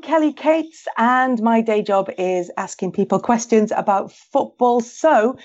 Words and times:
Kelly 0.00 0.32
Cates, 0.32 0.86
and 0.96 1.40
my 1.42 1.60
day 1.60 1.82
job 1.82 2.10
is 2.18 2.50
asking 2.56 2.92
people 2.92 3.18
questions 3.18 3.72
about 3.74 4.12
football. 4.12 4.80
So, 4.80 5.36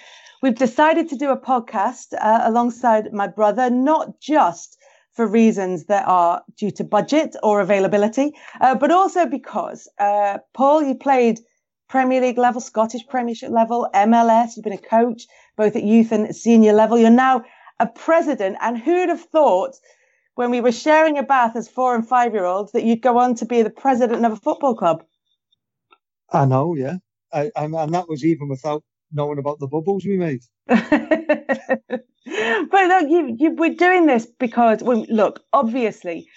we've 0.41 0.55
decided 0.55 1.09
to 1.09 1.15
do 1.15 1.29
a 1.29 1.37
podcast 1.37 2.13
uh, 2.19 2.41
alongside 2.43 3.13
my 3.13 3.27
brother, 3.27 3.69
not 3.69 4.19
just 4.19 4.77
for 5.13 5.27
reasons 5.27 5.85
that 5.85 6.07
are 6.07 6.41
due 6.57 6.71
to 6.71 6.83
budget 6.83 7.35
or 7.43 7.61
availability, 7.61 8.33
uh, 8.61 8.75
but 8.75 8.91
also 8.91 9.25
because, 9.25 9.89
uh, 9.99 10.37
Paul, 10.53 10.83
you 10.83 10.95
played 10.95 11.39
Premier 11.89 12.21
League 12.21 12.37
level, 12.37 12.61
Scottish 12.61 13.05
Premiership 13.09 13.51
level, 13.51 13.89
MLS, 13.93 14.55
you've 14.55 14.63
been 14.63 14.73
a 14.73 14.77
coach 14.77 15.27
both 15.57 15.75
at 15.75 15.83
youth 15.83 16.11
and 16.11 16.33
senior 16.35 16.73
level. 16.73 16.97
You're 16.97 17.09
now 17.09 17.43
a 17.79 17.87
president, 17.87 18.57
and 18.61 18.77
who'd 18.77 19.09
have 19.09 19.21
thought? 19.21 19.75
When 20.35 20.51
we 20.51 20.61
were 20.61 20.71
sharing 20.71 21.17
a 21.17 21.23
bath 21.23 21.55
as 21.55 21.67
four 21.67 21.95
and 21.95 22.07
five 22.07 22.33
year 22.33 22.45
olds 22.45 22.71
that 22.71 22.83
you'd 22.83 23.01
go 23.01 23.17
on 23.17 23.35
to 23.35 23.45
be 23.45 23.61
the 23.61 23.69
president 23.69 24.25
of 24.25 24.31
a 24.33 24.37
football 24.37 24.75
club. 24.75 25.03
I 26.31 26.45
know, 26.45 26.75
yeah. 26.75 26.97
I, 27.33 27.51
I, 27.55 27.65
and 27.65 27.93
that 27.93 28.09
was 28.09 28.23
even 28.23 28.49
without 28.49 28.83
knowing 29.11 29.39
about 29.39 29.59
the 29.59 29.67
bubbles 29.67 30.05
we 30.05 30.17
made. 30.17 30.41
but 30.67 30.79
look, 32.27 33.09
you, 33.09 33.35
you, 33.37 33.51
we're 33.55 33.75
doing 33.75 34.05
this 34.05 34.25
because, 34.25 34.81
well, 34.81 35.05
look, 35.09 35.43
obviously, 35.53 36.27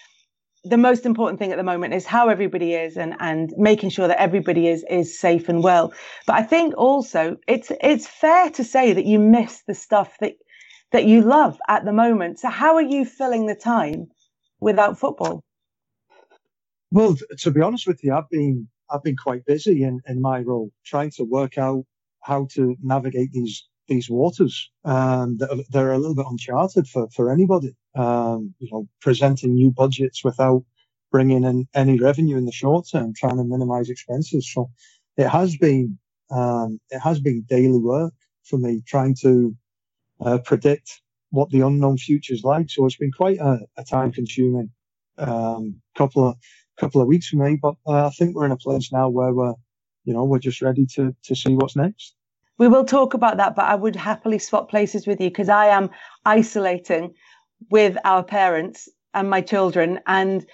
the 0.64 0.78
most 0.78 1.04
important 1.04 1.38
thing 1.38 1.52
at 1.52 1.58
the 1.58 1.62
moment 1.62 1.94
is 1.94 2.06
how 2.06 2.28
everybody 2.28 2.74
is 2.74 2.96
and, 2.96 3.14
and 3.20 3.52
making 3.56 3.90
sure 3.90 4.08
that 4.08 4.20
everybody 4.20 4.66
is 4.66 4.84
is 4.88 5.18
safe 5.18 5.48
and 5.48 5.62
well. 5.62 5.92
But 6.26 6.36
I 6.36 6.42
think 6.42 6.74
also 6.76 7.36
it's 7.46 7.70
it's 7.82 8.06
fair 8.06 8.50
to 8.50 8.64
say 8.64 8.94
that 8.94 9.04
you 9.04 9.18
miss 9.18 9.62
the 9.66 9.74
stuff 9.74 10.16
that 10.20 10.34
that 10.94 11.06
you 11.06 11.22
love 11.22 11.58
at 11.68 11.84
the 11.84 11.92
moment. 11.92 12.38
So 12.38 12.48
how 12.48 12.76
are 12.76 12.82
you 12.82 13.04
filling 13.04 13.46
the 13.46 13.56
time 13.56 14.06
without 14.60 14.96
football? 14.96 15.42
Well, 16.92 17.16
to 17.38 17.50
be 17.50 17.60
honest 17.60 17.88
with 17.88 18.04
you, 18.04 18.14
I've 18.14 18.30
been 18.30 18.68
I've 18.88 19.02
been 19.02 19.16
quite 19.16 19.44
busy 19.44 19.82
in, 19.82 20.00
in 20.06 20.20
my 20.20 20.38
role, 20.38 20.70
trying 20.86 21.10
to 21.16 21.24
work 21.24 21.58
out 21.58 21.84
how 22.22 22.46
to 22.54 22.76
navigate 22.80 23.32
these 23.32 23.66
these 23.88 24.08
waters 24.08 24.70
um, 24.84 25.36
that 25.38 25.50
are, 25.50 25.64
they're 25.70 25.92
a 25.92 25.98
little 25.98 26.14
bit 26.14 26.26
uncharted 26.30 26.86
for 26.86 27.08
for 27.10 27.32
anybody. 27.32 27.74
Um, 27.96 28.54
you 28.60 28.68
know, 28.70 28.86
presenting 29.00 29.54
new 29.54 29.72
budgets 29.72 30.22
without 30.22 30.62
bringing 31.10 31.42
in 31.42 31.66
any 31.74 31.98
revenue 31.98 32.36
in 32.36 32.44
the 32.44 32.52
short 32.52 32.86
term, 32.88 33.14
trying 33.16 33.38
to 33.38 33.44
minimise 33.44 33.90
expenses. 33.90 34.48
So 34.52 34.70
it 35.16 35.28
has 35.28 35.56
been 35.56 35.98
um, 36.30 36.78
it 36.90 37.00
has 37.00 37.18
been 37.18 37.44
daily 37.48 37.80
work 37.80 38.14
for 38.44 38.58
me, 38.58 38.80
trying 38.86 39.16
to 39.22 39.56
uh, 40.20 40.38
predict 40.38 41.00
what 41.30 41.50
the 41.50 41.60
unknown 41.60 41.98
future 41.98 42.32
is 42.32 42.44
like. 42.44 42.70
So 42.70 42.86
it's 42.86 42.96
been 42.96 43.12
quite 43.12 43.38
a, 43.38 43.58
a 43.76 43.84
time 43.84 44.12
consuming 44.12 44.70
um, 45.18 45.80
couple 45.96 46.28
of 46.28 46.36
couple 46.78 47.00
of 47.00 47.06
weeks 47.06 47.28
for 47.28 47.36
me. 47.36 47.58
But 47.60 47.74
uh, 47.86 48.06
I 48.06 48.10
think 48.10 48.34
we're 48.34 48.46
in 48.46 48.52
a 48.52 48.56
place 48.56 48.92
now 48.92 49.08
where 49.08 49.32
we're 49.32 49.54
you 50.04 50.12
know 50.12 50.24
we're 50.24 50.38
just 50.38 50.62
ready 50.62 50.86
to 50.94 51.14
to 51.24 51.34
see 51.34 51.54
what's 51.54 51.76
next. 51.76 52.14
We 52.56 52.68
will 52.68 52.84
talk 52.84 53.14
about 53.14 53.36
that, 53.38 53.56
but 53.56 53.64
I 53.64 53.74
would 53.74 53.96
happily 53.96 54.38
swap 54.38 54.70
places 54.70 55.06
with 55.06 55.20
you 55.20 55.28
because 55.28 55.48
I 55.48 55.66
am 55.66 55.90
isolating 56.24 57.14
with 57.70 57.96
our 58.04 58.22
parents 58.22 58.88
and 59.12 59.28
my 59.28 59.40
children 59.40 59.98
and 60.06 60.46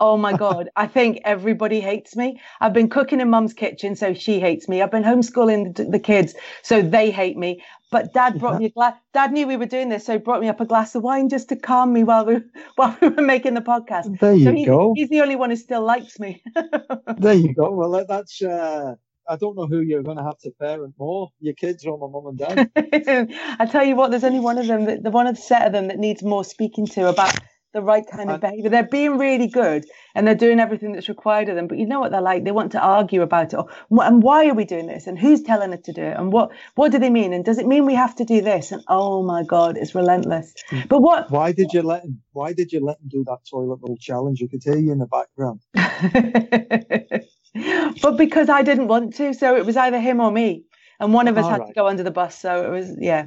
Oh 0.00 0.16
my 0.16 0.36
God. 0.36 0.70
I 0.76 0.86
think 0.86 1.20
everybody 1.24 1.80
hates 1.80 2.16
me. 2.16 2.40
I've 2.60 2.72
been 2.72 2.88
cooking 2.88 3.20
in 3.20 3.30
mum's 3.30 3.52
kitchen, 3.52 3.94
so 3.94 4.12
she 4.12 4.40
hates 4.40 4.68
me. 4.68 4.82
I've 4.82 4.90
been 4.90 5.04
homeschooling 5.04 5.90
the, 5.90 6.00
kids, 6.00 6.34
so 6.62 6.82
they 6.82 7.10
hate 7.10 7.36
me. 7.36 7.62
But 7.90 8.12
dad 8.12 8.40
brought 8.40 8.54
yeah. 8.54 8.58
me 8.58 8.64
a 8.66 8.70
glass. 8.70 8.94
Dad 9.12 9.32
knew 9.32 9.46
we 9.46 9.56
were 9.56 9.66
doing 9.66 9.88
this, 9.88 10.04
so 10.04 10.14
he 10.14 10.18
brought 10.18 10.40
me 10.40 10.48
up 10.48 10.60
a 10.60 10.64
glass 10.64 10.96
of 10.96 11.02
wine 11.02 11.28
just 11.28 11.48
to 11.50 11.56
calm 11.56 11.92
me 11.92 12.02
while 12.02 12.26
we 12.26 12.38
while 12.76 12.96
we 13.00 13.08
were 13.08 13.22
making 13.22 13.54
the 13.54 13.60
podcast. 13.60 14.18
There 14.18 14.34
you 14.34 14.44
so 14.44 14.52
he, 14.52 14.64
go. 14.64 14.92
He's 14.96 15.10
the 15.10 15.20
only 15.20 15.36
one 15.36 15.50
who 15.50 15.56
still 15.56 15.84
likes 15.84 16.18
me. 16.18 16.42
there 17.18 17.34
you 17.34 17.54
go. 17.54 17.70
Well, 17.70 18.04
that's. 18.06 18.42
Uh, 18.42 18.96
I 19.26 19.36
don't 19.36 19.56
know 19.56 19.66
who 19.66 19.80
you're 19.80 20.02
going 20.02 20.18
to 20.18 20.22
have 20.22 20.38
to 20.40 20.50
parent 20.50 20.94
more, 20.98 21.30
your 21.40 21.54
kids 21.54 21.86
or 21.86 21.96
my 21.96 22.08
mum 22.08 22.26
and 22.26 22.38
dad. 22.38 22.70
I 23.58 23.64
tell 23.64 23.84
you 23.84 23.96
what, 23.96 24.10
there's 24.10 24.24
only 24.24 24.40
one 24.40 24.58
of 24.58 24.66
them, 24.66 24.84
that, 24.84 25.02
the 25.02 25.10
one 25.10 25.26
of 25.26 25.36
the 25.36 25.40
set 25.40 25.66
of 25.66 25.72
them 25.72 25.88
that 25.88 25.98
needs 25.98 26.22
more 26.22 26.44
speaking 26.44 26.86
to 26.88 27.08
about 27.08 27.34
the 27.74 27.82
right 27.82 28.04
kind 28.10 28.30
of 28.30 28.40
behavior. 28.40 28.70
They're 28.70 28.84
being 28.84 29.18
really 29.18 29.48
good 29.48 29.84
and 30.14 30.26
they're 30.26 30.34
doing 30.34 30.60
everything 30.60 30.92
that's 30.92 31.08
required 31.08 31.48
of 31.48 31.56
them. 31.56 31.66
But 31.66 31.78
you 31.78 31.86
know 31.86 32.00
what 32.00 32.12
they're 32.12 32.22
like? 32.22 32.44
They 32.44 32.52
want 32.52 32.72
to 32.72 32.80
argue 32.80 33.20
about 33.20 33.52
it. 33.52 33.56
Or, 33.56 33.68
and 34.02 34.22
why 34.22 34.46
are 34.46 34.54
we 34.54 34.64
doing 34.64 34.86
this? 34.86 35.06
And 35.06 35.18
who's 35.18 35.42
telling 35.42 35.74
us 35.74 35.80
to 35.82 35.92
do 35.92 36.02
it? 36.02 36.16
And 36.16 36.32
what, 36.32 36.52
what 36.76 36.92
do 36.92 36.98
they 36.98 37.10
mean? 37.10 37.34
And 37.34 37.44
does 37.44 37.58
it 37.58 37.66
mean 37.66 37.84
we 37.84 37.94
have 37.94 38.14
to 38.16 38.24
do 38.24 38.40
this? 38.40 38.72
And 38.72 38.82
oh 38.88 39.22
my 39.22 39.42
God, 39.42 39.76
it's 39.76 39.94
relentless. 39.94 40.54
Mm. 40.70 40.88
But 40.88 41.00
what? 41.00 41.30
Why 41.30 41.52
did 41.52 41.72
you 41.72 41.82
let 41.82 42.04
him, 42.04 42.22
why 42.32 42.52
did 42.52 42.72
you 42.72 42.80
let 42.80 42.98
him 43.00 43.08
do 43.08 43.24
that 43.24 43.38
toilet 43.50 43.80
bowl 43.80 43.98
challenge? 44.00 44.40
You 44.40 44.48
could 44.48 44.62
hear 44.62 44.78
you 44.78 44.92
in 44.92 44.98
the 44.98 45.06
background. 45.06 45.60
but 48.02 48.16
because 48.16 48.48
I 48.48 48.62
didn't 48.62 48.88
want 48.88 49.16
to. 49.16 49.34
So 49.34 49.56
it 49.56 49.66
was 49.66 49.76
either 49.76 50.00
him 50.00 50.20
or 50.20 50.30
me. 50.30 50.64
And 51.00 51.12
one 51.12 51.26
of 51.26 51.36
us 51.36 51.44
All 51.44 51.50
had 51.50 51.60
right. 51.60 51.68
to 51.68 51.74
go 51.74 51.88
under 51.88 52.04
the 52.04 52.12
bus. 52.12 52.38
So 52.38 52.64
it 52.64 52.70
was, 52.70 52.96
yeah. 53.00 53.26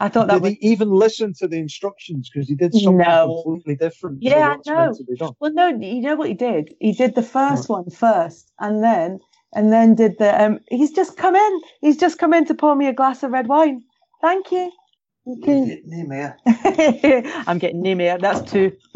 I 0.00 0.08
thought 0.08 0.28
that 0.28 0.34
did 0.34 0.42
was... 0.42 0.52
he 0.52 0.68
even 0.68 0.90
listen 0.90 1.34
to 1.34 1.46
the 1.46 1.58
instructions 1.58 2.30
because 2.30 2.48
he 2.48 2.54
did 2.54 2.72
something 2.72 2.98
no. 2.98 3.42
completely 3.44 3.76
different? 3.76 4.22
Yeah, 4.22 4.56
no. 4.66 4.94
Well, 5.38 5.52
no, 5.52 5.68
you 5.68 6.00
know 6.00 6.16
what 6.16 6.28
he 6.28 6.34
did? 6.34 6.74
He 6.80 6.92
did 6.92 7.14
the 7.14 7.22
first 7.22 7.68
right. 7.68 7.76
one 7.76 7.90
first, 7.90 8.50
and 8.58 8.82
then 8.82 9.20
and 9.52 9.72
then 9.72 9.94
did 9.94 10.18
the. 10.18 10.42
Um, 10.42 10.58
he's 10.68 10.92
just 10.92 11.16
come 11.16 11.36
in. 11.36 11.60
He's 11.80 11.98
just 11.98 12.18
come 12.18 12.32
in 12.32 12.46
to 12.46 12.54
pour 12.54 12.74
me 12.74 12.88
a 12.88 12.92
glass 12.92 13.22
of 13.22 13.30
red 13.30 13.46
wine. 13.46 13.82
Thank 14.22 14.50
you. 14.50 14.72
I'm 17.46 17.58
getting 17.58 17.82
Nimir. 17.82 18.20
That's 18.20 18.50
two. 18.50 18.72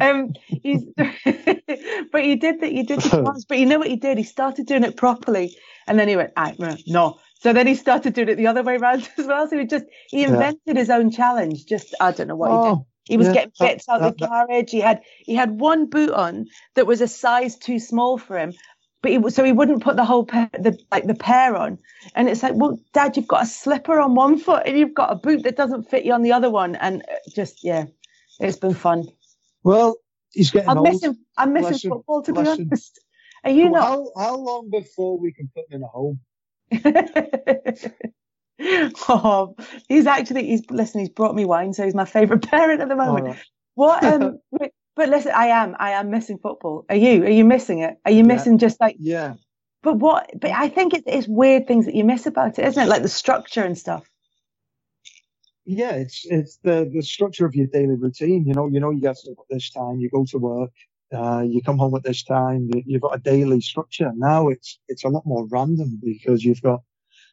um, 0.00 0.32
but 2.12 2.24
he 2.24 2.34
did 2.36 2.60
that. 2.60 2.72
He 2.72 2.82
did 2.82 3.00
the 3.00 3.22
once. 3.22 3.44
But 3.44 3.58
you 3.58 3.66
know 3.66 3.78
what 3.78 3.88
he 3.88 3.96
did? 3.96 4.18
He 4.18 4.24
started 4.24 4.66
doing 4.66 4.82
it 4.82 4.96
properly, 4.96 5.56
and 5.86 5.98
then 5.98 6.08
he 6.08 6.16
went, 6.16 6.32
I, 6.36 6.56
"No, 6.86 7.18
so 7.44 7.52
then 7.52 7.66
he 7.66 7.74
started 7.74 8.14
doing 8.14 8.30
it 8.30 8.36
the 8.36 8.46
other 8.46 8.62
way 8.62 8.76
around 8.76 9.06
as 9.18 9.26
well. 9.26 9.46
So 9.46 9.58
he 9.58 9.66
just 9.66 9.84
he 10.08 10.24
invented 10.24 10.60
yeah. 10.64 10.74
his 10.78 10.88
own 10.88 11.10
challenge. 11.10 11.66
Just 11.66 11.94
I 12.00 12.10
don't 12.10 12.28
know 12.28 12.36
what 12.36 12.50
oh, 12.50 12.56
he 12.56 12.68
did. 12.70 12.72
Oh, 12.72 12.86
he 13.04 13.16
was 13.18 13.26
yeah, 13.26 13.32
getting 13.34 13.52
bits 13.60 13.86
out 13.86 14.00
that, 14.00 14.16
the 14.16 14.26
carriage. 14.26 14.70
He 14.70 14.80
had 14.80 15.02
he 15.18 15.34
had 15.34 15.60
one 15.60 15.84
boot 15.90 16.10
on 16.10 16.46
that 16.74 16.86
was 16.86 17.02
a 17.02 17.06
size 17.06 17.56
too 17.56 17.78
small 17.78 18.16
for 18.16 18.38
him, 18.38 18.54
but 19.02 19.12
he, 19.12 19.30
so 19.30 19.44
he 19.44 19.52
wouldn't 19.52 19.82
put 19.82 19.96
the 19.96 20.06
whole 20.06 20.24
pair, 20.24 20.48
the 20.58 20.78
like 20.90 21.06
the 21.06 21.14
pair 21.14 21.54
on. 21.54 21.76
And 22.14 22.30
it's 22.30 22.42
like, 22.42 22.54
well, 22.54 22.80
Dad, 22.94 23.14
you've 23.14 23.28
got 23.28 23.42
a 23.42 23.46
slipper 23.46 24.00
on 24.00 24.14
one 24.14 24.38
foot 24.38 24.62
and 24.64 24.78
you've 24.78 24.94
got 24.94 25.12
a 25.12 25.16
boot 25.16 25.42
that 25.42 25.54
doesn't 25.54 25.90
fit 25.90 26.06
you 26.06 26.14
on 26.14 26.22
the 26.22 26.32
other 26.32 26.48
one, 26.48 26.76
and 26.76 27.02
uh, 27.02 27.16
just 27.34 27.62
yeah, 27.62 27.84
it's 28.40 28.56
been 28.56 28.72
fun. 28.72 29.06
Well, 29.62 29.96
he's 30.32 30.50
getting 30.50 30.70
I'm 30.70 30.78
old. 30.78 30.88
missing, 30.88 31.18
I'm 31.36 31.52
missing 31.52 31.72
Bless 31.72 31.82
football 31.82 32.22
to 32.22 32.32
be 32.32 32.40
him. 32.40 32.46
honest. 32.46 33.04
Are 33.44 33.50
you 33.50 33.64
So 33.64 33.68
not? 33.72 33.82
How, 33.82 34.12
how 34.16 34.36
long 34.38 34.70
before 34.70 35.18
we 35.18 35.30
can 35.30 35.50
put 35.54 35.70
him 35.70 35.76
in 35.76 35.82
a 35.82 35.88
home? 35.88 36.20
oh, 39.08 39.56
he's 39.88 40.06
actually 40.06 40.46
he's 40.46 40.62
listen. 40.70 41.00
He's 41.00 41.10
brought 41.10 41.34
me 41.34 41.44
wine, 41.46 41.72
so 41.74 41.84
he's 41.84 41.94
my 41.94 42.06
favourite 42.06 42.42
parent 42.50 42.80
at 42.82 42.88
the 42.88 42.96
moment. 42.96 43.26
right. 43.26 43.38
What? 43.74 44.04
Um, 44.04 44.40
but, 44.52 44.72
listen, 45.10 45.32
I 45.34 45.48
am. 45.48 45.76
I 45.78 45.92
am 45.92 46.10
missing 46.10 46.38
football. 46.38 46.86
Are 46.90 46.96
you? 46.96 47.24
Are 47.24 47.30
you 47.30 47.44
missing 47.44 47.80
it? 47.80 47.96
Are 48.04 48.12
you 48.12 48.24
Yeah. 48.24 48.24
missing 48.24 48.58
just 48.58 48.80
like? 48.80 48.98
Yeah. 48.98 49.34
But 49.82 49.94
what? 49.98 50.30
But 50.40 50.52
I 50.52 50.68
think 50.70 50.94
it's 50.94 51.04
it's 51.06 51.28
weird 51.28 51.68
things 51.68 51.86
that 51.86 51.94
you 51.96 52.04
miss 52.04 52.26
about 52.26 52.58
it, 52.58 52.66
isn't 52.66 52.82
it? 52.82 52.88
Like 52.88 53.02
the 53.02 53.08
structure 53.08 53.64
and 53.64 53.78
stuff. 53.78 54.08
Yeah, 55.66 55.92
it's 55.92 56.26
it's 56.26 56.58
the 56.64 56.90
the 56.92 57.02
structure 57.02 57.46
of 57.46 57.54
your 57.54 57.68
daily 57.68 57.96
routine. 57.96 58.46
You 58.46 58.54
know, 58.54 58.68
you 58.68 58.80
know 58.80 58.90
you 58.90 59.00
get 59.00 59.18
up 59.30 59.38
at 59.38 59.46
this 59.50 59.70
time, 59.70 60.00
you 60.00 60.10
go 60.10 60.24
to 60.26 60.38
work, 60.38 60.72
uh, 61.14 61.42
you 61.42 61.62
come 61.62 61.78
home 61.78 61.96
at 61.96 62.04
this 62.04 62.24
time. 62.24 62.70
You, 62.74 62.82
you've 62.86 63.02
got 63.02 63.16
a 63.16 63.20
daily 63.20 63.60
structure. 63.62 64.12
Now 64.16 64.48
it's 64.48 64.80
it's 64.88 65.04
a 65.04 65.10
lot 65.10 65.26
more 65.26 65.46
random 65.48 66.00
because 66.02 66.44
you've 66.44 66.62
got 66.62 66.80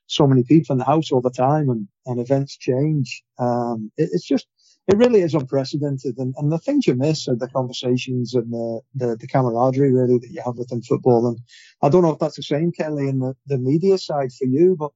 so 0.07 0.27
many 0.27 0.43
people 0.43 0.73
in 0.73 0.79
the 0.79 0.85
house 0.85 1.11
all 1.11 1.21
the 1.21 1.31
time, 1.31 1.69
and 1.69 1.87
and 2.05 2.19
events 2.19 2.57
change. 2.57 3.23
Um, 3.39 3.91
it, 3.97 4.09
it's 4.13 4.27
just 4.27 4.47
it 4.87 4.97
really 4.97 5.21
is 5.21 5.35
unprecedented, 5.35 6.17
and, 6.17 6.35
and 6.37 6.51
the 6.51 6.59
things 6.59 6.87
you 6.87 6.95
miss 6.95 7.27
are 7.29 7.35
the 7.35 7.47
conversations 7.49 8.33
and 8.35 8.51
the, 8.51 8.81
the 8.95 9.17
the 9.17 9.27
camaraderie 9.27 9.93
really 9.93 10.19
that 10.19 10.31
you 10.31 10.41
have 10.45 10.57
within 10.57 10.81
football. 10.81 11.27
And 11.27 11.39
I 11.81 11.89
don't 11.89 12.03
know 12.03 12.11
if 12.11 12.19
that's 12.19 12.37
the 12.37 12.43
same, 12.43 12.71
Kelly, 12.71 13.07
in 13.09 13.19
the 13.19 13.35
the 13.47 13.57
media 13.57 13.97
side 13.97 14.33
for 14.33 14.45
you, 14.45 14.75
but 14.77 14.91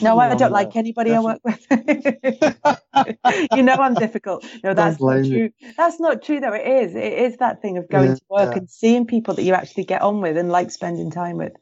No, 0.00 0.18
I 0.18 0.34
don't 0.34 0.52
on 0.52 0.52
like 0.52 0.76
anybody 0.76 1.14
I 1.14 1.20
work 1.20 1.40
with. 1.44 1.66
you 3.52 3.62
know 3.62 3.74
I'm 3.74 3.96
difficult. 3.96 4.44
No, 4.64 4.74
that's 4.74 5.00
not 5.00 5.24
true. 5.24 5.50
That's 5.76 6.00
not 6.00 6.22
true 6.22 6.40
though. 6.40 6.52
It 6.54 6.66
is. 6.66 6.94
It 6.94 7.12
is 7.12 7.36
that 7.38 7.62
thing 7.62 7.78
of 7.78 7.88
going 7.90 8.10
Yeah, 8.10 8.14
to 8.14 8.22
work 8.30 8.50
yeah. 8.50 8.58
and 8.58 8.70
seeing 8.70 9.06
people 9.06 9.34
that 9.34 9.42
you 9.42 9.54
actually 9.54 9.84
get 9.84 10.02
on 10.02 10.20
with 10.20 10.36
and 10.36 10.50
like 10.50 10.70
spending 10.70 11.10
time 11.10 11.38
with. 11.38 11.52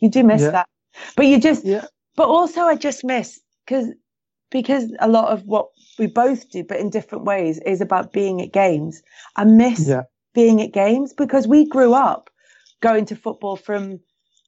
You 0.00 0.10
do 0.10 0.24
miss 0.24 0.42
Yeah. 0.42 0.50
that. 0.52 0.68
But 1.16 1.26
you 1.26 1.40
just 1.40 1.64
but 2.16 2.28
also 2.28 2.62
I 2.62 2.76
just 2.76 3.04
miss 3.04 3.40
because 3.66 3.88
because 4.50 4.92
a 5.00 5.08
lot 5.08 5.32
of 5.32 5.44
what 5.44 5.68
we 5.98 6.06
both 6.06 6.50
do, 6.50 6.64
but 6.64 6.80
in 6.80 6.90
different 6.90 7.24
ways, 7.24 7.58
is 7.66 7.80
about 7.80 8.12
being 8.12 8.40
at 8.42 8.52
games. 8.52 9.02
I 9.36 9.44
miss 9.44 9.94
being 10.34 10.62
at 10.62 10.72
games 10.72 11.12
because 11.12 11.46
we 11.48 11.66
grew 11.66 11.94
up 11.94 12.30
going 12.80 13.06
to 13.06 13.16
football 13.16 13.56
from 13.56 14.00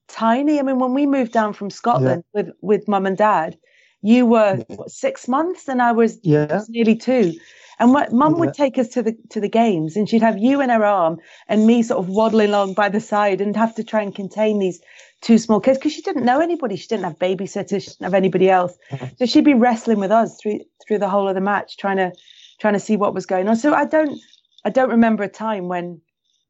tiny. 0.07 0.59
I 0.59 0.63
mean, 0.63 0.79
when 0.79 0.93
we 0.93 1.05
moved 1.05 1.31
down 1.31 1.53
from 1.53 1.69
Scotland 1.69 2.23
with 2.33 2.49
with 2.61 2.87
mum 2.87 3.05
and 3.05 3.17
dad, 3.17 3.57
you 4.01 4.25
were 4.25 4.63
what, 4.67 4.89
six 4.91 5.27
months 5.27 5.67
and 5.67 5.81
I 5.81 5.91
was 5.91 6.19
Yeah. 6.23 6.53
was 6.53 6.69
nearly 6.69 6.95
two. 6.95 7.33
And 7.79 7.93
what 7.93 8.11
mum 8.13 8.33
Yeah. 8.33 8.39
would 8.39 8.53
take 8.53 8.77
us 8.77 8.89
to 8.89 9.01
the 9.01 9.15
to 9.29 9.39
the 9.39 9.49
games, 9.49 9.95
and 9.97 10.07
she'd 10.09 10.21
have 10.21 10.37
you 10.37 10.61
in 10.61 10.69
her 10.69 10.85
arm 10.85 11.17
and 11.47 11.65
me 11.65 11.81
sort 11.83 11.99
of 11.99 12.09
waddling 12.09 12.49
along 12.49 12.73
by 12.73 12.89
the 12.89 12.99
side, 12.99 13.41
and 13.41 13.55
have 13.55 13.75
to 13.75 13.83
try 13.83 14.01
and 14.01 14.13
contain 14.15 14.59
these 14.59 14.79
two 15.21 15.37
small 15.37 15.59
kids 15.59 15.77
because 15.77 15.93
she 15.93 16.01
didn't 16.01 16.25
know 16.25 16.39
anybody. 16.39 16.75
She 16.75 16.87
didn't 16.87 17.03
have 17.05 17.19
babysitters. 17.19 17.83
She 17.83 17.89
didn't 17.89 18.03
have 18.03 18.13
anybody 18.13 18.49
else. 18.49 18.77
Mhm. 18.91 19.17
So 19.17 19.25
she'd 19.25 19.45
be 19.45 19.53
wrestling 19.53 19.99
with 19.99 20.11
us 20.11 20.37
through 20.39 20.59
through 20.87 20.99
the 20.99 21.09
whole 21.09 21.27
of 21.27 21.35
the 21.35 21.41
match, 21.41 21.77
trying 21.77 21.97
to 21.97 22.11
trying 22.59 22.73
to 22.73 22.79
see 22.79 22.97
what 22.97 23.13
was 23.15 23.25
going 23.25 23.47
on. 23.47 23.55
So 23.55 23.73
I 23.73 23.85
don't 23.85 24.19
I 24.65 24.69
don't 24.69 24.89
remember 24.89 25.23
a 25.23 25.29
time 25.29 25.67
when 25.67 26.01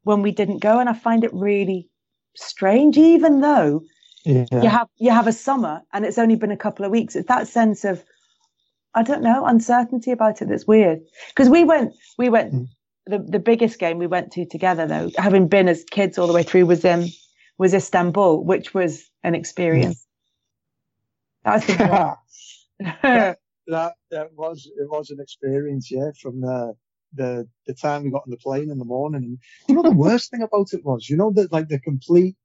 when 0.03 0.21
we 0.21 0.31
didn't 0.31 0.59
go, 0.59 0.79
and 0.79 0.89
I 0.89 0.93
find 0.93 1.23
it 1.23 1.33
really 1.33 1.87
strange, 2.35 2.97
even 2.97 3.41
though 3.41 3.83
Yeah. 4.25 4.45
you 4.61 4.69
have 4.69 4.87
you 4.97 5.11
have 5.11 5.27
a 5.27 5.33
summer 5.33 5.81
and 5.93 6.05
it's 6.05 6.17
only 6.19 6.35
been 6.35 6.51
a 6.51 6.57
couple 6.57 6.85
of 6.85 6.91
weeks. 6.91 7.15
It's 7.15 7.27
that 7.27 7.47
sense 7.47 7.85
of 7.85 8.03
I 8.95 9.03
don't 9.03 9.23
know 9.23 9.45
uncertainty 9.45 10.11
about 10.11 10.41
it 10.41 10.49
that's 10.49 10.67
weird. 10.67 11.01
Because 11.29 11.49
we 11.49 11.63
went 11.63 11.93
we 12.17 12.29
went 12.29 12.55
Mm. 12.55 12.69
the 13.07 13.19
the 13.19 13.39
biggest 13.39 13.79
game 13.79 13.99
we 13.99 14.07
went 14.07 14.31
to 14.33 14.45
together 14.45 14.87
though, 14.87 15.11
having 15.17 15.47
been 15.47 15.69
as 15.69 15.83
kids 15.85 16.17
all 16.17 16.27
the 16.27 16.33
way 16.33 16.43
through 16.43 16.65
was 16.67 16.85
um 16.85 17.05
was 17.57 17.73
Istanbul, 17.73 18.43
which 18.45 18.73
was 18.73 19.09
an 19.23 19.35
experience. 19.35 20.05
That 21.45 21.55
was 21.55 21.65
the 21.67 21.77
that, 23.13 23.37
that 23.67 23.95
that 24.11 24.33
was 24.35 24.67
it 24.77 24.89
was 24.89 25.11
an 25.11 25.19
experience, 25.21 25.91
yeah, 25.91 26.11
from 26.21 26.41
the 26.41 26.73
the 27.13 27.47
the 27.67 27.73
time 27.73 28.03
we 28.03 28.11
got 28.11 28.23
on 28.25 28.31
the 28.31 28.37
plane 28.37 28.69
in 28.69 28.77
the 28.79 28.85
morning. 28.85 29.23
And 29.23 29.39
you 29.67 29.75
know 29.75 29.83
the 29.83 29.91
worst 29.91 30.31
thing 30.31 30.41
about 30.41 30.73
it 30.73 30.83
was, 30.85 31.09
you 31.09 31.17
know 31.17 31.31
that 31.33 31.51
like 31.51 31.67
the 31.69 31.79
complete 31.79 32.35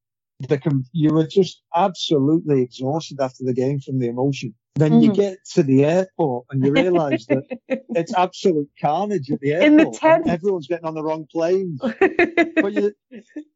the 0.40 0.58
com- 0.58 0.84
you 0.92 1.14
were 1.14 1.26
just 1.26 1.62
absolutely 1.74 2.62
exhausted 2.62 3.18
after 3.20 3.42
the 3.44 3.54
game 3.54 3.80
from 3.80 3.98
the 3.98 4.06
emotion. 4.08 4.54
Then 4.74 5.00
you 5.00 5.10
Mhm. 5.10 5.14
get 5.14 5.38
to 5.54 5.62
the 5.62 5.84
airport 5.86 6.44
and 6.50 6.62
you 6.62 6.70
realise 6.72 7.26
that 7.26 7.44
it's 7.94 8.12
absolute 8.14 8.68
carnage 8.78 9.30
at 9.30 9.40
the 9.40 9.52
airport. 9.52 9.70
In 9.70 9.76
the 9.78 9.90
tent. 9.92 10.26
everyone's 10.28 10.66
getting 10.66 10.84
on 10.84 10.94
the 10.94 11.02
wrong 11.02 11.26
plane. 11.32 11.78
But 12.60 12.72
you, 12.74 12.92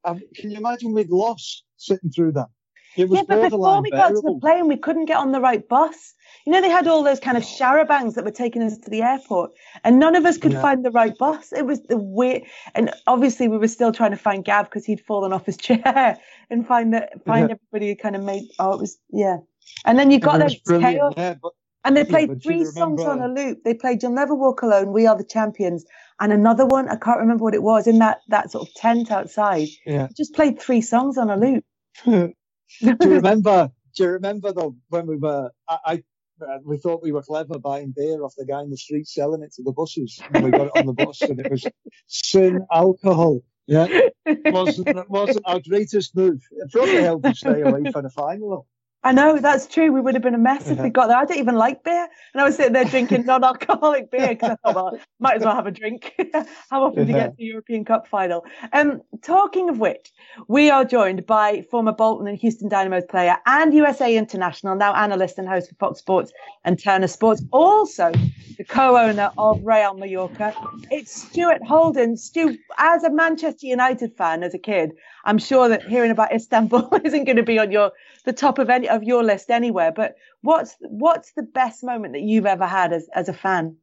um, 0.05 0.21
can 0.35 0.51
you 0.51 0.57
imagine 0.59 0.93
we'd 0.93 1.11
lost 1.11 1.65
sitting 1.77 2.11
through 2.11 2.33
that? 2.33 2.49
It 2.97 3.09
was 3.09 3.19
yeah, 3.19 3.25
but 3.29 3.51
before 3.51 3.83
we 3.83 3.91
got 3.91 4.09
to 4.09 4.21
the 4.21 4.39
plane, 4.41 4.69
we 4.69 4.77
couldn't 4.77 5.07
get 5.07 5.17
on 5.19 5.33
the 5.33 5.41
right 5.41 5.67
bus. 5.69 6.15
You 6.47 6.53
know, 6.53 6.61
they 6.61 6.71
had 6.71 6.87
all 6.87 7.03
those 7.03 7.21
kind 7.21 7.37
of 7.37 7.43
charabangs 7.45 8.15
that 8.15 8.25
were 8.25 8.31
taking 8.31 8.63
us 8.63 8.79
to 8.79 8.91
the 8.91 9.03
airport, 9.03 9.53
and 9.85 9.99
none 9.99 10.17
of 10.17 10.25
us 10.25 10.39
could 10.39 10.53
Yeah. 10.53 10.63
find 10.63 10.85
the 10.85 10.91
right 10.91 11.17
bus. 11.19 11.53
It 11.53 11.67
was 11.67 11.83
the 11.83 11.97
weird, 11.99 12.43
and 12.75 12.93
obviously 13.07 13.49
we 13.49 13.59
were 13.59 13.69
still 13.69 13.93
trying 13.93 14.11
to 14.13 14.17
find 14.17 14.45
Gav 14.45 14.67
because 14.67 14.85
he'd 14.85 15.01
fallen 15.01 15.33
off 15.33 15.47
his 15.47 15.57
chair 15.69 16.19
and 16.51 16.67
find 16.67 16.95
that 16.95 17.25
find 17.25 17.49
Yeah. 17.49 17.57
everybody 17.57 17.89
who 17.91 17.97
kind 17.97 18.17
of 18.17 18.23
made. 18.23 18.45
Oh, 18.59 18.73
it 18.75 18.81
was 18.81 18.99
yeah. 19.11 19.39
And 19.85 19.99
then 19.99 20.11
you 20.11 20.19
got 20.19 20.39
there 20.39 20.45
was 20.47 20.55
it's 20.55 20.63
brilliant, 20.63 20.95
chaos, 20.97 21.15
yeah, 21.17 21.35
but 21.43 21.53
and 21.85 21.97
they 21.97 22.05
played 22.05 22.43
three 22.43 22.65
songs 22.65 23.03
on 23.03 23.21
a 23.21 23.29
loop. 23.29 23.59
They 23.65 23.75
played 23.75 24.03
"You'll 24.03 24.13
Never 24.13 24.35
Walk 24.35 24.63
Alone," 24.63 24.93
"We 24.93 25.07
Are 25.07 25.17
the 25.17 25.25
Champions," 25.25 25.85
and 26.21 26.33
another 26.33 26.67
one. 26.67 26.89
I 26.89 26.97
can't 26.97 27.21
remember 27.21 27.45
what 27.45 27.55
it 27.55 27.63
was 27.63 27.87
in 27.87 27.99
that 28.01 28.21
that 28.29 28.51
sort 28.51 28.69
of 28.69 28.75
tent 28.75 29.11
outside. 29.11 29.69
yeah. 29.87 30.09
Just 30.17 30.35
played 30.35 30.61
three 30.61 30.81
songs 30.81 31.19
on 31.19 31.31
a 31.31 31.37
loop. 31.37 31.65
do 32.81 32.97
you 33.03 33.11
remember? 33.17 33.71
Do 33.97 34.05
you 34.05 34.11
remember 34.11 34.53
though 34.53 34.77
when 34.89 35.07
we 35.07 35.17
were? 35.17 35.51
I, 35.69 35.79
I 35.85 36.03
uh, 36.43 36.59
we 36.65 36.79
thought 36.79 37.03
we 37.03 37.13
were 37.13 37.23
clever 37.23 37.59
buying 37.59 37.93
beer 37.95 38.23
off 38.23 38.35
the 38.37 38.47
guy 38.47 38.63
in 38.63 38.71
the 38.71 38.77
street 38.77 39.07
selling 39.07 39.43
it 39.43 39.53
to 39.55 39.63
the 39.63 39.73
buses, 39.73 40.21
and 40.33 40.45
we 40.45 40.51
got 40.51 40.67
it 40.67 40.73
on 40.75 40.87
the 40.87 40.93
bus, 40.93 41.21
and 41.23 41.39
it 41.39 41.51
was 41.51 41.67
sin 42.07 42.67
alcohol. 42.73 43.41
Yeah, 43.67 43.87
wasn't 44.47 45.09
wasn't 45.11 45.45
our 45.47 45.61
greatest 45.61 46.17
move. 46.17 46.41
It 46.51 46.73
probably 46.73 47.03
helped 47.03 47.27
us 47.27 47.39
stay 47.39 47.61
away 47.61 47.91
from 47.91 48.05
the 48.05 48.11
final. 48.11 48.67
I 49.03 49.13
know 49.13 49.39
that's 49.39 49.67
true. 49.67 49.91
We 49.93 50.01
would 50.01 50.13
have 50.15 50.23
been 50.23 50.35
a 50.35 50.39
mess 50.39 50.69
if 50.69 50.79
we 50.79 50.91
got 50.91 51.07
there. 51.07 51.17
I 51.17 51.25
don't 51.25 51.39
even 51.39 51.55
like 51.55 51.83
beer, 51.83 52.07
and 52.35 52.41
I 52.41 52.45
was 52.45 52.57
sitting 52.57 52.75
there 52.75 52.85
drinking 52.85 53.25
non-alcoholic 53.25 54.11
beer 54.11 54.29
because 54.29 54.51
I 54.51 54.57
thought, 54.57 54.75
well, 54.75 54.99
might 55.21 55.37
as 55.37 55.45
well 55.45 55.55
have 55.55 55.67
a 55.67 55.71
drink. 55.71 56.15
How 56.71 56.85
often 56.85 57.07
do 57.07 57.13
you 57.13 57.19
get 57.19 57.31
to 57.31 57.37
the 57.39 57.45
European 57.45 57.87
Cup 57.87 58.07
final? 58.07 58.45
Um, 58.75 59.01
talking 59.23 59.71
of 59.71 59.79
which, 59.79 60.13
we 60.49 60.69
are 60.69 60.85
joined 60.85 61.25
by 61.25 61.63
former 61.71 61.93
Bolton 61.93 62.29
and 62.29 62.37
Houston 62.39 62.69
Dynamos 62.69 63.05
player 63.09 63.39
and 63.47 63.73
USA 63.73 64.15
international, 64.15 64.77
now 64.77 64.95
analyst 64.95 65.39
and 65.39 65.49
host 65.49 65.71
for 65.71 65.77
Fox 65.77 66.01
Sports 66.01 66.33
and 66.65 66.79
Turner 66.79 67.09
Sports, 67.09 67.43
also 67.53 68.13
the 68.59 68.65
co-owner 68.65 69.31
of 69.39 69.61
Real 69.65 69.95
Mallorca. 69.95 70.55
It's 70.91 71.11
Stuart 71.11 71.63
Holden. 71.67 72.19
Stu, 72.19 72.59
as 72.77 73.03
a 73.03 73.11
Manchester 73.11 73.67
United 73.67 74.15
fan 74.19 74.43
as 74.43 74.53
a 74.53 74.59
kid, 74.59 74.93
I'm 75.25 75.39
sure 75.39 75.71
that 75.71 75.85
hearing 75.85 76.11
about 76.11 76.35
Istanbul 76.35 76.91
isn't 77.05 77.25
going 77.25 77.37
to 77.37 77.43
be 77.43 77.59
on 77.59 77.73
your 77.73 77.93
the 78.27 78.35
top 78.35 78.59
of 78.59 78.69
any 78.69 78.90
of 78.91 79.03
your 79.05 79.23
list 79.25 79.51
anywhere. 79.51 79.93
But 79.93 80.17
what's 80.43 80.77
what's 80.81 81.33
the 81.33 81.43
best 81.43 81.83
moment 81.85 82.15
that 82.15 82.23
you've 82.23 82.47
ever 82.47 82.67
had 82.67 82.93
as 82.93 83.09
as 83.15 83.29
a 83.29 83.35
fan? 83.35 83.77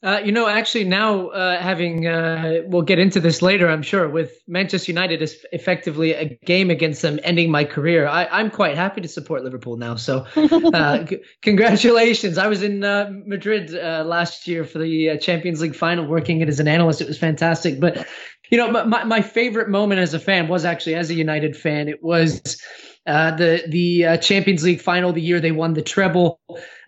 Uh, 0.00 0.20
you 0.24 0.30
know, 0.30 0.46
actually, 0.46 0.84
now 0.84 1.26
uh, 1.30 1.60
having 1.60 2.06
uh, 2.06 2.60
we'll 2.66 2.82
get 2.82 3.00
into 3.00 3.18
this 3.18 3.42
later, 3.42 3.68
I'm 3.68 3.82
sure. 3.82 4.08
With 4.08 4.40
Manchester 4.46 4.92
United 4.92 5.22
is 5.22 5.44
effectively 5.50 6.12
a 6.12 6.38
game 6.44 6.70
against 6.70 7.02
them, 7.02 7.18
ending 7.24 7.50
my 7.50 7.64
career. 7.64 8.06
I, 8.06 8.26
I'm 8.26 8.48
quite 8.48 8.76
happy 8.76 9.00
to 9.00 9.08
support 9.08 9.42
Liverpool 9.42 9.76
now. 9.76 9.96
So, 9.96 10.24
uh, 10.36 11.04
c- 11.04 11.18
congratulations! 11.42 12.38
I 12.38 12.46
was 12.46 12.62
in 12.62 12.84
uh, 12.84 13.10
Madrid 13.26 13.74
uh, 13.74 14.04
last 14.06 14.46
year 14.46 14.62
for 14.62 14.78
the 14.78 15.10
uh, 15.10 15.16
Champions 15.16 15.60
League 15.60 15.74
final, 15.74 16.06
working 16.06 16.42
it 16.42 16.48
as 16.48 16.60
an 16.60 16.68
analyst. 16.68 17.00
It 17.00 17.08
was 17.08 17.18
fantastic. 17.18 17.80
But 17.80 18.06
you 18.50 18.58
know, 18.58 18.70
my 18.70 19.02
my 19.02 19.20
favorite 19.20 19.68
moment 19.68 20.00
as 20.00 20.14
a 20.14 20.20
fan 20.20 20.46
was 20.46 20.64
actually 20.64 20.94
as 20.94 21.10
a 21.10 21.14
United 21.14 21.56
fan. 21.56 21.88
It 21.88 22.04
was 22.04 22.62
uh, 23.08 23.34
the 23.36 23.62
the 23.66 24.04
uh, 24.04 24.16
Champions 24.18 24.62
League 24.62 24.82
final, 24.82 25.12
the 25.12 25.22
year 25.22 25.40
they 25.40 25.50
won 25.50 25.72
the 25.72 25.82
treble. 25.82 26.40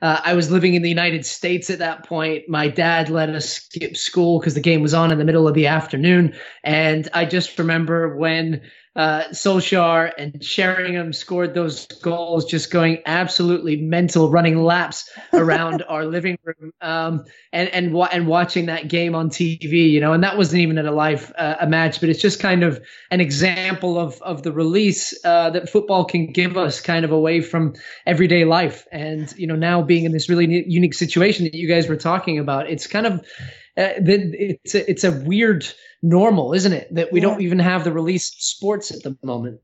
Uh, 0.03 0.21
I 0.23 0.35
was 0.35 0.51
living 0.51 0.75
in 0.75 0.83
the 0.83 0.89
United 0.89 1.25
States 1.25 1.71
at 1.71 1.79
that 1.79 2.07
point. 2.07 2.49
My 2.49 2.69
dad 2.69 3.09
let 3.09 3.31
us 3.31 3.49
skip 3.49 3.97
school 3.97 4.39
because 4.39 4.55
the 4.55 4.61
game 4.61 4.83
was 4.83 4.93
on 4.93 5.11
in 5.11 5.19
the 5.19 5.25
middle 5.25 5.49
of 5.49 5.55
the 5.55 5.67
afternoon, 5.67 6.35
and 6.63 7.09
I 7.15 7.25
just 7.25 7.59
remember 7.59 8.17
when 8.17 8.61
uh, 8.97 9.23
Solskjaer 9.31 10.13
and 10.19 10.43
Sheringham 10.45 11.13
scored 11.13 11.55
those 11.55 11.87
goals, 11.87 12.45
just 12.45 12.73
going 12.73 12.99
absolutely 13.07 13.77
mental, 13.77 14.31
running 14.31 14.63
laps 14.65 15.09
around 15.33 15.83
our 15.89 16.05
living 16.05 16.39
room, 16.43 16.73
um, 16.81 17.25
and 17.53 17.69
and 17.69 17.97
and 18.13 18.27
watching 18.27 18.67
that 18.67 18.89
game 18.89 19.15
on 19.15 19.31
TV, 19.31 19.91
you 19.91 20.01
know, 20.01 20.13
and 20.13 20.25
that 20.25 20.37
wasn't 20.37 20.61
even 20.61 20.77
at 20.77 20.87
a 20.87 20.91
live 20.91 21.33
uh, 21.39 21.57
a 21.61 21.69
match, 21.69 22.01
but 22.01 22.09
it's 22.09 22.21
just 22.21 22.41
kind 22.41 22.65
of 22.65 22.83
an 23.13 23.21
example 23.21 23.97
of 23.97 24.21
of 24.23 24.43
the 24.43 24.51
release 24.51 25.15
uh, 25.25 25.51
that 25.51 25.69
football 25.69 26.05
can 26.05 26.33
give 26.33 26.57
us, 26.57 26.81
kind 26.81 27.05
of 27.05 27.13
away 27.13 27.41
from 27.41 27.75
everyday 28.07 28.45
life, 28.45 28.89
and 28.91 29.33
you 29.39 29.47
know, 29.47 29.57
now 29.57 29.83
being 29.83 30.05
in 30.05 30.11
this 30.11 30.29
really 30.29 30.65
unique 30.67 30.95
situation 30.95 31.45
that 31.45 31.55
you 31.55 31.69
guys 31.69 31.89
were 31.89 31.97
talking 31.97 32.41
about, 32.41 32.69
it's 32.69 32.89
kind 32.89 33.07
of 33.07 33.25
uh, 33.77 33.95
it's 33.97 34.75
a, 34.75 34.91
it's 34.91 35.05
a 35.05 35.13
weird 35.13 35.67
normal, 36.03 36.53
isn't 36.53 36.73
it? 36.73 36.95
That 36.95 37.13
we 37.13 37.21
yeah. 37.21 37.29
don't 37.29 37.41
even 37.41 37.59
have 37.59 37.85
the 37.85 37.93
released 37.93 38.43
sports 38.43 38.91
at 38.91 39.03
the 39.03 39.17
moment. 39.23 39.61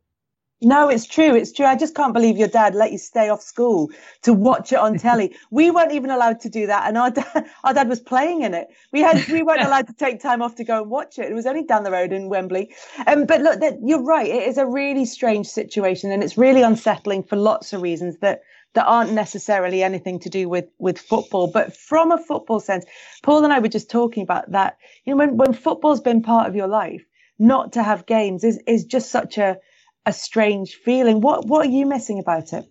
No, 0.62 0.88
it's 0.88 1.04
true. 1.04 1.34
It's 1.34 1.52
true. 1.52 1.66
I 1.66 1.76
just 1.76 1.94
can't 1.94 2.14
believe 2.14 2.38
your 2.38 2.48
dad 2.48 2.74
let 2.74 2.90
you 2.90 2.96
stay 2.96 3.28
off 3.28 3.42
school 3.42 3.90
to 4.22 4.32
watch 4.32 4.72
it 4.72 4.78
on 4.78 4.96
telly. 4.98 5.36
we 5.50 5.70
weren't 5.70 5.92
even 5.92 6.10
allowed 6.10 6.40
to 6.40 6.48
do 6.48 6.66
that, 6.66 6.88
and 6.88 6.96
our 6.96 7.10
dad, 7.10 7.46
our 7.64 7.74
dad 7.74 7.88
was 7.88 8.00
playing 8.00 8.40
in 8.40 8.54
it. 8.54 8.68
We 8.90 9.00
had 9.00 9.26
we 9.28 9.42
weren't 9.42 9.60
allowed 9.66 9.86
to 9.88 9.92
take 9.92 10.20
time 10.20 10.40
off 10.40 10.54
to 10.56 10.64
go 10.64 10.80
and 10.80 10.90
watch 10.90 11.18
it. 11.18 11.30
It 11.30 11.34
was 11.34 11.46
only 11.46 11.64
down 11.64 11.84
the 11.84 11.90
road 11.90 12.12
in 12.12 12.30
Wembley. 12.30 12.74
Um, 13.06 13.26
but 13.26 13.42
look, 13.42 13.60
that, 13.60 13.78
you're 13.84 14.02
right. 14.02 14.26
It 14.26 14.48
is 14.48 14.56
a 14.56 14.66
really 14.66 15.04
strange 15.04 15.46
situation, 15.46 16.10
and 16.10 16.22
it's 16.22 16.38
really 16.38 16.62
unsettling 16.62 17.22
for 17.22 17.36
lots 17.36 17.74
of 17.74 17.82
reasons 17.82 18.18
that 18.18 18.40
that 18.76 18.86
aren't 18.86 19.12
necessarily 19.12 19.82
anything 19.82 20.20
to 20.20 20.28
do 20.28 20.48
with 20.48 20.66
with 20.78 20.98
football 20.98 21.50
but 21.50 21.74
from 21.76 22.12
a 22.12 22.22
football 22.22 22.60
sense 22.60 22.84
paul 23.22 23.42
and 23.42 23.52
i 23.52 23.58
were 23.58 23.68
just 23.68 23.90
talking 23.90 24.22
about 24.22 24.50
that 24.52 24.76
you 25.04 25.12
know 25.12 25.16
when 25.16 25.36
when 25.36 25.52
football's 25.52 26.00
been 26.00 26.22
part 26.22 26.46
of 26.46 26.54
your 26.54 26.68
life 26.68 27.02
not 27.38 27.72
to 27.72 27.82
have 27.82 28.06
games 28.06 28.44
is 28.44 28.60
is 28.66 28.84
just 28.84 29.10
such 29.10 29.38
a 29.38 29.56
a 30.04 30.12
strange 30.12 30.74
feeling 30.74 31.20
what 31.20 31.46
what 31.46 31.66
are 31.66 31.70
you 31.70 31.86
missing 31.86 32.18
about 32.18 32.52
it 32.52 32.64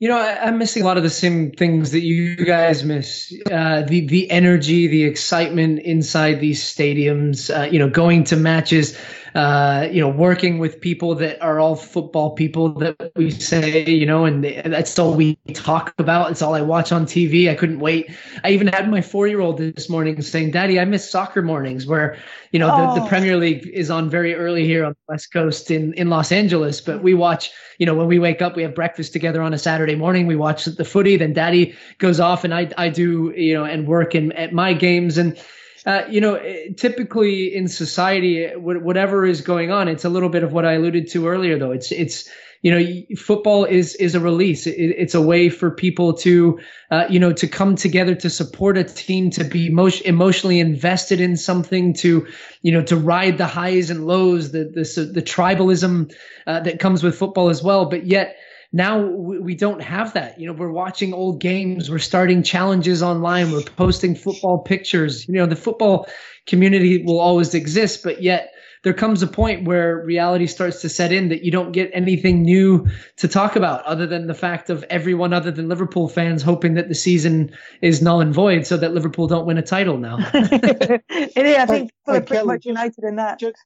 you 0.00 0.08
know, 0.08 0.16
I, 0.16 0.48
am 0.48 0.56
missing 0.56 0.82
a 0.82 0.86
lot 0.86 0.96
of 0.96 1.02
the 1.02 1.10
same 1.10 1.52
things 1.52 1.90
that 1.90 2.00
you 2.00 2.34
guys 2.34 2.82
miss. 2.84 3.34
Uh, 3.52 3.82
the 3.82 4.06
the 4.06 4.30
energy, 4.30 4.86
the 4.86 5.04
excitement 5.04 5.80
inside 5.80 6.40
these 6.40 6.62
stadiums. 6.62 7.54
Uh, 7.54 7.64
you 7.70 7.78
know, 7.78 7.90
going 7.90 8.24
to 8.24 8.36
matches 8.36 8.96
uh, 9.34 9.88
you 9.90 10.00
know, 10.00 10.08
working 10.08 10.58
with 10.58 10.80
people 10.80 11.14
that 11.14 11.40
are 11.40 11.60
all 11.60 11.76
football 11.76 12.30
people 12.30 12.70
that 12.74 13.12
we 13.16 13.30
say, 13.30 13.84
you 13.84 14.06
know, 14.06 14.24
and 14.24 14.44
that's 14.44 14.98
all 14.98 15.14
we 15.14 15.36
talk 15.54 15.94
about. 15.98 16.30
It's 16.30 16.42
all 16.42 16.54
I 16.54 16.62
watch 16.62 16.90
on 16.90 17.06
TV. 17.06 17.48
I 17.48 17.54
couldn't 17.54 17.78
wait. 17.78 18.10
I 18.42 18.50
even 18.50 18.66
had 18.66 18.90
my 18.90 19.00
four 19.00 19.28
year 19.28 19.40
old 19.40 19.58
this 19.58 19.88
morning 19.88 20.20
saying, 20.22 20.50
Daddy, 20.50 20.80
I 20.80 20.84
miss 20.84 21.08
soccer 21.08 21.42
mornings 21.42 21.86
where, 21.86 22.18
you 22.50 22.58
know, 22.58 22.70
oh. 22.72 22.94
the, 22.94 23.02
the 23.02 23.06
Premier 23.08 23.36
League 23.36 23.68
is 23.72 23.90
on 23.90 24.10
very 24.10 24.34
early 24.34 24.66
here 24.66 24.84
on 24.84 24.92
the 24.92 25.12
West 25.12 25.32
Coast 25.32 25.70
in, 25.70 25.92
in 25.94 26.10
Los 26.10 26.32
Angeles, 26.32 26.80
but 26.80 27.02
we 27.02 27.14
watch, 27.14 27.50
you 27.78 27.86
know, 27.86 27.94
when 27.94 28.08
we 28.08 28.18
wake 28.18 28.42
up, 28.42 28.56
we 28.56 28.62
have 28.62 28.74
breakfast 28.74 29.12
together 29.12 29.42
on 29.42 29.54
a 29.54 29.58
Saturday 29.58 29.94
morning. 29.94 30.26
We 30.26 30.36
watch 30.36 30.64
the 30.64 30.84
footy, 30.84 31.16
then 31.16 31.32
daddy 31.32 31.76
goes 31.98 32.18
off 32.18 32.42
and 32.44 32.52
I, 32.52 32.70
I 32.76 32.88
do, 32.88 33.32
you 33.36 33.54
know, 33.54 33.64
and 33.64 33.86
work 33.86 34.14
in, 34.14 34.32
at 34.32 34.52
my 34.52 34.72
games. 34.72 35.18
And, 35.18 35.38
uh, 35.86 36.02
you 36.08 36.20
know, 36.20 36.34
eh, 36.34 36.68
typically 36.76 37.54
in 37.54 37.68
society, 37.68 38.48
whatever 38.56 39.26
is 39.26 39.40
going 39.40 39.70
on, 39.70 39.88
it's 39.88 40.04
a 40.04 40.08
little 40.08 40.28
bit 40.28 40.42
of 40.42 40.52
what 40.52 40.64
I 40.64 40.74
alluded 40.74 41.08
to 41.10 41.28
earlier, 41.28 41.58
though. 41.58 41.72
It's, 41.72 41.90
it's, 41.92 42.28
you 42.62 42.70
know, 42.70 43.16
football 43.16 43.64
is 43.64 43.94
is 43.94 44.14
a 44.14 44.20
release. 44.20 44.66
It, 44.66 44.74
it's 44.74 45.14
a 45.14 45.22
way 45.22 45.48
for 45.48 45.70
people 45.70 46.12
to, 46.18 46.58
uh, 46.90 47.06
you 47.08 47.18
know, 47.18 47.32
to 47.32 47.48
come 47.48 47.74
together 47.74 48.14
to 48.16 48.28
support 48.28 48.76
a 48.76 48.84
team, 48.84 49.30
to 49.30 49.44
be 49.44 49.70
most 49.70 50.02
emotionally 50.02 50.60
invested 50.60 51.20
in 51.20 51.38
something, 51.38 51.94
to, 51.94 52.26
you 52.60 52.72
know, 52.72 52.82
to 52.82 52.96
ride 52.96 53.38
the 53.38 53.46
highs 53.46 53.88
and 53.88 54.06
lows, 54.06 54.52
the 54.52 54.64
the 54.64 55.10
the 55.10 55.22
tribalism 55.22 56.12
uh, 56.46 56.60
that 56.60 56.80
comes 56.80 57.02
with 57.02 57.16
football 57.16 57.48
as 57.48 57.62
well. 57.62 57.86
But 57.86 58.04
yet, 58.04 58.36
now 58.72 59.00
we 59.00 59.54
don't 59.54 59.82
have 59.82 60.12
that. 60.14 60.38
You 60.38 60.46
know, 60.46 60.52
we're 60.52 60.70
watching 60.70 61.12
old 61.12 61.40
games, 61.40 61.90
we're 61.90 61.98
starting 61.98 62.42
challenges 62.42 63.02
online, 63.02 63.50
we're 63.50 63.62
posting 63.62 64.14
football 64.14 64.58
pictures. 64.58 65.26
You 65.26 65.34
know, 65.34 65.46
the 65.46 65.56
football 65.56 66.06
community 66.46 67.02
will 67.02 67.18
always 67.18 67.54
exist, 67.54 68.02
but 68.04 68.22
yet 68.22 68.52
there 68.82 68.94
comes 68.94 69.22
a 69.22 69.26
point 69.26 69.66
where 69.66 70.02
reality 70.04 70.46
starts 70.46 70.80
to 70.82 70.88
set 70.88 71.12
in 71.12 71.28
that 71.28 71.44
you 71.44 71.50
don't 71.50 71.72
get 71.72 71.90
anything 71.92 72.42
new 72.42 72.86
to 73.16 73.28
talk 73.28 73.56
about 73.56 73.84
other 73.84 74.06
than 74.06 74.26
the 74.26 74.34
fact 74.34 74.70
of 74.70 74.84
everyone 74.84 75.32
other 75.32 75.50
than 75.50 75.68
Liverpool 75.68 76.08
fans 76.08 76.42
hoping 76.42 76.74
that 76.74 76.88
the 76.88 76.94
season 76.94 77.50
is 77.82 78.00
null 78.00 78.20
and 78.20 78.32
void 78.32 78.66
so 78.66 78.76
that 78.76 78.94
Liverpool 78.94 79.26
don't 79.26 79.46
win 79.46 79.58
a 79.58 79.62
title 79.62 79.98
now. 79.98 80.16
I 80.32 81.66
think 81.66 81.90
we're 82.06 82.22
pretty 82.22 82.46
much 82.46 82.64
united 82.64 83.04
in 83.04 83.16
that. 83.16 83.38
Just, 83.38 83.58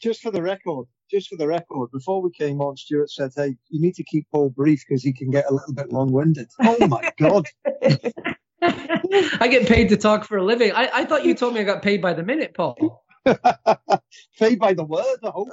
just 0.00 0.20
for 0.20 0.30
the 0.30 0.42
record, 0.42 0.86
just 1.10 1.28
for 1.28 1.36
the 1.36 1.46
record, 1.46 1.90
before 1.92 2.22
we 2.22 2.30
came 2.30 2.60
on, 2.60 2.76
Stuart 2.76 3.10
said, 3.10 3.32
"Hey, 3.34 3.56
you 3.68 3.80
need 3.80 3.94
to 3.94 4.04
keep 4.04 4.26
Paul 4.30 4.50
brief 4.50 4.84
because 4.86 5.02
he 5.02 5.12
can 5.12 5.30
get 5.30 5.46
a 5.48 5.54
little 5.54 5.74
bit 5.74 5.92
long-winded." 5.92 6.48
Oh 6.60 6.86
my 6.86 7.12
god! 7.18 7.46
I 8.62 9.48
get 9.48 9.66
paid 9.68 9.88
to 9.90 9.96
talk 9.96 10.24
for 10.24 10.36
a 10.38 10.44
living. 10.44 10.72
I, 10.72 10.90
I 10.92 11.04
thought 11.04 11.24
you 11.24 11.34
told 11.34 11.54
me 11.54 11.60
I 11.60 11.64
got 11.64 11.82
paid 11.82 12.02
by 12.02 12.12
the 12.12 12.22
minute, 12.22 12.54
Paul. 12.54 13.04
paid 14.38 14.58
by 14.58 14.74
the 14.74 14.84
word. 14.84 15.18
I 15.22 15.30
hope. 15.30 15.48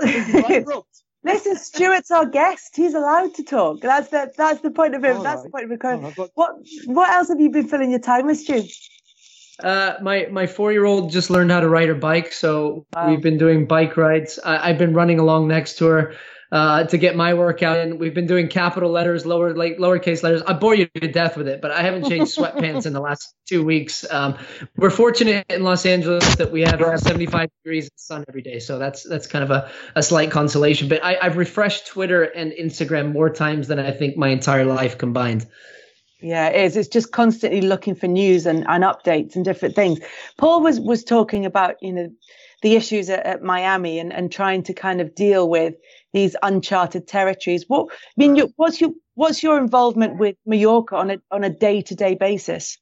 Listen, 1.23 1.55
Stuart's 1.55 2.11
our 2.11 2.27
guest. 2.27 2.75
He's 2.75 2.93
allowed 2.93 3.33
to 3.35 3.43
talk. 3.43 3.81
That's 3.81 4.09
the 4.09 4.31
that's 4.37 4.61
the 4.61 4.69
point 4.69 4.93
of 4.93 5.03
him. 5.03 5.17
All 5.17 5.23
that's 5.23 5.37
right. 5.37 5.43
the 5.45 5.49
point 5.49 5.63
of 5.65 5.71
recording. 5.71 6.03
Right, 6.03 6.29
what 6.35 6.55
what 6.85 7.09
else 7.09 7.29
have 7.29 7.39
you 7.39 7.49
been 7.49 7.67
filling 7.67 7.89
your 7.89 7.99
time 7.99 8.27
with, 8.27 8.37
Stu? 8.37 8.63
Uh, 9.63 9.93
my 10.01 10.27
my 10.31 10.47
four 10.47 10.71
year 10.71 10.85
old 10.85 11.11
just 11.11 11.29
learned 11.29 11.51
how 11.51 11.61
to 11.61 11.69
ride 11.69 11.87
her 11.87 11.95
bike, 11.95 12.33
so 12.33 12.85
wow. 12.93 13.09
we've 13.09 13.21
been 13.21 13.37
doing 13.37 13.67
bike 13.67 13.95
rides. 13.95 14.37
I, 14.43 14.67
have 14.67 14.77
been 14.77 14.93
running 14.93 15.19
along 15.19 15.47
next 15.47 15.77
to 15.77 15.85
her 15.85 16.15
uh, 16.51 16.83
to 16.85 16.97
get 16.97 17.15
my 17.15 17.33
workout 17.33 17.77
in. 17.77 17.97
We've 17.97 18.13
been 18.13 18.27
doing 18.27 18.49
capital 18.49 18.91
letters, 18.91 19.25
lower 19.25 19.55
like 19.55 19.77
lowercase 19.77 20.23
letters. 20.23 20.41
I 20.45 20.53
bore 20.53 20.75
you 20.75 20.87
to 20.87 21.07
death 21.07 21.37
with 21.37 21.47
it, 21.47 21.61
but 21.61 21.71
I 21.71 21.83
haven't 21.83 22.09
changed 22.09 22.37
sweatpants 22.37 22.85
in 22.85 22.93
the 22.93 22.99
last 22.99 23.33
two 23.47 23.63
weeks. 23.63 24.05
Um, 24.09 24.37
we're 24.75 24.89
fortunate 24.89 25.45
in 25.49 25.63
Los 25.63 25.85
Angeles 25.85 26.35
that 26.35 26.51
we 26.51 26.61
have 26.61 26.79
75 26.79 27.49
degrees 27.63 27.85
of 27.87 27.93
sun 27.95 28.25
every 28.27 28.41
day, 28.41 28.59
so 28.59 28.77
that's 28.77 29.03
that's 29.03 29.27
kind 29.27 29.43
of 29.43 29.51
a, 29.51 29.71
a 29.95 30.03
slight 30.03 30.31
consolation. 30.31 30.89
But 30.89 31.03
I, 31.03 31.17
I've 31.21 31.37
refreshed 31.37 31.87
Twitter 31.87 32.23
and 32.23 32.51
Instagram 32.51 33.13
more 33.13 33.29
times 33.29 33.67
than 33.67 33.79
I 33.79 33.91
think 33.91 34.17
my 34.17 34.29
entire 34.29 34.65
life 34.65 34.97
combined. 34.97 35.45
Yeah, 36.25 36.47
it 36.47 36.65
is. 36.65 36.75
It's 36.75 36.87
just 36.87 37.11
constantly 37.11 37.61
looking 37.61 37.93
for 37.93 38.07
news 38.07 38.47
and, 38.47 38.65
and 38.67 38.83
updates 38.83 39.35
and 39.35 39.45
different 39.45 39.75
things. 39.75 39.99
Paul 40.39 40.63
was 40.63 40.79
was 40.79 41.03
talking 41.03 41.45
about, 41.45 41.75
you 41.83 41.93
know, 41.93 42.09
the 42.63 42.75
issues 42.75 43.11
at, 43.11 43.23
at 43.27 43.43
Miami 43.43 43.99
and, 43.99 44.11
and 44.11 44.31
trying 44.31 44.63
to 44.63 44.73
kind 44.73 45.01
of 45.01 45.13
deal 45.13 45.47
with 45.47 45.75
these 46.13 46.35
uncharted 46.41 47.07
territories. 47.07 47.65
What 47.67 47.89
I 47.91 47.95
mean, 48.17 48.35
you, 48.35 48.51
what's 48.55 48.81
your 48.81 48.89
what's 49.13 49.43
your 49.43 49.59
involvement 49.59 50.17
with 50.17 50.35
Mallorca 50.47 50.95
on 50.95 51.11
a 51.11 51.17
on 51.29 51.43
a 51.43 51.51
day 51.51 51.83
to 51.83 51.95
day 51.95 52.15
basis? 52.15 52.79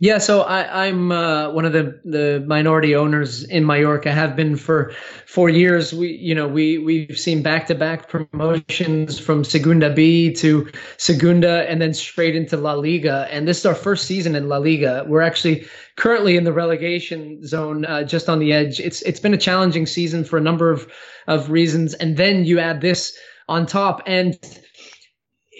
Yeah, 0.00 0.18
so 0.18 0.42
I, 0.42 0.86
am 0.86 1.10
uh, 1.10 1.50
one 1.50 1.64
of 1.64 1.72
the, 1.72 2.00
the 2.04 2.44
minority 2.46 2.94
owners 2.94 3.42
in 3.42 3.66
Mallorca. 3.66 4.12
Have 4.12 4.36
been 4.36 4.54
for 4.54 4.92
four 5.26 5.48
years. 5.48 5.92
We, 5.92 6.12
you 6.12 6.36
know, 6.36 6.46
we 6.46 6.78
we've 6.78 7.18
seen 7.18 7.42
back 7.42 7.66
to 7.66 7.74
back 7.74 8.08
promotions 8.08 9.18
from 9.18 9.42
Segunda 9.42 9.92
B 9.92 10.32
to 10.34 10.70
Segunda, 10.98 11.68
and 11.68 11.82
then 11.82 11.94
straight 11.94 12.36
into 12.36 12.56
La 12.56 12.74
Liga. 12.74 13.26
And 13.32 13.48
this 13.48 13.58
is 13.58 13.66
our 13.66 13.74
first 13.74 14.04
season 14.04 14.36
in 14.36 14.48
La 14.48 14.58
Liga. 14.58 15.04
We're 15.08 15.22
actually 15.22 15.66
currently 15.96 16.36
in 16.36 16.44
the 16.44 16.52
relegation 16.52 17.44
zone, 17.44 17.84
uh, 17.84 18.04
just 18.04 18.28
on 18.28 18.38
the 18.38 18.52
edge. 18.52 18.78
It's 18.78 19.02
it's 19.02 19.18
been 19.18 19.34
a 19.34 19.38
challenging 19.38 19.86
season 19.86 20.22
for 20.22 20.36
a 20.36 20.40
number 20.40 20.70
of 20.70 20.86
of 21.26 21.50
reasons, 21.50 21.94
and 21.94 22.16
then 22.16 22.44
you 22.44 22.60
add 22.60 22.80
this 22.80 23.18
on 23.48 23.66
top, 23.66 24.02
and 24.06 24.38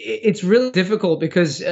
it's 0.00 0.44
really 0.44 0.70
difficult 0.70 1.18
because 1.18 1.60
uh, 1.60 1.66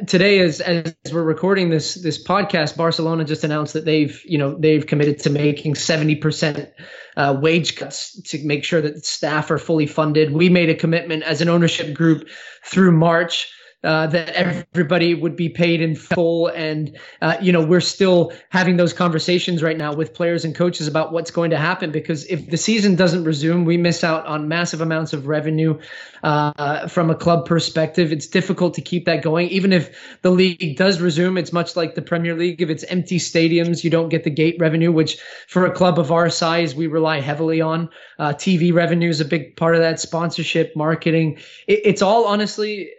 uh, 0.00 0.04
today, 0.04 0.40
as 0.40 0.60
as 0.60 0.94
we're 1.12 1.22
recording 1.22 1.70
this 1.70 1.94
this 1.94 2.22
podcast, 2.22 2.76
Barcelona 2.76 3.24
just 3.24 3.42
announced 3.42 3.72
that 3.72 3.84
they've 3.86 4.20
you 4.24 4.38
know 4.38 4.56
they've 4.58 4.86
committed 4.86 5.20
to 5.20 5.30
making 5.30 5.74
seventy 5.76 6.14
percent 6.14 6.70
uh, 7.16 7.38
wage 7.40 7.76
cuts 7.76 8.20
to 8.22 8.44
make 8.44 8.64
sure 8.64 8.82
that 8.82 9.06
staff 9.06 9.50
are 9.50 9.58
fully 9.58 9.86
funded. 9.86 10.32
We 10.32 10.50
made 10.50 10.68
a 10.68 10.74
commitment 10.74 11.22
as 11.22 11.40
an 11.40 11.48
ownership 11.48 11.94
group 11.94 12.28
through 12.64 12.92
March 12.92 13.50
uh, 13.82 14.06
that 14.08 14.28
everybody 14.30 15.14
would 15.14 15.36
be 15.36 15.48
paid 15.48 15.80
in 15.80 15.96
full. 15.96 16.48
And, 16.48 16.98
uh, 17.22 17.36
you 17.40 17.50
know, 17.50 17.64
we're 17.64 17.80
still 17.80 18.32
having 18.50 18.76
those 18.76 18.92
conversations 18.92 19.62
right 19.62 19.76
now 19.76 19.94
with 19.94 20.12
players 20.12 20.44
and 20.44 20.54
coaches 20.54 20.86
about 20.86 21.12
what's 21.12 21.30
going 21.30 21.50
to 21.50 21.56
happen 21.56 21.90
because 21.90 22.26
if 22.26 22.50
the 22.50 22.58
season 22.58 22.94
doesn't 22.94 23.24
resume, 23.24 23.64
we 23.64 23.78
miss 23.78 24.04
out 24.04 24.26
on 24.26 24.48
massive 24.48 24.82
amounts 24.82 25.14
of 25.14 25.26
revenue 25.26 25.78
uh, 26.22 26.88
from 26.88 27.08
a 27.08 27.14
club 27.14 27.46
perspective. 27.46 28.12
It's 28.12 28.26
difficult 28.26 28.74
to 28.74 28.82
keep 28.82 29.06
that 29.06 29.22
going. 29.22 29.48
Even 29.48 29.72
if 29.72 30.20
the 30.20 30.30
league 30.30 30.76
does 30.76 31.00
resume, 31.00 31.38
it's 31.38 31.52
much 31.52 31.74
like 31.74 31.94
the 31.94 32.02
Premier 32.02 32.34
League. 32.34 32.60
If 32.60 32.68
it's 32.68 32.84
empty 32.84 33.18
stadiums, 33.18 33.82
you 33.82 33.88
don't 33.88 34.10
get 34.10 34.24
the 34.24 34.30
gate 34.30 34.56
revenue, 34.58 34.92
which 34.92 35.18
for 35.48 35.64
a 35.64 35.72
club 35.72 35.98
of 35.98 36.12
our 36.12 36.28
size, 36.28 36.74
we 36.74 36.86
rely 36.86 37.20
heavily 37.20 37.62
on. 37.62 37.88
Uh, 38.18 38.34
TV 38.34 38.74
revenue 38.74 39.08
is 39.08 39.20
a 39.20 39.24
big 39.24 39.56
part 39.56 39.74
of 39.74 39.80
that, 39.80 39.98
sponsorship, 40.00 40.76
marketing. 40.76 41.38
It, 41.66 41.80
it's 41.84 42.02
all 42.02 42.26
honestly. 42.26 42.90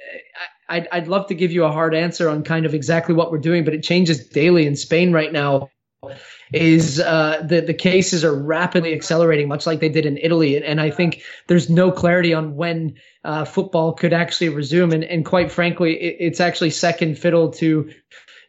I'd, 0.72 0.88
I'd 0.92 1.08
love 1.08 1.28
to 1.28 1.36
give 1.36 1.52
you 1.52 1.66
a 1.66 1.72
hard 1.72 1.94
answer 1.94 2.30
on 2.30 2.44
kind 2.44 2.66
of 2.66 2.74
exactly 2.74 3.14
what 3.14 3.32
we're 3.32 3.40
doing, 3.40 3.64
but 3.64 3.74
it 3.74 3.84
changes 3.84 4.28
daily 4.28 4.66
in 4.66 4.76
Spain 4.76 5.12
right 5.12 5.32
now. 5.32 5.70
is 6.54 7.00
uh, 7.00 7.46
the 7.48 7.62
the 7.62 7.74
cases 7.74 8.24
are 8.26 8.34
rapidly 8.34 8.94
accelerating, 8.94 9.48
much 9.48 9.66
like 9.68 9.80
they 9.80 9.90
did 9.90 10.06
in 10.06 10.18
Italy, 10.18 10.56
and, 10.56 10.66
and 10.66 10.82
I 10.82 10.90
think 10.90 11.22
there's 11.48 11.70
no 11.70 11.92
clarity 11.92 12.34
on 12.34 12.56
when 12.56 12.96
uh, 13.24 13.46
football 13.46 13.94
could 13.94 14.12
actually 14.12 14.50
resume, 14.50 14.92
and 14.92 15.04
and 15.04 15.26
quite 15.26 15.52
frankly, 15.52 15.94
it, 15.94 16.18
it's 16.20 16.40
actually 16.40 16.72
second 16.72 17.18
fiddle 17.20 17.52
to 17.52 17.92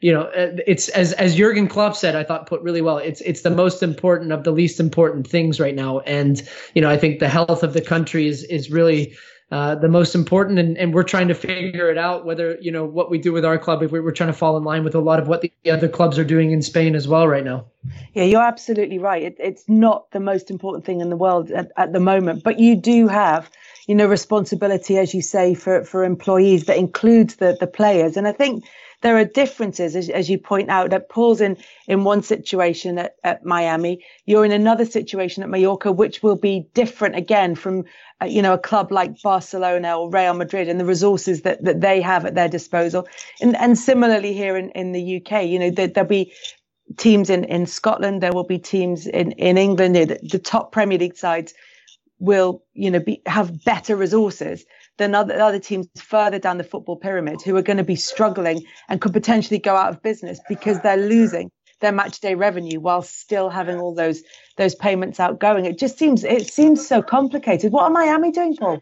you 0.02 0.12
know, 0.12 0.22
uh, 0.22 0.56
it's 0.66 0.88
as 0.88 1.12
as 1.12 1.36
Jurgen 1.36 1.68
Klopp 1.68 1.94
said, 1.94 2.16
I 2.16 2.24
thought 2.24 2.48
put 2.48 2.60
really 2.62 2.82
well. 2.82 2.98
It's 2.98 3.20
it's 3.20 3.42
the 3.42 3.50
most 3.50 3.84
important 3.84 4.32
of 4.32 4.42
the 4.42 4.50
least 4.50 4.80
important 4.80 5.28
things 5.28 5.60
right 5.60 5.74
now, 5.74 6.00
and 6.00 6.42
you 6.74 6.82
know, 6.82 6.90
I 6.90 6.98
think 6.98 7.20
the 7.20 7.28
health 7.28 7.62
of 7.62 7.72
the 7.72 7.80
country 7.80 8.26
is 8.26 8.42
is 8.44 8.70
really. 8.70 9.14
Uh, 9.52 9.74
the 9.74 9.88
most 9.88 10.14
important, 10.14 10.58
and, 10.58 10.78
and 10.78 10.94
we're 10.94 11.02
trying 11.02 11.28
to 11.28 11.34
figure 11.34 11.90
it 11.90 11.98
out. 11.98 12.24
Whether 12.24 12.56
you 12.62 12.72
know 12.72 12.86
what 12.86 13.10
we 13.10 13.18
do 13.18 13.34
with 13.34 13.44
our 13.44 13.58
club, 13.58 13.82
if 13.82 13.92
we're, 13.92 14.02
we're 14.02 14.10
trying 14.10 14.30
to 14.30 14.32
fall 14.32 14.56
in 14.56 14.64
line 14.64 14.82
with 14.82 14.94
a 14.94 14.98
lot 14.98 15.20
of 15.20 15.28
what 15.28 15.42
the 15.42 15.52
other 15.70 15.88
clubs 15.88 16.18
are 16.18 16.24
doing 16.24 16.52
in 16.52 16.62
Spain 16.62 16.94
as 16.94 17.06
well 17.06 17.28
right 17.28 17.44
now. 17.44 17.66
Yeah, 18.14 18.24
you're 18.24 18.42
absolutely 18.42 18.98
right. 18.98 19.22
It, 19.22 19.36
it's 19.38 19.64
not 19.68 20.10
the 20.12 20.20
most 20.20 20.50
important 20.50 20.86
thing 20.86 21.02
in 21.02 21.10
the 21.10 21.18
world 21.18 21.50
at, 21.50 21.70
at 21.76 21.92
the 21.92 22.00
moment, 22.00 22.42
but 22.42 22.58
you 22.58 22.76
do 22.76 23.08
have 23.08 23.50
you 23.86 23.94
know 23.94 24.06
responsibility 24.06 24.96
as 24.96 25.12
you 25.12 25.20
say 25.20 25.52
for 25.52 25.84
for 25.84 26.02
employees 26.02 26.64
that 26.64 26.78
includes 26.78 27.36
the 27.36 27.56
the 27.58 27.66
players 27.66 28.16
and 28.16 28.28
i 28.28 28.32
think 28.32 28.64
there 29.02 29.16
are 29.16 29.24
differences, 29.24 29.94
as, 29.94 30.08
as 30.08 30.30
you 30.30 30.38
point 30.38 30.70
out, 30.70 30.90
that 30.90 31.08
Paul's 31.08 31.40
in, 31.40 31.56
in 31.86 32.04
one 32.04 32.22
situation 32.22 32.98
at, 32.98 33.16
at 33.24 33.44
Miami, 33.44 34.04
you're 34.26 34.44
in 34.44 34.52
another 34.52 34.84
situation 34.84 35.42
at 35.42 35.48
Mallorca, 35.48 35.92
which 35.92 36.22
will 36.22 36.36
be 36.36 36.66
different 36.72 37.16
again 37.16 37.54
from, 37.54 37.84
uh, 38.22 38.26
you 38.26 38.40
know, 38.40 38.54
a 38.54 38.58
club 38.58 38.90
like 38.90 39.20
Barcelona 39.22 39.98
or 39.98 40.10
Real 40.10 40.34
Madrid 40.34 40.68
and 40.68 40.80
the 40.80 40.84
resources 40.84 41.42
that, 41.42 41.62
that 41.64 41.80
they 41.80 42.00
have 42.00 42.24
at 42.24 42.34
their 42.34 42.48
disposal. 42.48 43.06
And, 43.40 43.56
and 43.56 43.76
similarly 43.76 44.32
here 44.32 44.56
in, 44.56 44.70
in 44.70 44.92
the 44.92 45.16
UK, 45.16 45.46
you 45.46 45.58
know, 45.58 45.70
there, 45.70 45.88
there'll 45.88 46.08
be 46.08 46.32
teams 46.96 47.28
in, 47.28 47.44
in 47.44 47.66
Scotland, 47.66 48.22
there 48.22 48.32
will 48.32 48.44
be 48.44 48.58
teams 48.58 49.06
in, 49.06 49.32
in 49.32 49.58
England, 49.58 49.96
the, 49.96 50.18
the 50.22 50.38
top 50.38 50.72
Premier 50.72 50.98
League 50.98 51.16
sides 51.16 51.54
will, 52.18 52.62
you 52.72 52.90
know, 52.90 53.00
be, 53.00 53.20
have 53.26 53.64
better 53.64 53.96
resources 53.96 54.64
than 55.02 55.14
other, 55.14 55.40
other 55.40 55.58
teams 55.58 55.88
further 55.96 56.38
down 56.38 56.58
the 56.58 56.64
football 56.64 56.96
pyramid 56.96 57.42
who 57.42 57.56
are 57.56 57.62
going 57.62 57.76
to 57.76 57.84
be 57.84 57.96
struggling 57.96 58.64
and 58.88 59.00
could 59.00 59.12
potentially 59.12 59.58
go 59.58 59.76
out 59.76 59.90
of 59.90 60.02
business 60.02 60.40
because 60.48 60.80
they're 60.80 60.96
losing 60.96 61.50
their 61.80 61.92
match 61.92 62.20
day 62.20 62.34
revenue 62.34 62.80
while 62.80 63.02
still 63.02 63.50
having 63.50 63.78
all 63.78 63.94
those 63.94 64.22
those 64.56 64.74
payments 64.74 65.20
outgoing. 65.20 65.66
It 65.66 65.78
just 65.78 65.98
seems 65.98 66.24
it 66.24 66.46
seems 66.46 66.86
so 66.86 67.02
complicated. 67.02 67.72
What 67.72 67.84
are 67.84 67.90
Miami 67.90 68.30
doing, 68.30 68.56
Paul? 68.56 68.80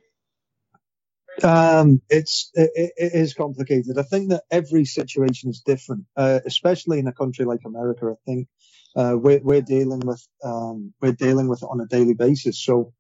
Um, 1.42 2.02
it's 2.10 2.50
it, 2.54 2.92
it 2.96 3.12
is 3.14 3.34
complicated. 3.34 3.98
I 3.98 4.02
think 4.02 4.30
that 4.30 4.44
every 4.50 4.84
situation 4.84 5.50
is 5.50 5.62
different, 5.64 6.04
uh, 6.16 6.40
especially 6.44 6.98
in 6.98 7.06
a 7.06 7.12
country 7.12 7.44
like 7.44 7.60
America. 7.64 8.12
I 8.12 8.18
think 8.26 8.48
uh, 8.94 9.16
we're 9.16 9.40
we're 9.42 9.62
dealing 9.62 10.00
with 10.00 10.26
um, 10.44 10.92
we're 11.00 11.12
dealing 11.12 11.48
with 11.48 11.62
it 11.62 11.68
on 11.70 11.80
a 11.80 11.86
daily 11.86 12.14
basis. 12.14 12.62
So 12.62 12.92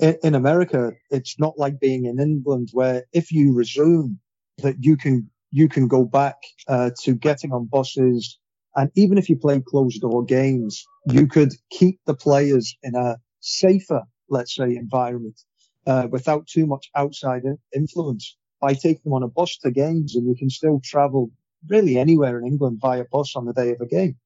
in 0.00 0.34
America, 0.34 0.92
it's 1.10 1.38
not 1.38 1.58
like 1.58 1.80
being 1.80 2.06
in 2.06 2.20
England 2.20 2.70
where 2.72 3.04
if 3.12 3.32
you 3.32 3.54
resume 3.54 4.18
that 4.58 4.76
you 4.80 4.96
can, 4.96 5.28
you 5.50 5.68
can 5.68 5.88
go 5.88 6.04
back 6.04 6.36
uh, 6.68 6.90
to 7.02 7.14
getting 7.14 7.52
on 7.52 7.66
buses. 7.66 8.38
And 8.74 8.90
even 8.94 9.18
if 9.18 9.28
you 9.30 9.36
play 9.36 9.60
closed 9.66 10.00
door 10.00 10.24
games, 10.24 10.84
you 11.06 11.26
could 11.26 11.52
keep 11.70 12.00
the 12.06 12.14
players 12.14 12.76
in 12.82 12.94
a 12.94 13.16
safer, 13.40 14.02
let's 14.28 14.54
say, 14.54 14.76
environment 14.76 15.40
uh, 15.86 16.08
without 16.10 16.46
too 16.46 16.66
much 16.66 16.90
outside 16.94 17.42
influence 17.74 18.36
by 18.60 18.74
taking 18.74 19.02
them 19.04 19.12
on 19.14 19.22
a 19.22 19.28
bus 19.28 19.56
to 19.58 19.70
games 19.70 20.14
and 20.14 20.26
you 20.26 20.34
can 20.34 20.50
still 20.50 20.80
travel 20.82 21.30
really 21.68 21.98
anywhere 21.98 22.38
in 22.38 22.46
England 22.46 22.78
via 22.80 23.04
bus 23.10 23.34
on 23.36 23.44
the 23.44 23.52
day 23.52 23.70
of 23.70 23.80
a 23.80 23.86
game. 23.86 24.16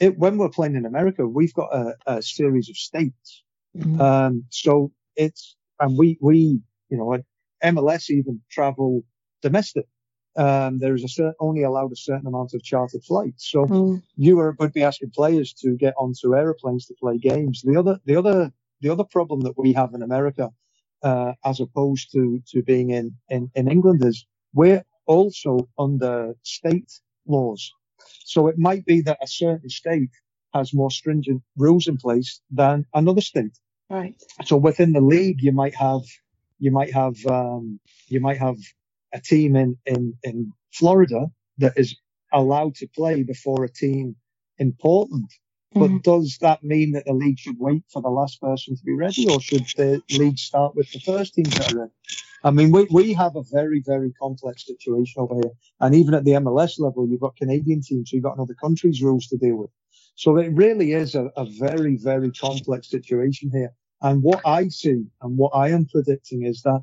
It, 0.00 0.18
when 0.18 0.38
we're 0.38 0.50
playing 0.50 0.76
in 0.76 0.86
America, 0.86 1.26
we've 1.26 1.54
got 1.54 1.72
a, 1.74 1.94
a 2.06 2.22
series 2.22 2.68
of 2.68 2.76
states 2.76 3.42
Mm-hmm. 3.76 4.00
Um, 4.00 4.44
so 4.50 4.92
it's, 5.16 5.56
and 5.80 5.96
we, 5.98 6.18
we, 6.20 6.60
you 6.88 6.96
know, 6.96 7.18
MLS 7.64 8.10
even 8.10 8.40
travel 8.50 9.02
domestic. 9.42 9.86
Um, 10.36 10.78
there's 10.78 11.04
a 11.04 11.08
certain, 11.08 11.34
only 11.40 11.62
allowed 11.62 11.92
a 11.92 11.96
certain 11.96 12.26
amount 12.26 12.54
of 12.54 12.62
chartered 12.62 13.04
flights. 13.04 13.50
So 13.50 13.66
mm. 13.66 14.02
you 14.16 14.38
are, 14.40 14.56
would 14.58 14.72
be 14.72 14.82
asking 14.82 15.10
players 15.10 15.52
to 15.62 15.76
get 15.76 15.94
onto 15.96 16.34
airplanes 16.36 16.86
to 16.86 16.94
play 17.00 17.18
games. 17.18 17.62
The 17.64 17.76
other, 17.76 18.00
the 18.04 18.16
other, 18.16 18.52
the 18.80 18.90
other 18.90 19.04
problem 19.04 19.40
that 19.42 19.56
we 19.56 19.72
have 19.74 19.94
in 19.94 20.02
America, 20.02 20.50
uh, 21.02 21.32
as 21.44 21.60
opposed 21.60 22.10
to, 22.12 22.40
to 22.48 22.62
being 22.62 22.90
in, 22.90 23.14
in, 23.28 23.50
in 23.54 23.70
England 23.70 24.04
is 24.04 24.26
we're 24.52 24.84
also 25.06 25.68
under 25.78 26.34
state 26.42 26.90
laws. 27.26 27.72
So 28.24 28.48
it 28.48 28.58
might 28.58 28.84
be 28.86 29.00
that 29.02 29.18
a 29.22 29.26
certain 29.26 29.68
state 29.70 30.10
has 30.52 30.74
more 30.74 30.90
stringent 30.90 31.42
rules 31.56 31.86
in 31.88 31.96
place 31.96 32.40
than 32.50 32.86
another 32.94 33.20
state. 33.20 33.58
Right. 33.90 34.14
So 34.44 34.56
within 34.56 34.92
the 34.92 35.00
league, 35.00 35.42
you 35.42 35.52
might 35.52 35.74
have, 35.74 36.02
you 36.58 36.70
might 36.70 36.92
have, 36.92 37.16
um, 37.26 37.80
you 38.08 38.20
might 38.20 38.38
have 38.38 38.56
a 39.12 39.20
team 39.20 39.56
in, 39.56 39.76
in, 39.86 40.14
in 40.22 40.52
Florida 40.72 41.26
that 41.58 41.74
is 41.76 41.96
allowed 42.32 42.74
to 42.76 42.88
play 42.88 43.22
before 43.22 43.64
a 43.64 43.70
team 43.70 44.16
in 44.58 44.72
Portland. 44.72 45.30
But 45.72 45.90
mm-hmm. 45.90 45.98
does 45.98 46.38
that 46.40 46.62
mean 46.62 46.92
that 46.92 47.04
the 47.04 47.12
league 47.12 47.38
should 47.38 47.58
wait 47.58 47.82
for 47.92 48.00
the 48.00 48.08
last 48.08 48.40
person 48.40 48.76
to 48.76 48.84
be 48.84 48.94
ready 48.94 49.28
or 49.28 49.40
should 49.40 49.66
the 49.76 50.00
league 50.10 50.38
start 50.38 50.76
with 50.76 50.90
the 50.92 51.00
first 51.00 51.34
team 51.34 51.44
that 51.44 51.72
are 51.72 51.78
ready? 51.78 51.92
I 52.44 52.50
mean, 52.50 52.70
we, 52.70 52.86
we 52.90 53.12
have 53.14 53.34
a 53.34 53.42
very, 53.50 53.82
very 53.84 54.12
complex 54.12 54.66
situation 54.66 55.22
over 55.22 55.34
here. 55.34 55.52
And 55.80 55.94
even 55.94 56.14
at 56.14 56.24
the 56.24 56.32
MLS 56.32 56.78
level, 56.78 57.08
you've 57.08 57.20
got 57.20 57.36
Canadian 57.36 57.82
teams, 57.82 58.10
so 58.10 58.16
you've 58.16 58.22
got 58.22 58.36
another 58.36 58.54
country's 58.54 59.02
rules 59.02 59.26
to 59.28 59.36
deal 59.36 59.56
with. 59.56 59.70
So 60.16 60.36
it 60.38 60.52
really 60.52 60.92
is 60.92 61.14
a, 61.14 61.30
a 61.36 61.44
very, 61.44 61.96
very 61.96 62.30
complex 62.30 62.90
situation 62.90 63.50
here. 63.52 63.72
And 64.00 64.22
what 64.22 64.42
I 64.44 64.68
see 64.68 65.06
and 65.22 65.38
what 65.38 65.52
I 65.54 65.70
am 65.70 65.86
predicting 65.86 66.44
is 66.44 66.62
that 66.62 66.82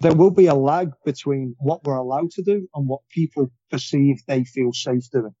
there 0.00 0.14
will 0.14 0.30
be 0.30 0.46
a 0.46 0.54
lag 0.54 0.92
between 1.04 1.54
what 1.60 1.84
we're 1.84 1.96
allowed 1.96 2.30
to 2.32 2.42
do 2.42 2.68
and 2.74 2.88
what 2.88 3.00
people 3.10 3.50
perceive 3.70 4.22
they 4.26 4.44
feel 4.44 4.72
safe 4.72 5.08
doing. 5.10 5.34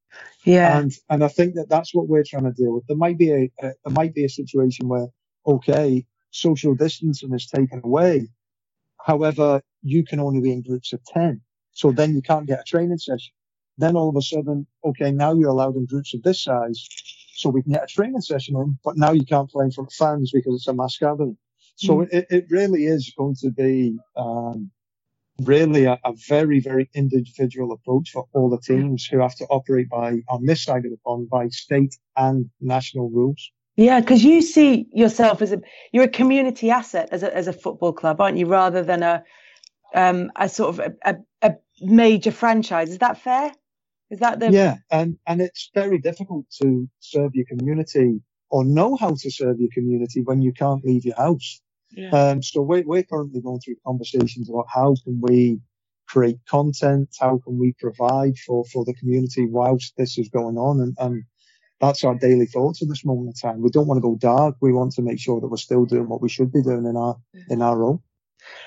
Yeah. 0.44 0.78
And, 0.78 0.92
and 1.10 1.24
I 1.24 1.28
think 1.28 1.54
that 1.54 1.68
that's 1.68 1.94
what 1.94 2.08
we're 2.08 2.24
trying 2.24 2.44
to 2.44 2.52
deal 2.52 2.74
with. 2.74 2.86
There 2.86 2.96
might 2.96 3.18
be 3.18 3.30
a, 3.30 3.50
a 3.60 3.72
there 3.84 3.92
might 3.92 4.14
be 4.14 4.24
a 4.24 4.28
situation 4.28 4.88
where, 4.88 5.08
okay, 5.46 6.06
social 6.30 6.74
distancing 6.74 7.34
is 7.34 7.46
taken 7.46 7.80
away. 7.84 8.28
However, 9.04 9.62
you 9.82 10.04
can 10.04 10.20
only 10.20 10.40
be 10.40 10.52
in 10.52 10.62
groups 10.62 10.92
of 10.92 11.04
10. 11.04 11.40
So 11.72 11.92
then 11.92 12.14
you 12.14 12.22
can't 12.22 12.46
get 12.46 12.60
a 12.60 12.64
training 12.64 12.98
session. 12.98 13.34
Then 13.78 13.96
all 13.96 14.08
of 14.08 14.16
a 14.16 14.22
sudden, 14.22 14.66
okay, 14.84 15.10
now 15.10 15.34
you're 15.34 15.48
allowed 15.48 15.76
in 15.76 15.86
groups 15.86 16.14
of 16.14 16.22
this 16.22 16.42
size, 16.42 16.86
so 17.34 17.50
we 17.50 17.62
can 17.62 17.72
get 17.72 17.84
a 17.84 17.86
training 17.86 18.20
session 18.20 18.56
in, 18.56 18.78
but 18.84 18.96
now 18.96 19.10
you 19.10 19.24
can't 19.24 19.50
play 19.50 19.64
in 19.64 19.72
front 19.72 19.90
of 19.90 19.94
fans 19.94 20.30
because 20.32 20.54
it's 20.54 20.68
a 20.68 20.72
mass 20.72 20.96
gathering. 20.96 21.36
So 21.76 21.98
mm. 21.98 22.08
it, 22.12 22.26
it 22.30 22.46
really 22.50 22.86
is 22.86 23.12
going 23.18 23.34
to 23.40 23.50
be 23.50 23.98
um, 24.16 24.70
really 25.42 25.84
a, 25.84 25.98
a, 26.04 26.12
very, 26.28 26.60
very 26.60 26.88
individual 26.94 27.72
approach 27.72 28.10
for 28.10 28.26
all 28.32 28.48
the 28.48 28.60
teams 28.60 29.04
who 29.04 29.18
have 29.18 29.34
to 29.36 29.44
operate 29.46 29.88
by, 29.88 30.20
on 30.28 30.46
this 30.46 30.62
side 30.62 30.84
of 30.84 30.92
the 30.92 30.98
pond, 31.04 31.28
by 31.28 31.48
state 31.48 31.96
and 32.16 32.48
national 32.60 33.10
rules. 33.10 33.50
Yeah, 33.76 33.98
because 33.98 34.22
you 34.22 34.40
see 34.40 34.86
yourself 34.92 35.42
as 35.42 35.50
a 35.50 35.60
you're 35.92 36.04
a 36.04 36.08
community 36.08 36.70
asset 36.70 37.08
as 37.10 37.24
a 37.24 37.36
as 37.36 37.48
a 37.48 37.52
football 37.52 37.92
club, 37.92 38.20
aren't 38.20 38.38
you? 38.38 38.46
Rather 38.46 38.84
than 38.84 39.02
a 39.02 39.24
um, 39.94 40.30
a 40.36 40.48
sort 40.48 40.78
of 40.78 40.78
a, 40.78 40.94
a, 41.04 41.16
a 41.42 41.54
major 41.80 42.30
franchise. 42.30 42.90
Is 42.90 42.98
that 42.98 43.18
fair? 43.18 43.52
Is 44.14 44.20
that 44.20 44.38
the 44.38 44.50
yeah? 44.52 44.76
And 44.90 45.18
and 45.26 45.40
it's 45.40 45.70
very 45.74 45.98
difficult 45.98 46.46
to 46.62 46.88
serve 47.00 47.34
your 47.34 47.46
community 47.46 48.20
or 48.48 48.64
know 48.64 48.94
how 48.94 49.10
to 49.22 49.30
serve 49.30 49.58
your 49.58 49.70
community 49.74 50.22
when 50.22 50.40
you 50.40 50.52
can't 50.52 50.84
leave 50.84 51.04
your 51.04 51.16
house. 51.16 51.60
Yeah. 51.90 52.10
Um, 52.10 52.40
so 52.40 52.62
we're, 52.62 52.84
we're 52.86 53.02
currently 53.02 53.40
going 53.40 53.58
through 53.58 53.76
conversations 53.84 54.48
about 54.48 54.66
how 54.72 54.94
can 55.02 55.20
we 55.20 55.60
create 56.06 56.38
content, 56.48 57.08
how 57.18 57.40
can 57.44 57.58
we 57.58 57.74
provide 57.80 58.36
for, 58.38 58.64
for 58.66 58.84
the 58.84 58.94
community 58.94 59.46
whilst 59.46 59.96
this 59.96 60.16
is 60.16 60.28
going 60.28 60.58
on. 60.58 60.80
And, 60.80 60.94
and 60.98 61.24
that's 61.80 62.04
our 62.04 62.14
daily 62.14 62.46
thoughts 62.46 62.80
at 62.82 62.88
this 62.88 63.04
moment 63.04 63.28
in 63.28 63.50
time. 63.50 63.62
We 63.62 63.70
don't 63.70 63.88
want 63.88 63.98
to 63.98 64.08
go 64.08 64.16
dark. 64.16 64.54
We 64.60 64.72
want 64.72 64.92
to 64.92 65.02
make 65.02 65.18
sure 65.18 65.40
that 65.40 65.48
we're 65.48 65.56
still 65.56 65.86
doing 65.86 66.08
what 66.08 66.22
we 66.22 66.28
should 66.28 66.52
be 66.52 66.62
doing 66.62 66.86
in 66.86 66.96
our, 66.96 67.16
in 67.48 67.62
our 67.62 67.76
role. 67.76 68.02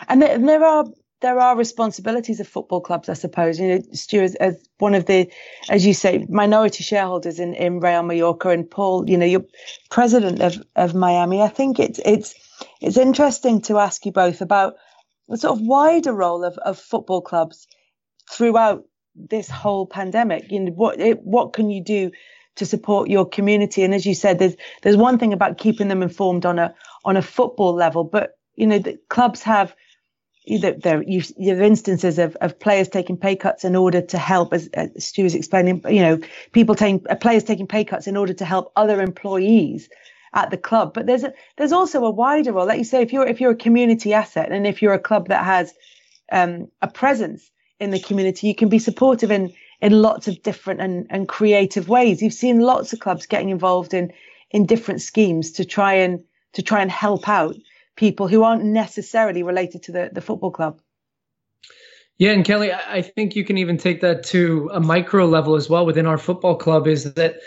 And 0.10 0.22
there, 0.22 0.34
and 0.36 0.50
there 0.50 0.66
are 0.66 0.86
there 1.22 1.40
are 1.40 1.58
responsibilities 1.58 2.40
of 2.40 2.48
football 2.48 2.82
clubs, 2.82 3.10
I 3.10 3.14
suppose. 3.14 3.60
You 3.60 3.68
know, 3.68 3.84
Stu, 3.94 4.22
as, 4.22 4.36
as, 4.36 4.56
one 4.78 4.94
of 4.94 5.06
the, 5.06 5.30
as 5.70 5.86
you 5.86 5.94
say, 5.94 6.26
minority 6.30 6.84
shareholders 6.84 7.40
in, 7.40 7.56
in 7.56 7.80
Real 7.80 8.04
Mallorca, 8.04 8.50
and 8.50 8.70
Paul, 8.70 9.10
you 9.10 9.18
know, 9.18 9.26
you're 9.26 9.46
president 9.90 10.42
of, 10.42 10.62
of 10.76 10.94
Miami. 10.94 11.42
I 11.42 11.48
think 11.48 11.80
it's 11.80 12.00
it's 12.06 12.36
it's 12.82 12.98
interesting 12.98 13.62
to 13.62 13.80
ask 13.80 14.06
you 14.06 14.12
both 14.12 14.42
about 14.42 14.76
the 15.28 15.38
sort 15.38 15.60
of 15.60 15.66
wider 15.66 16.14
role 16.14 16.44
of, 16.44 16.58
of 16.60 16.78
football 16.78 17.22
clubs 17.22 17.68
throughout 18.32 18.86
this 19.16 19.50
whole 19.50 19.88
pandemic. 19.88 20.52
You 20.52 20.60
know, 20.60 20.72
what 20.72 21.00
it, 21.00 21.24
what 21.24 21.54
can 21.54 21.72
you 21.72 21.84
do 21.84 22.12
to 22.58 22.66
support 22.66 23.10
your 23.10 23.26
community? 23.26 23.84
And 23.84 23.96
as 23.96 24.06
you 24.06 24.14
said, 24.14 24.38
there's 24.38 24.56
there's 24.84 24.98
one 24.98 25.18
thing 25.18 25.34
about 25.34 25.58
keeping 25.58 25.88
them 25.88 26.04
informed 26.04 26.46
on 26.46 26.60
a 26.60 26.76
on 27.06 27.18
a 27.18 27.24
football 27.24 27.74
level, 27.74 28.04
but 28.04 28.38
you 28.56 28.68
know, 28.68 28.80
the 28.80 29.00
clubs 29.10 29.42
have 29.44 29.74
there 30.82 31.04
you, 31.04 31.22
have 31.50 31.62
instances 31.62 32.20
of, 32.20 32.36
of 32.38 32.60
players 32.60 32.90
taking 32.90 33.18
pay 33.18 33.36
cuts 33.36 33.66
in 33.66 33.76
order 33.76 34.02
to 34.02 34.18
help, 34.18 34.54
as, 34.54 34.68
as 34.74 35.06
Stu 35.06 35.24
was 35.24 35.36
explaining, 35.36 35.84
you 35.90 36.02
know, 36.02 36.20
people 36.54 36.76
taking 36.76 37.06
uh, 37.10 37.16
players 37.16 37.44
taking 37.44 37.68
pay 37.68 37.86
cuts 37.86 38.08
in 38.08 38.18
order 38.18 38.34
to 38.34 38.46
help 38.46 38.72
other 38.76 39.02
employees 39.02 39.90
at 40.34 40.52
the 40.52 40.58
club. 40.58 40.94
But 40.94 41.08
there's 41.08 41.24
a, 41.26 41.34
there's 41.58 41.74
also 41.74 42.06
a 42.06 42.12
wider 42.12 42.54
role. 42.54 42.68
Like 42.68 42.80
you 42.80 42.86
say, 42.86 43.02
if 43.04 43.14
you're 43.14 43.28
if 43.28 43.42
you're 43.42 43.52
a 43.52 43.56
community 43.58 44.14
asset 44.14 44.52
and 44.52 44.68
if 44.68 44.82
you're 44.82 44.94
a 44.94 45.00
club 45.00 45.30
that 45.30 45.46
has 45.46 45.74
um, 46.32 46.70
a 46.82 46.88
presence 46.90 47.52
in 47.80 47.92
the 47.92 48.00
community, 48.00 48.48
you 48.48 48.56
can 48.56 48.70
be 48.70 48.80
supportive 48.80 49.32
in 49.32 49.54
in 49.82 50.02
lots 50.02 50.28
of 50.28 50.42
different 50.44 50.82
and, 50.82 51.08
and 51.12 51.28
creative 51.30 51.90
ways. 51.90 52.22
You've 52.22 52.34
seen 52.34 52.60
lots 52.60 52.94
of 52.94 53.00
clubs 53.00 53.28
getting 53.28 53.50
involved 53.50 53.94
in 53.94 54.14
in 54.52 54.66
different 54.66 55.02
schemes 55.02 55.54
to 55.54 55.66
try 55.66 55.96
and 55.96 56.24
to 56.54 56.64
try 56.64 56.82
and 56.82 56.92
help 56.92 57.30
out 57.30 57.56
people 57.98 58.28
who 58.28 58.44
aren't 58.44 58.64
necessarily 58.64 59.44
related 59.44 59.84
to 59.84 59.92
the, 59.92 60.10
the 60.14 60.22
football 60.22 60.52
club. 60.52 60.80
Yeah, 62.18 62.32
and 62.32 62.46
Kelly, 62.46 62.72
I 62.72 63.02
think 63.02 63.36
you 63.36 63.44
can 63.44 63.58
even 63.58 63.78
take 63.78 64.02
that 64.02 64.24
to 64.28 64.72
a 64.74 64.80
micro 64.80 65.26
level 65.26 65.56
as 65.56 65.70
well 65.70 65.86
within 65.86 66.08
our 66.08 66.18
football 66.18 66.56
club. 66.56 66.88
Is 66.88 67.14
that 67.14 67.38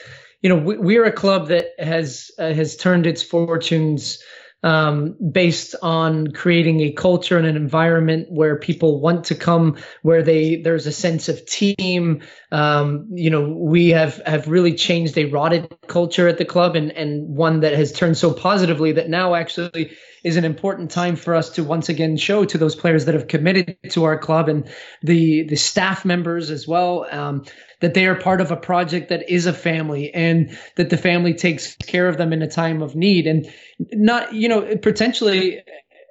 you 0.42 0.48
know 0.48 0.56
we, 0.56 0.96
are 0.96 1.04
a 1.04 1.12
club 1.12 1.48
that 1.48 1.70
has 1.78 2.30
uh, 2.38 2.52
has 2.52 2.76
turned 2.76 3.06
its 3.06 3.20
fortunes 3.20 4.22
um, 4.62 5.16
based 5.32 5.74
on 5.82 6.28
creating 6.32 6.80
a 6.80 6.92
culture 6.92 7.38
and 7.38 7.46
an 7.46 7.56
environment 7.56 8.28
where 8.30 8.56
people 8.58 9.00
want 9.00 9.24
to 9.26 9.34
come, 9.34 9.78
where 10.02 10.22
they 10.22 10.56
there's 10.56 10.86
a 10.86 10.92
sense 10.92 11.28
of 11.28 11.44
team. 11.46 12.22
Um, 12.52 13.08
you 13.12 13.30
know, 13.30 13.48
we 13.48 13.90
have 13.90 14.20
have 14.26 14.48
really 14.48 14.74
changed 14.74 15.16
a 15.16 15.26
rotted 15.26 15.74
culture 15.86 16.28
at 16.28 16.38
the 16.38 16.44
club, 16.44 16.76
and 16.76 16.92
and 16.92 17.36
one 17.36 17.60
that 17.60 17.72
has 17.72 17.92
turned 17.92 18.18
so 18.18 18.32
positively 18.32 18.92
that 18.92 19.08
now 19.08 19.34
actually 19.34 19.96
is 20.22 20.36
an 20.36 20.44
important 20.44 20.90
time 20.90 21.16
for 21.16 21.34
us 21.34 21.50
to 21.50 21.64
once 21.64 21.88
again 21.88 22.16
show 22.16 22.44
to 22.44 22.58
those 22.58 22.76
players 22.76 23.06
that 23.06 23.14
have 23.14 23.26
committed 23.26 23.76
to 23.90 24.04
our 24.04 24.18
club 24.18 24.48
and 24.48 24.68
the 25.02 25.44
the 25.44 25.56
staff 25.56 26.04
members 26.04 26.50
as 26.50 26.68
well 26.68 27.06
um, 27.10 27.44
that 27.80 27.94
they 27.94 28.06
are 28.06 28.14
part 28.14 28.40
of 28.40 28.50
a 28.50 28.56
project 28.56 29.08
that 29.08 29.28
is 29.28 29.46
a 29.46 29.52
family 29.52 30.12
and 30.14 30.56
that 30.76 30.90
the 30.90 30.96
family 30.96 31.34
takes 31.34 31.74
care 31.76 32.08
of 32.08 32.16
them 32.16 32.32
in 32.32 32.42
a 32.42 32.48
time 32.48 32.82
of 32.82 32.94
need 32.94 33.26
and 33.26 33.50
not 33.92 34.32
you 34.32 34.48
know 34.48 34.76
potentially 34.76 35.62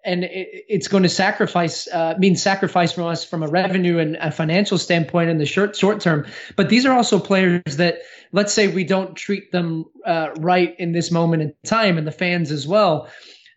and 0.05 0.25
it's 0.31 0.87
going 0.87 1.03
to 1.03 1.09
sacrifice 1.09 1.87
uh, 1.89 2.15
mean 2.17 2.35
sacrifice 2.35 2.91
from 2.91 3.05
us 3.05 3.23
from 3.23 3.43
a 3.43 3.47
revenue 3.47 3.97
and 3.97 4.15
a 4.17 4.31
financial 4.31 4.77
standpoint 4.77 5.29
in 5.29 5.37
the 5.37 5.45
short 5.45 5.75
short 5.75 5.99
term. 5.99 6.25
But 6.55 6.69
these 6.69 6.85
are 6.85 6.93
also 6.93 7.19
players 7.19 7.77
that 7.77 7.99
let's 8.31 8.53
say 8.53 8.67
we 8.67 8.83
don't 8.83 9.15
treat 9.15 9.51
them 9.51 9.85
uh, 10.05 10.29
right 10.39 10.75
in 10.79 10.91
this 10.93 11.11
moment 11.11 11.43
in 11.43 11.53
time, 11.63 11.97
and 11.97 12.07
the 12.07 12.11
fans 12.11 12.51
as 12.51 12.67
well. 12.67 13.09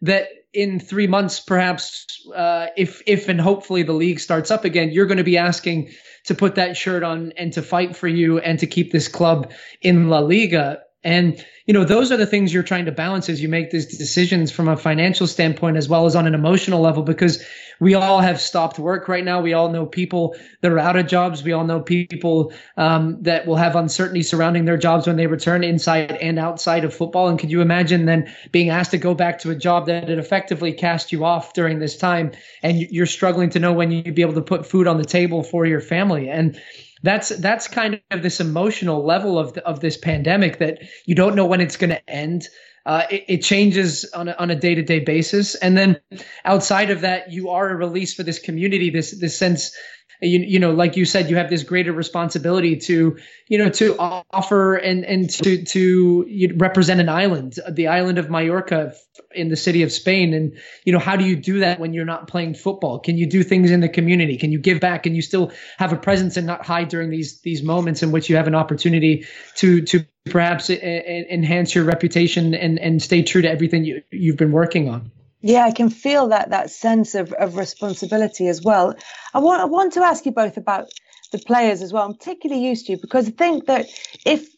That 0.02 0.28
in 0.52 0.78
three 0.80 1.06
months, 1.06 1.40
perhaps, 1.40 2.06
uh, 2.34 2.66
if 2.76 3.02
if 3.06 3.28
and 3.28 3.40
hopefully 3.40 3.82
the 3.82 3.92
league 3.92 4.20
starts 4.20 4.50
up 4.50 4.64
again, 4.64 4.90
you're 4.90 5.06
going 5.06 5.18
to 5.18 5.24
be 5.24 5.38
asking 5.38 5.90
to 6.24 6.34
put 6.34 6.54
that 6.54 6.76
shirt 6.76 7.02
on 7.02 7.32
and 7.36 7.52
to 7.54 7.62
fight 7.62 7.96
for 7.96 8.08
you 8.08 8.38
and 8.38 8.58
to 8.58 8.66
keep 8.66 8.92
this 8.92 9.08
club 9.08 9.50
in 9.80 10.08
La 10.08 10.18
Liga. 10.18 10.80
And 11.04 11.44
you 11.66 11.74
know, 11.74 11.84
those 11.84 12.12
are 12.12 12.16
the 12.16 12.26
things 12.26 12.52
you're 12.52 12.62
trying 12.62 12.84
to 12.84 12.92
balance 12.92 13.28
as 13.28 13.42
you 13.42 13.48
make 13.48 13.70
these 13.70 13.98
decisions 13.98 14.52
from 14.52 14.68
a 14.68 14.76
financial 14.76 15.26
standpoint 15.26 15.76
as 15.76 15.88
well 15.88 16.06
as 16.06 16.14
on 16.14 16.26
an 16.26 16.34
emotional 16.34 16.80
level, 16.80 17.02
because 17.02 17.44
we 17.82 17.94
all 17.94 18.20
have 18.20 18.40
stopped 18.40 18.78
work 18.78 19.08
right 19.08 19.24
now. 19.24 19.40
We 19.40 19.54
all 19.54 19.68
know 19.68 19.86
people 19.86 20.36
that 20.60 20.70
are 20.70 20.78
out 20.78 20.94
of 20.94 21.08
jobs. 21.08 21.42
We 21.42 21.50
all 21.50 21.64
know 21.64 21.80
people 21.80 22.52
um, 22.76 23.20
that 23.24 23.44
will 23.44 23.56
have 23.56 23.74
uncertainty 23.74 24.22
surrounding 24.22 24.66
their 24.66 24.76
jobs 24.76 25.08
when 25.08 25.16
they 25.16 25.26
return 25.26 25.64
inside 25.64 26.12
and 26.12 26.38
outside 26.38 26.84
of 26.84 26.94
football. 26.94 27.26
And 27.26 27.40
could 27.40 27.50
you 27.50 27.60
imagine 27.60 28.06
then 28.06 28.32
being 28.52 28.70
asked 28.70 28.92
to 28.92 28.98
go 28.98 29.14
back 29.14 29.40
to 29.40 29.50
a 29.50 29.56
job 29.56 29.86
that 29.86 30.08
had 30.08 30.18
effectively 30.20 30.72
cast 30.72 31.10
you 31.10 31.24
off 31.24 31.54
during 31.54 31.80
this 31.80 31.96
time 31.96 32.30
and 32.62 32.78
you're 32.78 33.04
struggling 33.04 33.50
to 33.50 33.58
know 33.58 33.72
when 33.72 33.90
you'd 33.90 34.14
be 34.14 34.22
able 34.22 34.34
to 34.34 34.42
put 34.42 34.64
food 34.64 34.86
on 34.86 34.98
the 34.98 35.04
table 35.04 35.42
for 35.42 35.66
your 35.66 35.80
family? 35.80 36.30
And 36.30 36.56
that's 37.02 37.30
that's 37.30 37.66
kind 37.66 38.00
of 38.12 38.22
this 38.22 38.38
emotional 38.38 39.04
level 39.04 39.40
of 39.40 39.54
the, 39.54 39.66
of 39.66 39.80
this 39.80 39.96
pandemic 39.96 40.58
that 40.58 40.78
you 41.04 41.16
don't 41.16 41.34
know 41.34 41.46
when 41.46 41.60
it's 41.60 41.76
going 41.76 41.90
to 41.90 42.08
end. 42.10 42.46
Uh, 42.84 43.04
it, 43.10 43.24
it, 43.28 43.38
changes 43.38 44.04
on 44.12 44.28
a, 44.28 44.32
on 44.32 44.50
a 44.50 44.56
day-to-day 44.56 45.00
basis, 45.00 45.54
and 45.54 45.76
then 45.76 46.00
outside 46.44 46.90
of 46.90 47.02
that, 47.02 47.30
you 47.30 47.50
are 47.50 47.70
a 47.70 47.76
release 47.76 48.12
for 48.12 48.24
this 48.24 48.40
community. 48.40 48.90
This 48.90 49.12
this 49.20 49.38
sense 49.38 49.72
you, 50.22 50.38
you 50.40 50.58
know, 50.60 50.72
like 50.72 50.96
you 50.96 51.04
said, 51.04 51.28
you 51.28 51.36
have 51.36 51.50
this 51.50 51.64
greater 51.64 51.92
responsibility 51.92 52.76
to, 52.76 53.16
you 53.48 53.58
know, 53.58 53.68
to 53.70 53.96
offer 53.98 54.76
and, 54.76 55.04
and 55.04 55.28
to, 55.28 55.64
to 55.64 56.52
represent 56.56 57.00
an 57.00 57.08
island, 57.08 57.58
the 57.70 57.88
island 57.88 58.18
of 58.18 58.30
Mallorca 58.30 58.94
in 59.34 59.48
the 59.48 59.56
city 59.56 59.82
of 59.82 59.90
Spain. 59.90 60.32
And, 60.32 60.56
you 60.84 60.92
know, 60.92 61.00
how 61.00 61.16
do 61.16 61.24
you 61.24 61.34
do 61.34 61.60
that 61.60 61.80
when 61.80 61.92
you're 61.92 62.04
not 62.04 62.28
playing 62.28 62.54
football? 62.54 63.00
Can 63.00 63.18
you 63.18 63.28
do 63.28 63.42
things 63.42 63.70
in 63.70 63.80
the 63.80 63.88
community? 63.88 64.36
Can 64.36 64.52
you 64.52 64.60
give 64.60 64.78
back? 64.78 65.02
Can 65.02 65.16
you 65.16 65.22
still 65.22 65.50
have 65.78 65.92
a 65.92 65.96
presence 65.96 66.36
and 66.36 66.46
not 66.46 66.64
hide 66.64 66.88
during 66.88 67.10
these, 67.10 67.40
these 67.40 67.62
moments 67.62 68.02
in 68.02 68.12
which 68.12 68.30
you 68.30 68.36
have 68.36 68.46
an 68.46 68.54
opportunity 68.54 69.26
to, 69.56 69.82
to 69.82 70.06
perhaps 70.26 70.70
enhance 70.70 71.74
your 71.74 71.84
reputation 71.84 72.54
and, 72.54 72.78
and 72.78 73.02
stay 73.02 73.22
true 73.22 73.42
to 73.42 73.50
everything 73.50 73.84
you, 73.84 74.02
you've 74.12 74.36
been 74.36 74.52
working 74.52 74.88
on? 74.88 75.10
Yeah, 75.42 75.64
I 75.64 75.72
can 75.72 75.90
feel 75.90 76.28
that 76.28 76.50
that 76.50 76.70
sense 76.70 77.14
of, 77.16 77.32
of 77.32 77.56
responsibility 77.56 78.48
as 78.48 78.62
well. 78.62 78.94
I 79.34 79.40
want 79.40 79.60
I 79.60 79.64
want 79.64 79.92
to 79.94 80.02
ask 80.02 80.24
you 80.24 80.32
both 80.32 80.56
about 80.56 80.86
the 81.32 81.38
players 81.38 81.82
as 81.82 81.92
well. 81.92 82.04
I'm 82.04 82.14
particularly 82.14 82.64
used 82.64 82.86
to 82.86 82.92
you, 82.92 82.98
because 83.00 83.28
I 83.28 83.32
think 83.32 83.66
that 83.66 83.86
if 84.24 84.48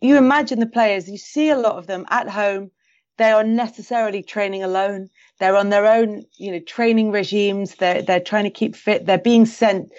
you 0.00 0.16
imagine 0.16 0.60
the 0.60 0.66
players, 0.66 1.08
you 1.08 1.18
see 1.18 1.50
a 1.50 1.58
lot 1.58 1.76
of 1.76 1.86
them 1.86 2.06
at 2.10 2.28
home. 2.28 2.70
They 3.18 3.32
are 3.32 3.44
necessarily 3.44 4.22
training 4.22 4.62
alone. 4.62 5.10
They're 5.40 5.56
on 5.56 5.70
their 5.70 5.86
own, 5.86 6.24
you 6.38 6.52
know, 6.52 6.60
training 6.60 7.10
regimes. 7.10 7.74
They're 7.74 8.02
they're 8.02 8.20
trying 8.20 8.44
to 8.44 8.50
keep 8.50 8.76
fit. 8.76 9.06
They're 9.06 9.18
being 9.18 9.46
sent. 9.46 9.90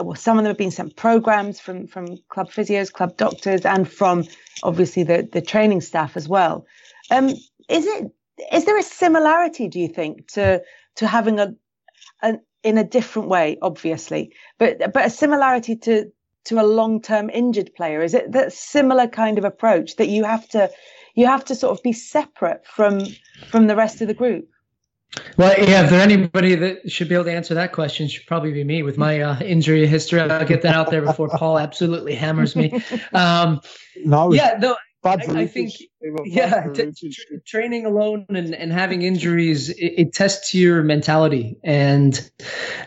Well, 0.00 0.16
some 0.16 0.38
of 0.38 0.44
them 0.44 0.50
have 0.50 0.58
been 0.58 0.70
sent 0.70 0.96
programs 0.96 1.60
from 1.60 1.86
from 1.88 2.18
club 2.30 2.50
physios, 2.50 2.92
club 2.92 3.16
doctors, 3.18 3.66
and 3.66 3.86
from 3.88 4.24
obviously 4.62 5.02
the 5.02 5.28
the 5.30 5.42
training 5.42 5.82
staff 5.82 6.16
as 6.16 6.28
well. 6.28 6.66
Um, 7.10 7.28
is 7.68 7.86
it 7.86 8.10
is 8.52 8.64
there 8.64 8.78
a 8.78 8.82
similarity, 8.82 9.68
do 9.68 9.80
you 9.80 9.88
think, 9.88 10.28
to 10.32 10.62
to 10.96 11.06
having 11.06 11.38
a 11.38 11.54
an 12.22 12.40
in 12.62 12.78
a 12.78 12.84
different 12.84 13.28
way, 13.28 13.58
obviously, 13.62 14.32
but 14.58 14.92
but 14.92 15.06
a 15.06 15.10
similarity 15.10 15.76
to 15.76 16.10
to 16.46 16.60
a 16.60 16.62
long 16.64 17.00
term 17.00 17.30
injured 17.30 17.74
player? 17.74 18.02
Is 18.02 18.14
it 18.14 18.32
that 18.32 18.52
similar 18.52 19.06
kind 19.06 19.38
of 19.38 19.44
approach 19.44 19.96
that 19.96 20.08
you 20.08 20.24
have 20.24 20.48
to 20.50 20.70
you 21.14 21.26
have 21.26 21.44
to 21.46 21.54
sort 21.54 21.76
of 21.76 21.82
be 21.82 21.92
separate 21.92 22.66
from 22.66 23.00
from 23.48 23.66
the 23.66 23.76
rest 23.76 24.00
of 24.00 24.08
the 24.08 24.14
group? 24.14 24.48
Well, 25.38 25.54
yeah, 25.58 25.84
if 25.84 25.90
there 25.90 26.00
anybody 26.00 26.54
that 26.54 26.90
should 26.90 27.08
be 27.08 27.14
able 27.14 27.24
to 27.24 27.32
answer 27.32 27.54
that 27.54 27.72
question, 27.72 28.08
should 28.08 28.26
probably 28.26 28.52
be 28.52 28.62
me 28.62 28.82
with 28.82 28.98
my 28.98 29.20
uh, 29.20 29.40
injury 29.40 29.86
history. 29.86 30.20
I'll 30.20 30.44
get 30.44 30.62
that 30.62 30.74
out 30.74 30.90
there 30.90 31.00
before 31.00 31.28
Paul 31.28 31.58
absolutely 31.58 32.14
hammers 32.14 32.54
me. 32.54 32.82
Um, 33.14 33.60
no, 34.04 34.32
yeah, 34.32 34.58
no, 35.04 35.10
I, 35.10 35.42
I, 35.42 35.46
think 35.46 35.72
yeah, 36.24 36.66
t- 36.74 36.90
t- 36.90 37.14
training 37.46 37.86
alone 37.86 38.26
and, 38.28 38.54
and 38.54 38.72
having 38.72 39.02
injuries 39.02 39.70
it, 39.70 39.94
it 39.96 40.12
tests 40.12 40.54
your 40.54 40.82
mentality, 40.82 41.56
and 41.62 42.30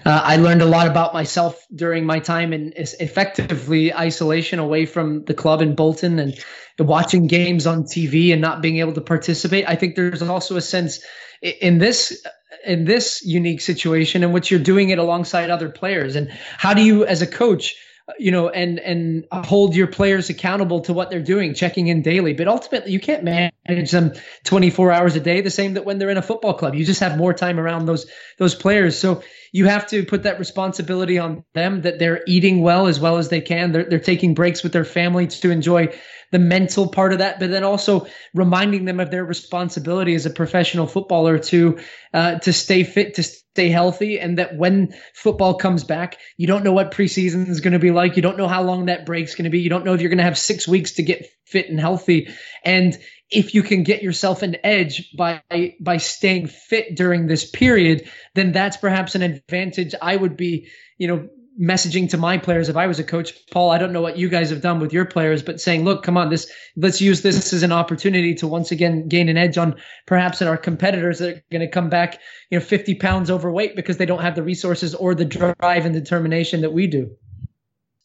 uh, 0.06 0.21
I 0.24 0.36
learned 0.36 0.62
a 0.62 0.65
lot 0.65 0.88
about 0.88 1.13
myself 1.13 1.65
during 1.74 2.06
my 2.06 2.19
time 2.19 2.52
in 2.52 2.74
effectively 2.76 3.93
isolation 3.93 4.60
away 4.60 4.86
from 4.86 5.24
the 5.24 5.34
club 5.34 5.62
in 5.62 5.76
Bolton 5.76 6.19
and 6.19 6.38
watching 6.80 7.28
games 7.28 7.65
on 7.65 7.84
TV 7.84 8.32
and 8.32 8.41
not 8.41 8.62
being 8.62 8.78
able 8.78 8.93
to 8.93 9.02
participate. 9.02 9.65
I 9.67 9.76
think 9.76 9.95
there's 9.95 10.21
also 10.21 10.58
a 10.58 10.62
sense 10.62 11.00
in 11.41 11.78
this 11.78 12.26
in 12.65 12.86
this 12.86 13.24
unique 13.26 13.62
situation 13.62 14.24
in 14.24 14.32
which 14.32 14.52
you're 14.52 14.60
doing 14.60 14.89
it 14.89 15.00
alongside 15.00 15.50
other 15.50 15.69
players, 15.69 16.15
and 16.15 16.30
how 16.58 16.74
do 16.74 16.82
you 16.82 17.06
as 17.06 17.21
a 17.21 17.28
coach 17.28 17.76
Uh, 18.08 18.14
you 18.18 18.32
know, 18.32 18.50
and 18.50 18.80
and 18.80 19.26
hold 19.32 19.76
your 19.76 19.88
players 19.88 20.30
accountable 20.30 20.82
to 20.82 20.94
what 20.94 21.10
they're 21.10 21.22
doing, 21.22 21.54
checking 21.54 21.88
in 21.88 22.02
daily. 22.02 22.34
But 22.34 22.48
ultimately, 22.48 22.92
you 22.92 23.00
can't 23.00 23.24
manage 23.24 23.54
them 23.92 24.14
24 24.46 24.92
hours 24.92 25.16
a 25.16 25.20
day. 25.20 25.42
The 25.42 25.50
same 25.50 25.76
that 25.76 25.86
when 25.86 25.98
they're 25.98 26.10
in 26.10 26.18
a 26.18 26.22
football 26.22 26.54
club, 26.54 26.76
you 26.76 26.86
just 26.86 27.00
have 27.00 27.18
more 27.18 27.34
time 27.34 27.60
around 27.60 27.86
those 27.86 28.06
those 28.38 28.56
players. 28.56 28.98
So 28.98 29.24
you 29.52 29.68
have 29.68 29.88
to 29.88 30.06
put 30.06 30.24
that 30.24 30.40
responsibility 30.40 31.18
on 31.18 31.44
them 31.54 31.82
that 31.82 32.00
they're 32.00 32.24
eating 32.28 32.62
well 32.62 32.88
as 32.88 33.00
well 33.00 33.18
as 33.18 33.30
they 33.30 33.42
can. 33.42 33.72
They're 33.72 33.86
they're 33.86 34.00
taking 34.00 34.34
breaks 34.34 34.64
with 34.64 34.74
their 34.74 34.86
families 34.86 35.40
to 35.42 35.52
enjoy 35.52 35.94
the 36.32 36.40
mental 36.40 36.88
part 36.88 37.12
of 37.12 37.20
that, 37.20 37.40
but 37.40 37.52
then 37.52 37.64
also 37.64 38.08
reminding 38.34 38.86
them 38.86 39.00
of 39.00 39.12
their 39.12 39.26
responsibility 39.26 40.16
as 40.16 40.26
a 40.26 40.30
professional 40.30 40.88
footballer 40.88 41.38
to 41.38 41.80
uh, 42.14 42.40
to 42.40 42.54
stay 42.54 42.84
fit, 42.84 43.16
to 43.16 43.24
stay 43.24 43.70
healthy, 43.70 44.20
and 44.20 44.38
that 44.38 44.58
when 44.58 44.94
football 45.14 45.56
comes 45.56 45.84
back, 45.84 46.18
you 46.38 46.48
don't 46.48 46.64
know 46.64 46.72
what 46.72 46.92
preseason 46.92 47.50
is 47.50 47.60
going 47.60 47.74
to 47.74 47.80
be 47.80 47.92
like. 47.92 48.16
You 48.16 48.22
don't 48.22 48.38
know 48.38 48.48
how 48.48 48.64
long 48.64 48.86
that 48.86 49.06
break's 49.06 49.36
going 49.36 49.44
to 49.44 49.50
be. 49.50 49.60
You 49.60 49.70
don't 49.70 49.86
know 49.86 49.94
if 49.94 50.02
you're 50.02 50.10
going 50.10 50.18
to 50.20 50.24
have 50.24 50.38
six 50.38 50.68
weeks 50.68 50.94
to 50.94 51.04
get 51.04 51.28
fit 51.46 51.70
and 51.70 51.80
healthy. 51.80 52.30
And 52.64 52.98
if 53.32 53.56
you 53.56 53.63
can 53.63 53.84
get 53.84 54.04
yourself 54.04 54.41
an 54.41 54.58
edge 54.63 55.13
by 55.15 55.41
by 55.80 55.98
staying 55.98 56.48
fit 56.48 56.96
during 56.96 57.28
this 57.28 57.50
period, 57.50 58.10
then 58.36 58.52
that's 58.52 58.78
perhaps 58.78 59.15
an 59.15 59.22
advantage 59.22 59.96
I 60.02 60.15
would 60.15 60.36
be, 60.36 60.70
you 60.98 61.08
know, 61.08 61.30
messaging 61.60 62.10
to 62.10 62.17
my 62.17 62.38
players 62.38 62.70
if 62.70 62.78
I 62.78 62.88
was 62.88 63.00
a 63.00 63.04
coach, 63.04 63.34
Paul, 63.52 63.72
I 63.72 63.78
don't 63.78 63.94
know 63.94 64.02
what 64.02 64.17
you 64.17 64.30
guys 64.30 64.50
have 64.50 64.62
done 64.62 64.80
with 64.80 64.94
your 64.94 65.06
players, 65.06 65.44
but 65.44 65.60
saying, 65.60 65.84
look, 65.84 66.04
come 66.04 66.17
on, 66.17 66.30
this 66.30 66.52
let's 66.76 67.02
use 67.02 67.22
this 67.22 67.54
as 67.54 67.63
an 67.63 67.72
opportunity 67.72 68.36
to 68.36 68.48
once 68.48 68.72
again 68.72 69.08
gain 69.08 69.30
an 69.30 69.38
edge 69.38 69.58
on 69.58 69.76
perhaps 70.08 70.41
in 70.41 70.48
our 70.48 70.58
competitors 70.58 71.20
that 71.20 71.38
are 71.38 71.44
going 71.52 71.62
to 71.62 71.67
come 71.67 71.89
back, 71.89 72.20
you 72.50 72.60
know, 72.60 72.65
50 72.65 72.96
pounds 72.96 73.30
overweight 73.30 73.76
because 73.76 73.98
they 73.98 74.06
don't 74.06 74.22
have 74.22 74.36
the 74.36 74.44
resources 74.44 74.96
or 74.96 75.15
the 75.15 75.26
drive 75.26 75.86
and 75.86 75.94
determination 75.94 76.62
that 76.62 76.74
we 76.74 76.88
do. 76.88 77.15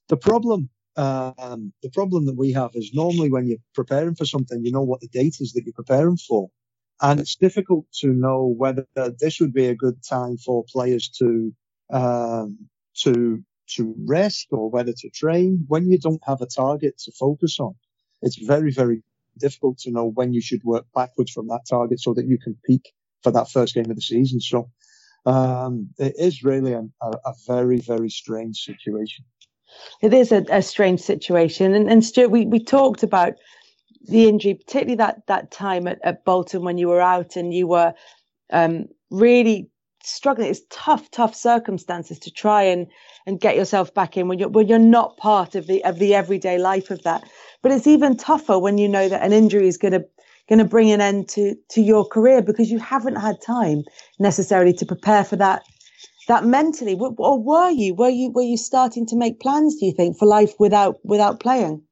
The 0.09 0.17
problem 0.17 0.69
um, 0.97 1.73
the 1.83 1.91
problem 1.91 2.27
that 2.27 2.37
we 2.37 2.53
have 2.53 2.71
is 2.75 2.93
normally 2.95 3.31
when 3.31 3.47
you're 3.47 3.59
preparing 3.75 4.15
for 4.15 4.25
something, 4.25 4.65
you 4.65 4.73
know 4.73 4.83
what 4.83 5.01
the 5.01 5.09
date 5.09 5.37
is 5.41 5.53
that 5.53 5.65
you're 5.65 5.73
preparing 5.75 6.17
for. 6.17 6.49
And 7.03 7.21
it's 7.21 7.37
difficult 7.37 7.85
to 8.01 8.09
know 8.09 8.55
whether 8.57 8.87
this 8.95 9.39
would 9.41 9.53
be 9.53 9.67
a 9.67 9.75
good 9.75 10.03
time 10.03 10.39
for 10.39 10.65
players 10.73 11.11
to 11.19 11.53
um, 11.93 12.59
to 13.03 13.43
to 13.75 13.95
rest 14.07 14.47
or 14.51 14.71
whether 14.71 14.93
to 14.93 15.11
train 15.11 15.65
when 15.69 15.91
you 15.91 15.99
don't 15.99 16.23
have 16.25 16.41
a 16.41 16.47
target 16.47 16.99
to 17.01 17.13
focus 17.13 17.61
on. 17.61 17.75
It's 18.23 18.37
very 18.37 18.73
very 18.73 19.03
difficult 19.39 19.79
to 19.81 19.91
know 19.91 20.07
when 20.07 20.33
you 20.33 20.41
should 20.41 20.65
work 20.65 20.87
backwards 20.95 21.33
from 21.33 21.49
that 21.49 21.67
target 21.69 22.01
so 22.01 22.15
that 22.15 22.27
you 22.27 22.39
can 22.39 22.57
peak 22.65 22.93
for 23.23 23.31
that 23.33 23.51
first 23.51 23.75
game 23.75 23.91
of 23.91 23.97
the 23.97 24.03
season. 24.03 24.41
So 24.41 24.71
um, 25.27 25.91
it 25.99 26.15
is 26.17 26.43
really 26.43 26.73
a, 26.73 26.85
a, 27.03 27.35
very 27.47 27.79
very 27.79 28.09
strange 28.09 28.63
situation. 28.63 29.27
It 30.03 30.13
is 30.13 30.33
a, 30.33 30.45
a 30.51 30.63
strange 30.63 31.01
situation, 31.01 31.75
and, 31.75 31.91
and 31.91 32.05
Stuart, 32.05 32.31
we 32.31 32.47
we 32.47 32.63
talked 32.63 33.03
about 33.03 33.35
the 34.09 34.29
injury, 34.29 34.55
particularly 34.55 34.97
that 34.97 35.27
that 35.27 35.51
time 35.51 35.87
at, 35.87 35.99
at 36.05 36.25
Bolton 36.25 36.63
when 36.63 36.79
you 36.79 36.89
were 36.89 37.01
out 37.01 37.37
and 37.37 37.53
you 37.53 37.67
were 37.67 37.93
um, 38.53 38.87
really 39.11 39.71
struggling. 40.03 40.49
It's 40.49 40.63
tough, 40.71 41.11
tough 41.11 41.35
circumstances 41.35 42.19
to 42.21 42.31
try 42.31 42.63
and 42.63 42.87
and 43.27 43.41
get 43.41 43.57
yourself 43.57 43.93
back 43.93 44.17
in 44.17 44.29
when 44.29 44.39
you're 44.39 44.49
when 44.49 44.69
you're 44.69 44.79
not 44.79 45.17
part 45.17 45.55
of 45.55 45.67
the 45.67 45.85
of 45.85 45.99
the 45.99 46.15
everyday 46.15 46.59
life 46.59 46.91
of 46.91 47.03
that. 47.03 47.25
But 47.63 47.73
it's 47.73 47.87
even 47.87 48.17
tougher 48.17 48.59
when 48.59 48.79
you 48.79 48.89
know 48.89 49.09
that 49.09 49.23
an 49.23 49.33
injury 49.33 49.67
is 49.67 49.77
going 49.77 49.93
to 49.93 50.05
going 50.49 50.61
to 50.61 50.65
bring 50.65 50.91
an 50.91 51.01
end 51.01 51.29
to 51.31 51.57
to 51.71 51.81
your 51.83 52.05
career 52.07 52.43
because 52.43 52.71
you 52.71 52.79
haven't 52.79 53.17
had 53.17 53.41
time 53.43 53.83
necessarily 54.19 54.73
to 54.75 54.87
prepare 54.87 55.25
for 55.25 55.37
that 55.37 55.63
that 56.29 56.45
mentally 56.45 56.95
or 56.95 57.43
were 57.43 57.71
you 57.71 57.95
were 57.95 58.09
you 58.09 58.31
were 58.31 58.43
you 58.43 58.57
starting 58.57 59.07
to 59.07 59.17
make 59.17 59.41
plans 59.41 59.77
do 59.77 59.87
you 59.87 59.93
think 59.93 60.19
for 60.19 60.27
life 60.27 60.55
without 60.59 60.99
without 61.05 61.41
playing 61.41 61.83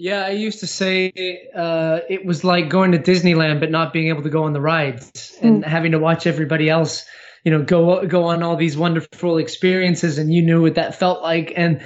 yeah, 0.00 0.24
I 0.26 0.30
used 0.30 0.60
to 0.60 0.68
say 0.68 1.12
uh, 1.56 1.98
it 2.08 2.24
was 2.24 2.44
like 2.44 2.68
going 2.68 2.92
to 2.92 3.00
Disneyland 3.00 3.58
but 3.58 3.72
not 3.72 3.92
being 3.92 4.10
able 4.10 4.22
to 4.22 4.30
go 4.30 4.44
on 4.44 4.52
the 4.52 4.60
rides 4.60 5.36
and 5.42 5.64
mm. 5.64 5.66
having 5.66 5.90
to 5.90 5.98
watch 5.98 6.24
everybody 6.24 6.70
else, 6.70 7.04
you 7.42 7.50
know, 7.50 7.64
go 7.64 8.06
go 8.06 8.22
on 8.22 8.44
all 8.44 8.54
these 8.54 8.76
wonderful 8.76 9.38
experiences, 9.38 10.16
and 10.16 10.32
you 10.32 10.40
knew 10.40 10.62
what 10.62 10.76
that 10.76 10.94
felt 10.94 11.20
like. 11.20 11.52
And 11.56 11.84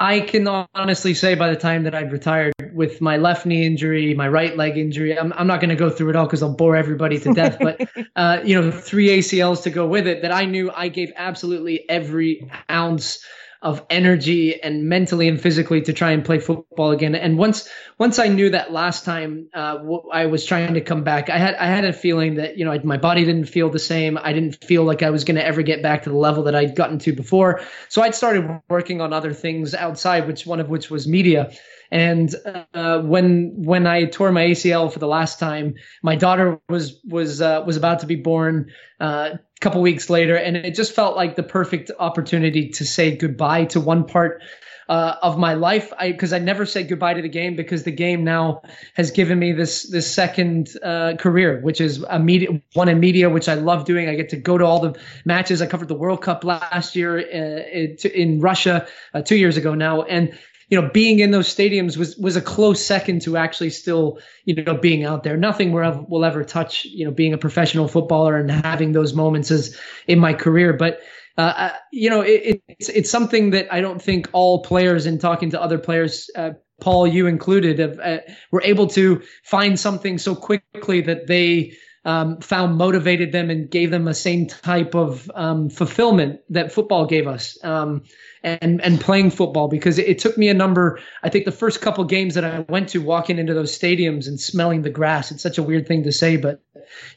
I 0.00 0.20
can 0.20 0.48
honestly 0.48 1.12
say, 1.12 1.34
by 1.34 1.50
the 1.50 1.56
time 1.56 1.84
that 1.84 1.94
I'd 1.94 2.10
retired 2.10 2.54
with 2.72 3.02
my 3.02 3.18
left 3.18 3.44
knee 3.44 3.66
injury, 3.66 4.14
my 4.14 4.28
right 4.28 4.56
leg 4.56 4.78
injury, 4.78 5.16
I'm 5.16 5.30
I'm 5.34 5.46
not 5.46 5.60
going 5.60 5.68
to 5.68 5.76
go 5.76 5.90
through 5.90 6.08
it 6.08 6.16
all 6.16 6.24
because 6.24 6.42
I'll 6.42 6.54
bore 6.54 6.74
everybody 6.74 7.20
to 7.20 7.34
death. 7.34 7.58
but 7.60 7.86
uh, 8.16 8.40
you 8.42 8.58
know, 8.58 8.70
three 8.70 9.08
ACLs 9.08 9.62
to 9.64 9.70
go 9.70 9.86
with 9.86 10.06
it. 10.06 10.22
That 10.22 10.32
I 10.32 10.46
knew 10.46 10.70
I 10.74 10.88
gave 10.88 11.12
absolutely 11.16 11.88
every 11.90 12.50
ounce 12.70 13.22
of 13.62 13.84
energy 13.90 14.60
and 14.62 14.88
mentally 14.88 15.28
and 15.28 15.40
physically 15.40 15.82
to 15.82 15.92
try 15.92 16.12
and 16.12 16.24
play 16.24 16.38
football 16.38 16.92
again. 16.92 17.14
And 17.14 17.36
once 17.36 17.68
once 17.98 18.18
I 18.18 18.28
knew 18.28 18.48
that 18.50 18.72
last 18.72 19.04
time 19.04 19.48
uh, 19.52 19.78
I 20.12 20.26
was 20.26 20.46
trying 20.46 20.72
to 20.74 20.80
come 20.80 21.04
back, 21.04 21.28
I 21.28 21.36
had 21.36 21.54
I 21.56 21.66
had 21.66 21.84
a 21.84 21.92
feeling 21.92 22.36
that 22.36 22.56
you 22.56 22.64
know 22.64 22.78
my 22.84 22.96
body 22.96 23.24
didn't 23.24 23.46
feel 23.46 23.68
the 23.68 23.78
same. 23.78 24.18
I 24.18 24.32
didn't 24.32 24.64
feel 24.64 24.84
like 24.84 25.02
I 25.02 25.10
was 25.10 25.24
going 25.24 25.36
to 25.36 25.44
ever 25.44 25.62
get 25.62 25.82
back 25.82 26.04
to 26.04 26.10
the 26.10 26.16
level 26.16 26.42
that 26.44 26.54
I'd 26.54 26.74
gotten 26.74 26.98
to 27.00 27.12
before. 27.12 27.60
So 27.88 28.00
I'd 28.02 28.14
started 28.14 28.60
working 28.70 29.02
on 29.02 29.12
other 29.12 29.34
things 29.34 29.74
outside, 29.74 30.26
which 30.26 30.46
one 30.46 30.60
of 30.60 30.70
which 30.70 30.90
was 30.90 31.06
media. 31.06 31.52
And 31.90 32.34
uh, 32.72 33.00
when 33.00 33.52
when 33.56 33.86
I 33.86 34.04
tore 34.04 34.30
my 34.32 34.46
ACL 34.46 34.92
for 34.92 35.00
the 35.00 35.08
last 35.08 35.38
time, 35.38 35.74
my 36.02 36.16
daughter 36.16 36.60
was 36.68 37.00
was 37.04 37.42
uh, 37.42 37.62
was 37.66 37.76
about 37.76 38.00
to 38.00 38.06
be 38.06 38.16
born 38.16 38.70
uh, 39.00 39.36
couple 39.60 39.82
weeks 39.82 40.08
later, 40.08 40.36
and 40.36 40.56
it 40.56 40.74
just 40.74 40.94
felt 40.94 41.16
like 41.16 41.36
the 41.36 41.42
perfect 41.42 41.90
opportunity 41.98 42.68
to 42.70 42.84
say 42.84 43.16
goodbye 43.16 43.66
to 43.66 43.80
one 43.80 44.04
part 44.04 44.42
uh, 44.90 45.14
of 45.22 45.38
my 45.38 45.54
life. 45.54 45.92
I 45.96 46.10
because 46.10 46.32
I 46.32 46.40
never 46.40 46.66
said 46.66 46.88
goodbye 46.88 47.14
to 47.14 47.22
the 47.22 47.28
game 47.28 47.54
because 47.54 47.84
the 47.84 47.92
game 47.92 48.24
now 48.24 48.62
has 48.94 49.12
given 49.12 49.38
me 49.38 49.52
this 49.52 49.84
this 49.84 50.12
second 50.12 50.70
uh, 50.82 51.14
career, 51.16 51.60
which 51.60 51.80
is 51.80 52.02
a 52.02 52.18
media 52.18 52.60
one 52.72 52.88
in 52.88 52.98
media, 52.98 53.30
which 53.30 53.48
I 53.48 53.54
love 53.54 53.84
doing. 53.84 54.08
I 54.08 54.16
get 54.16 54.30
to 54.30 54.36
go 54.36 54.58
to 54.58 54.64
all 54.64 54.80
the 54.80 54.98
matches. 55.24 55.62
I 55.62 55.66
covered 55.66 55.88
the 55.88 55.94
World 55.94 56.22
Cup 56.22 56.42
last 56.42 56.96
year 56.96 57.18
uh, 57.18 58.08
in 58.08 58.40
Russia 58.40 58.86
uh, 59.14 59.22
two 59.22 59.36
years 59.36 59.56
ago 59.56 59.74
now, 59.74 60.02
and 60.02 60.36
you 60.70 60.80
know, 60.80 60.88
being 60.88 61.18
in 61.18 61.32
those 61.32 61.52
stadiums 61.52 61.96
was 61.96 62.16
was 62.16 62.36
a 62.36 62.40
close 62.40 62.84
second 62.84 63.20
to 63.22 63.36
actually 63.36 63.70
still, 63.70 64.18
you 64.44 64.54
know, 64.54 64.74
being 64.74 65.04
out 65.04 65.24
there. 65.24 65.36
Nothing 65.36 65.72
will 65.72 65.84
ever, 65.84 66.02
will 66.08 66.24
ever 66.24 66.44
touch, 66.44 66.84
you 66.84 67.04
know, 67.04 67.10
being 67.10 67.32
a 67.32 67.38
professional 67.38 67.88
footballer 67.88 68.36
and 68.36 68.50
having 68.50 68.92
those 68.92 69.12
moments 69.12 69.50
as 69.50 69.76
in 70.06 70.20
my 70.20 70.32
career. 70.32 70.72
But 70.72 71.00
uh, 71.36 71.52
uh 71.56 71.72
you 71.92 72.08
know, 72.08 72.20
it, 72.20 72.62
it's 72.68 72.88
it's 72.88 73.10
something 73.10 73.50
that 73.50 73.72
I 73.72 73.80
don't 73.80 74.00
think 74.00 74.28
all 74.32 74.62
players 74.62 75.06
in 75.06 75.18
talking 75.18 75.50
to 75.50 75.60
other 75.60 75.78
players, 75.78 76.30
uh, 76.36 76.50
Paul, 76.80 77.06
you 77.06 77.26
included, 77.26 77.80
have, 77.80 77.98
uh, 77.98 78.18
were 78.52 78.62
able 78.62 78.86
to 78.88 79.22
find 79.42 79.78
something 79.78 80.18
so 80.18 80.36
quickly 80.36 81.00
that 81.02 81.26
they 81.26 81.72
um, 82.04 82.40
found 82.40 82.76
motivated 82.76 83.32
them 83.32 83.50
and 83.50 83.70
gave 83.70 83.90
them 83.90 84.04
the 84.04 84.14
same 84.14 84.46
type 84.46 84.94
of 84.94 85.30
um, 85.34 85.68
fulfillment 85.68 86.40
that 86.48 86.72
football 86.72 87.06
gave 87.06 87.26
us. 87.26 87.62
Um, 87.62 88.02
and 88.42 88.80
and 88.80 89.00
playing 89.00 89.30
football 89.30 89.68
because 89.68 89.98
it, 89.98 90.08
it, 90.08 90.18
took 90.18 90.38
me 90.38 90.48
a 90.48 90.54
number. 90.54 90.98
I 91.22 91.28
think 91.28 91.44
the 91.44 91.52
first 91.52 91.80
couple 91.80 92.04
games 92.04 92.34
that 92.34 92.44
I 92.44 92.60
went 92.68 92.88
to, 92.90 93.02
walking 93.02 93.38
into 93.38 93.54
those 93.54 93.76
stadiums 93.76 94.26
and 94.26 94.40
smelling 94.40 94.82
the 94.82 94.90
grass. 94.90 95.30
It's 95.30 95.42
such 95.42 95.58
a 95.58 95.62
weird 95.62 95.86
thing 95.86 96.04
to 96.04 96.12
say, 96.12 96.36
but 96.36 96.62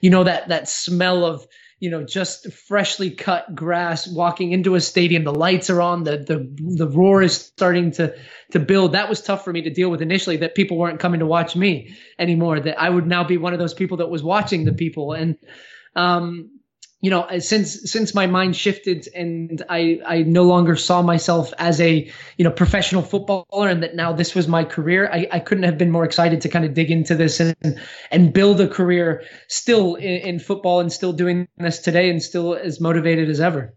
you 0.01 0.09
know 0.09 0.23
that 0.23 0.49
that 0.49 0.67
smell 0.67 1.25
of 1.25 1.47
you 1.79 1.89
know 1.89 2.03
just 2.03 2.51
freshly 2.53 3.11
cut 3.11 3.53
grass 3.53 4.07
walking 4.07 4.53
into 4.53 4.75
a 4.75 4.79
stadium 4.79 5.25
the 5.25 5.33
lights 5.33 5.69
are 5.69 5.81
on 5.81 6.05
the 6.05 6.17
the 6.17 6.49
the 6.77 6.87
roar 6.87 7.21
is 7.21 7.35
starting 7.35 7.91
to 7.91 8.15
to 8.51 8.59
build 8.59 8.93
that 8.93 9.09
was 9.09 9.21
tough 9.21 9.43
for 9.43 9.51
me 9.51 9.61
to 9.61 9.69
deal 9.69 9.89
with 9.89 10.01
initially 10.01 10.37
that 10.37 10.55
people 10.55 10.77
weren't 10.77 11.01
coming 11.01 11.19
to 11.19 11.25
watch 11.25 11.57
me 11.57 11.93
anymore 12.19 12.61
that 12.61 12.79
i 12.81 12.89
would 12.89 13.05
now 13.05 13.21
be 13.21 13.35
one 13.35 13.51
of 13.51 13.59
those 13.59 13.73
people 13.73 13.97
that 13.97 14.09
was 14.09 14.23
watching 14.23 14.63
the 14.63 14.71
people 14.71 15.11
and 15.11 15.35
um 15.97 16.49
you 17.03 17.09
know 17.09 17.27
since 17.39 17.91
since 17.91 18.15
my 18.15 18.25
mind 18.25 18.55
shifted 18.55 19.07
and 19.13 19.61
i 19.69 19.99
i 20.07 20.23
no 20.23 20.43
longer 20.43 20.75
saw 20.75 21.01
myself 21.01 21.53
as 21.59 21.79
a 21.81 22.09
you 22.37 22.45
know 22.45 22.49
professional 22.49 23.01
footballer 23.01 23.67
and 23.67 23.83
that 23.83 23.93
now 23.93 24.13
this 24.13 24.33
was 24.33 24.47
my 24.47 24.63
career 24.63 25.09
i, 25.11 25.27
I 25.29 25.39
couldn't 25.39 25.65
have 25.65 25.77
been 25.77 25.91
more 25.91 26.05
excited 26.05 26.39
to 26.41 26.49
kind 26.49 26.63
of 26.63 26.73
dig 26.73 26.89
into 26.89 27.13
this 27.13 27.41
and 27.41 27.55
and 28.09 28.33
build 28.33 28.61
a 28.61 28.69
career 28.69 29.21
still 29.49 29.95
in, 29.95 30.21
in 30.29 30.39
football 30.39 30.79
and 30.79 30.91
still 30.91 31.11
doing 31.11 31.45
this 31.57 31.79
today 31.79 32.09
and 32.09 32.23
still 32.23 32.55
as 32.55 32.79
motivated 32.79 33.29
as 33.29 33.41
ever. 33.41 33.73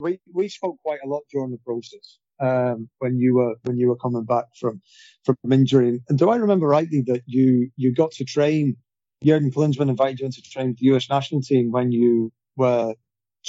We 0.00 0.18
we 0.32 0.48
spoke 0.48 0.78
quite 0.82 1.00
a 1.04 1.08
lot 1.08 1.22
during 1.30 1.50
the 1.50 1.58
process 1.58 2.18
um, 2.40 2.88
when 3.00 3.18
you 3.18 3.34
were 3.34 3.54
when 3.64 3.76
you 3.76 3.88
were 3.88 3.96
coming 3.96 4.24
back 4.24 4.46
from 4.58 4.80
from 5.24 5.36
injury. 5.50 6.00
And 6.08 6.18
do 6.18 6.30
i 6.30 6.36
remember 6.36 6.66
rightly 6.66 7.02
that 7.08 7.22
you 7.26 7.70
you 7.76 7.94
got 7.94 8.12
to 8.12 8.24
train 8.24 8.76
Jurgen 9.22 9.50
Klinsmann 9.50 9.88
invited 9.88 10.20
you 10.20 10.26
into 10.26 10.42
to 10.42 10.50
train 10.50 10.68
with 10.68 10.78
the 10.78 10.86
US 10.94 11.08
national 11.10 11.42
team 11.42 11.70
when 11.70 11.92
you 11.92 12.32
were 12.56 12.94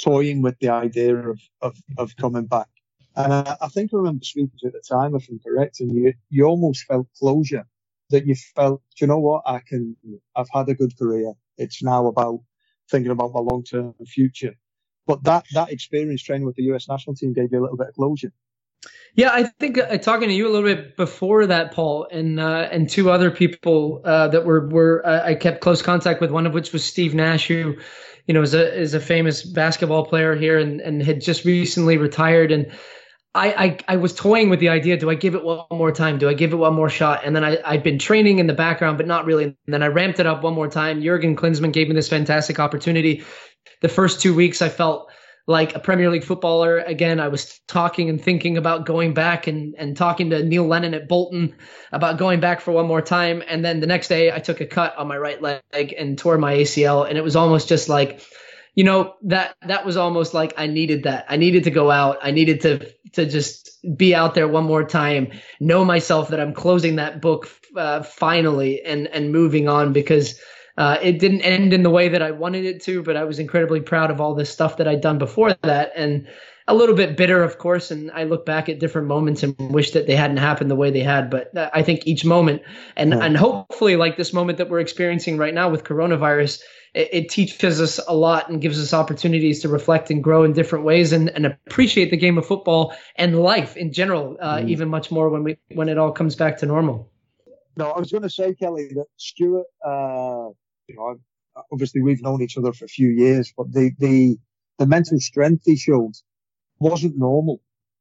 toying 0.00 0.42
with 0.42 0.58
the 0.60 0.68
idea 0.68 1.16
of, 1.16 1.40
of, 1.60 1.76
of 1.96 2.16
coming 2.16 2.46
back. 2.46 2.68
And 3.16 3.32
I, 3.32 3.56
I, 3.60 3.68
think 3.68 3.90
I 3.92 3.96
remember 3.96 4.24
speaking 4.24 4.50
to 4.50 4.56
you 4.62 4.68
at 4.68 4.74
the 4.74 4.94
time, 4.94 5.14
if 5.16 5.28
I'm 5.28 5.40
correct, 5.40 5.80
and 5.80 5.92
you, 5.92 6.14
you 6.30 6.44
almost 6.44 6.84
felt 6.84 7.08
closure 7.18 7.66
that 8.10 8.26
you 8.26 8.34
felt, 8.54 8.80
you 9.00 9.06
know 9.06 9.18
what, 9.18 9.42
I 9.44 9.60
can, 9.66 9.96
I've 10.36 10.48
had 10.52 10.68
a 10.68 10.74
good 10.74 10.96
career. 10.96 11.32
It's 11.56 11.82
now 11.82 12.06
about 12.06 12.40
thinking 12.90 13.10
about 13.10 13.32
my 13.32 13.40
long 13.40 13.64
term 13.64 13.94
future. 14.06 14.54
But 15.06 15.24
that, 15.24 15.44
that 15.54 15.72
experience 15.72 16.22
training 16.22 16.46
with 16.46 16.56
the 16.56 16.64
US 16.74 16.88
national 16.88 17.16
team 17.16 17.32
gave 17.32 17.48
you 17.50 17.60
a 17.60 17.62
little 17.62 17.76
bit 17.76 17.88
of 17.88 17.94
closure. 17.94 18.32
Yeah, 19.14 19.30
I 19.32 19.44
think 19.58 19.78
uh, 19.78 19.98
talking 19.98 20.28
to 20.28 20.34
you 20.34 20.46
a 20.46 20.52
little 20.52 20.68
bit 20.68 20.96
before 20.96 21.46
that, 21.46 21.72
Paul, 21.72 22.06
and 22.12 22.38
uh, 22.38 22.68
and 22.70 22.88
two 22.88 23.10
other 23.10 23.30
people 23.30 24.02
uh, 24.04 24.28
that 24.28 24.44
were 24.44 24.68
were 24.68 25.04
uh, 25.04 25.24
I 25.24 25.34
kept 25.34 25.60
close 25.60 25.82
contact 25.82 26.20
with. 26.20 26.30
One 26.30 26.46
of 26.46 26.54
which 26.54 26.72
was 26.72 26.84
Steve 26.84 27.14
Nash, 27.14 27.48
who 27.48 27.78
you 28.28 28.34
know, 28.34 28.42
is 28.42 28.54
a 28.54 28.72
is 28.78 28.94
a 28.94 29.00
famous 29.00 29.42
basketball 29.42 30.04
player 30.04 30.36
here 30.36 30.58
and 30.58 30.80
and 30.82 31.02
had 31.02 31.20
just 31.20 31.44
recently 31.44 31.96
retired. 31.96 32.52
And 32.52 32.70
I, 33.34 33.48
I 33.88 33.94
I 33.94 33.96
was 33.96 34.14
toying 34.14 34.50
with 34.50 34.60
the 34.60 34.68
idea: 34.68 34.98
do 34.98 35.10
I 35.10 35.14
give 35.14 35.34
it 35.34 35.42
one 35.42 35.64
more 35.72 35.90
time? 35.90 36.18
Do 36.18 36.28
I 36.28 36.34
give 36.34 36.52
it 36.52 36.56
one 36.56 36.74
more 36.74 36.90
shot? 36.90 37.22
And 37.24 37.34
then 37.34 37.42
I 37.42 37.58
I'd 37.64 37.82
been 37.82 37.98
training 37.98 38.38
in 38.38 38.46
the 38.46 38.54
background, 38.54 38.98
but 38.98 39.06
not 39.06 39.24
really. 39.24 39.44
And 39.44 39.56
then 39.66 39.82
I 39.82 39.86
ramped 39.86 40.20
it 40.20 40.26
up 40.26 40.42
one 40.42 40.54
more 40.54 40.68
time. 40.68 41.02
Jurgen 41.02 41.34
Klinsmann 41.34 41.72
gave 41.72 41.88
me 41.88 41.94
this 41.94 42.08
fantastic 42.08 42.60
opportunity. 42.60 43.24
The 43.80 43.88
first 43.88 44.20
two 44.20 44.34
weeks, 44.34 44.60
I 44.60 44.68
felt 44.68 45.10
like 45.48 45.74
a 45.74 45.80
Premier 45.80 46.10
League 46.10 46.24
footballer. 46.24 46.78
Again, 46.78 47.18
I 47.18 47.28
was 47.28 47.58
talking 47.66 48.10
and 48.10 48.22
thinking 48.22 48.58
about 48.58 48.84
going 48.84 49.14
back 49.14 49.46
and, 49.46 49.74
and 49.78 49.96
talking 49.96 50.28
to 50.30 50.44
Neil 50.44 50.66
Lennon 50.66 50.92
at 50.92 51.08
Bolton 51.08 51.56
about 51.90 52.18
going 52.18 52.38
back 52.38 52.60
for 52.60 52.70
one 52.70 52.86
more 52.86 53.00
time. 53.00 53.42
And 53.48 53.64
then 53.64 53.80
the 53.80 53.86
next 53.86 54.08
day 54.08 54.30
I 54.30 54.40
took 54.40 54.60
a 54.60 54.66
cut 54.66 54.96
on 54.98 55.08
my 55.08 55.16
right 55.16 55.40
leg 55.40 55.94
and 55.98 56.18
tore 56.18 56.36
my 56.36 56.54
ACL. 56.54 57.08
And 57.08 57.16
it 57.16 57.24
was 57.24 57.34
almost 57.34 57.66
just 57.66 57.88
like, 57.88 58.20
you 58.74 58.84
know 58.84 59.14
that 59.22 59.56
that 59.66 59.84
was 59.84 59.96
almost 59.96 60.34
like 60.34 60.52
I 60.56 60.68
needed 60.68 61.04
that. 61.04 61.24
I 61.28 61.36
needed 61.36 61.64
to 61.64 61.70
go 61.70 61.90
out. 61.90 62.18
I 62.22 62.30
needed 62.30 62.60
to 62.60 62.92
to 63.14 63.26
just 63.26 63.78
be 63.96 64.14
out 64.14 64.34
there 64.34 64.46
one 64.46 64.64
more 64.64 64.84
time, 64.84 65.32
know 65.58 65.84
myself 65.84 66.28
that 66.28 66.38
I'm 66.38 66.54
closing 66.54 66.96
that 66.96 67.20
book 67.20 67.50
uh, 67.74 68.02
finally 68.04 68.82
and 68.82 69.08
and 69.08 69.32
moving 69.32 69.66
on 69.66 69.92
because 69.92 70.38
uh, 70.78 70.96
it 71.02 71.18
didn't 71.18 71.42
end 71.42 71.74
in 71.74 71.82
the 71.82 71.90
way 71.90 72.08
that 72.08 72.22
I 72.22 72.30
wanted 72.30 72.64
it 72.64 72.82
to. 72.84 73.02
But 73.02 73.16
I 73.16 73.24
was 73.24 73.40
incredibly 73.40 73.80
proud 73.80 74.10
of 74.10 74.20
all 74.20 74.34
this 74.34 74.48
stuff 74.48 74.76
that 74.78 74.86
I'd 74.86 75.00
done 75.00 75.18
before 75.18 75.54
that 75.62 75.92
and 75.96 76.28
a 76.68 76.74
little 76.74 76.94
bit 76.94 77.16
bitter, 77.16 77.42
of 77.42 77.58
course. 77.58 77.90
And 77.90 78.12
I 78.12 78.24
look 78.24 78.46
back 78.46 78.68
at 78.68 78.78
different 78.78 79.08
moments 79.08 79.42
and 79.42 79.56
wish 79.58 79.90
that 79.92 80.06
they 80.06 80.14
hadn't 80.14 80.36
happened 80.36 80.70
the 80.70 80.76
way 80.76 80.92
they 80.92 81.02
had. 81.02 81.30
But 81.30 81.50
I 81.56 81.82
think 81.82 82.06
each 82.06 82.24
moment, 82.24 82.62
and 82.96 83.12
and 83.12 83.36
hopefully, 83.36 83.96
like 83.96 84.16
this 84.16 84.32
moment 84.32 84.58
that 84.58 84.70
we're 84.70 84.78
experiencing 84.78 85.36
right 85.36 85.52
now 85.52 85.68
with 85.68 85.82
coronavirus, 85.82 86.60
it, 86.94 87.08
it, 87.12 87.28
teaches 87.28 87.80
us 87.80 87.98
a 88.06 88.14
lot 88.14 88.48
and 88.48 88.62
gives 88.62 88.80
us 88.80 88.94
opportunities 88.94 89.62
to 89.62 89.68
reflect 89.68 90.10
and 90.10 90.22
grow 90.22 90.44
in 90.44 90.52
different 90.52 90.84
ways 90.84 91.12
and, 91.12 91.28
and 91.30 91.44
appreciate 91.44 92.10
the 92.10 92.16
game 92.16 92.38
of 92.38 92.46
football 92.46 92.94
and 93.16 93.38
life 93.38 93.76
in 93.76 93.92
general, 93.92 94.36
uh, 94.40 94.58
mm. 94.58 94.68
even 94.68 94.88
much 94.88 95.10
more 95.10 95.28
when 95.28 95.42
we 95.42 95.56
when 95.74 95.88
it 95.88 95.98
all 95.98 96.12
comes 96.12 96.36
back 96.36 96.58
to 96.58 96.66
normal. 96.66 97.10
No, 97.76 97.90
I 97.92 97.98
was 97.98 98.10
going 98.10 98.22
to 98.22 98.30
say, 98.30 98.54
Kelly, 98.54 98.88
that 98.94 99.06
Stuart, 99.16 99.66
uh, 99.84 100.48
you 100.88 100.96
know, 100.96 101.16
obviously 101.72 102.02
we've 102.02 102.22
known 102.22 102.42
each 102.42 102.58
other 102.58 102.72
for 102.72 102.84
a 102.86 102.88
few 102.88 103.08
years, 103.08 103.52
but 103.56 103.72
the 103.72 103.92
the 103.98 104.38
the 104.78 104.86
mental 104.86 105.20
strength 105.20 105.64
he 105.66 105.76
showed 105.76 106.14
wasn't 106.78 107.18
normal 107.18 107.60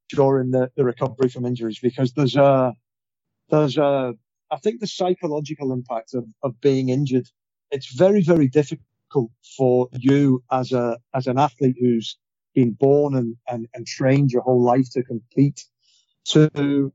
during 0.10 0.52
the, 0.52 0.72
the 0.78 0.86
recovery 0.86 1.30
from 1.30 1.46
injuries 1.46 1.80
because 1.80 2.14
there's 2.14 2.36
a 2.36 2.74
there's 3.50 3.78
a 3.78 4.14
I 4.52 4.58
think 4.58 4.80
the 4.80 4.88
psychological 4.88 5.74
impact 5.74 6.14
of, 6.14 6.26
of 6.44 6.60
being 6.62 6.90
injured 6.90 7.28
it's 7.72 7.94
very, 7.94 8.22
very 8.22 8.48
difficult 8.48 9.32
for 9.58 9.90
you 9.94 10.44
as 10.52 10.72
a 10.72 10.98
as 11.14 11.28
an 11.28 11.38
athlete 11.38 11.76
who's 11.80 12.18
been 12.54 12.72
born 12.72 13.16
and, 13.16 13.36
and, 13.48 13.68
and 13.74 13.86
trained 13.86 14.32
your 14.32 14.42
whole 14.42 14.62
life 14.62 14.90
to 14.92 15.04
compete 15.04 15.66
to 16.26 16.92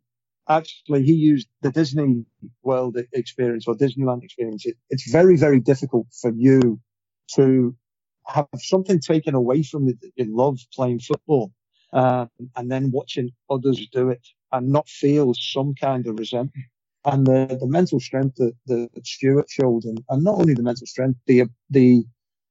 actually 0.49 1.05
he 1.05 1.13
used 1.13 1.49
the 1.63 1.71
Disney 1.71 2.25
World 2.63 2.97
experience 3.13 3.67
or 3.67 3.75
Disneyland 3.75 4.23
experience. 4.25 4.67
It, 4.67 4.77
it's 4.91 5.11
very, 5.11 5.37
very 5.37 5.61
difficult 5.61 6.07
for 6.21 6.33
you 6.33 6.81
to 7.35 7.75
have 8.27 8.49
something 8.57 9.01
taken 9.01 9.35
away 9.35 9.63
from 9.63 9.87
you 9.87 9.97
that 10.01 10.13
you 10.17 10.37
love 10.37 10.59
playing 10.75 11.01
football, 11.01 11.53
um, 11.93 12.29
and 12.57 12.71
then 12.71 12.91
watching 12.91 13.31
others 13.51 13.87
do 13.93 14.11
it 14.11 14.27
and 14.53 14.69
not 14.69 14.89
feel 14.89 15.33
some 15.35 15.75
kind 15.75 16.07
of 16.07 16.19
resentment 16.19 16.67
and 17.05 17.27
the, 17.27 17.57
the 17.61 17.67
mental 17.67 18.01
strength 18.01 18.37
that, 18.37 18.55
that 18.67 19.07
Stuart 19.07 19.47
showed, 19.51 19.85
and, 19.85 20.03
and 20.09 20.23
not 20.23 20.39
only 20.39 20.55
the 20.55 20.63
mental 20.63 20.87
strength, 20.87 21.19
the 21.27 21.45
the 21.71 22.05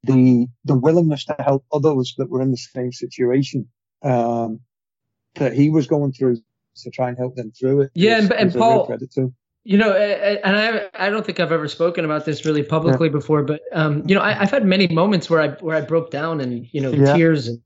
the 0.03 0.47
the 0.65 0.75
willingness 0.77 1.25
to 1.25 1.35
help 1.39 1.65
others 1.71 2.15
that 2.17 2.29
were 2.29 2.41
in 2.41 2.51
the 2.51 2.57
same 2.57 2.91
situation 2.91 3.67
um, 4.03 4.59
that 5.35 5.53
he 5.53 5.69
was 5.69 5.87
going 5.87 6.11
through 6.11 6.37
to 6.75 6.89
try 6.89 7.09
and 7.09 7.17
help 7.17 7.35
them 7.35 7.51
through 7.51 7.81
it. 7.81 7.91
Yeah, 7.93 8.19
and, 8.19 8.31
and 8.31 8.53
Paul, 8.53 8.97
you 9.63 9.77
know, 9.77 9.93
and 9.93 10.55
I 10.57 10.89
I 10.95 11.09
don't 11.09 11.25
think 11.25 11.39
I've 11.39 11.51
ever 11.51 11.67
spoken 11.67 12.03
about 12.03 12.25
this 12.25 12.45
really 12.45 12.63
publicly 12.63 13.07
yeah. 13.07 13.13
before, 13.13 13.43
but 13.43 13.61
um, 13.73 14.03
you 14.07 14.15
know, 14.15 14.21
I, 14.21 14.33
have 14.33 14.49
had 14.51 14.65
many 14.65 14.87
moments 14.87 15.29
where 15.29 15.41
I 15.41 15.49
where 15.49 15.75
I 15.75 15.81
broke 15.81 16.09
down 16.09 16.41
and 16.41 16.67
you 16.71 16.81
know 16.81 16.91
yeah. 16.91 17.15
tears 17.15 17.47
and 17.47 17.61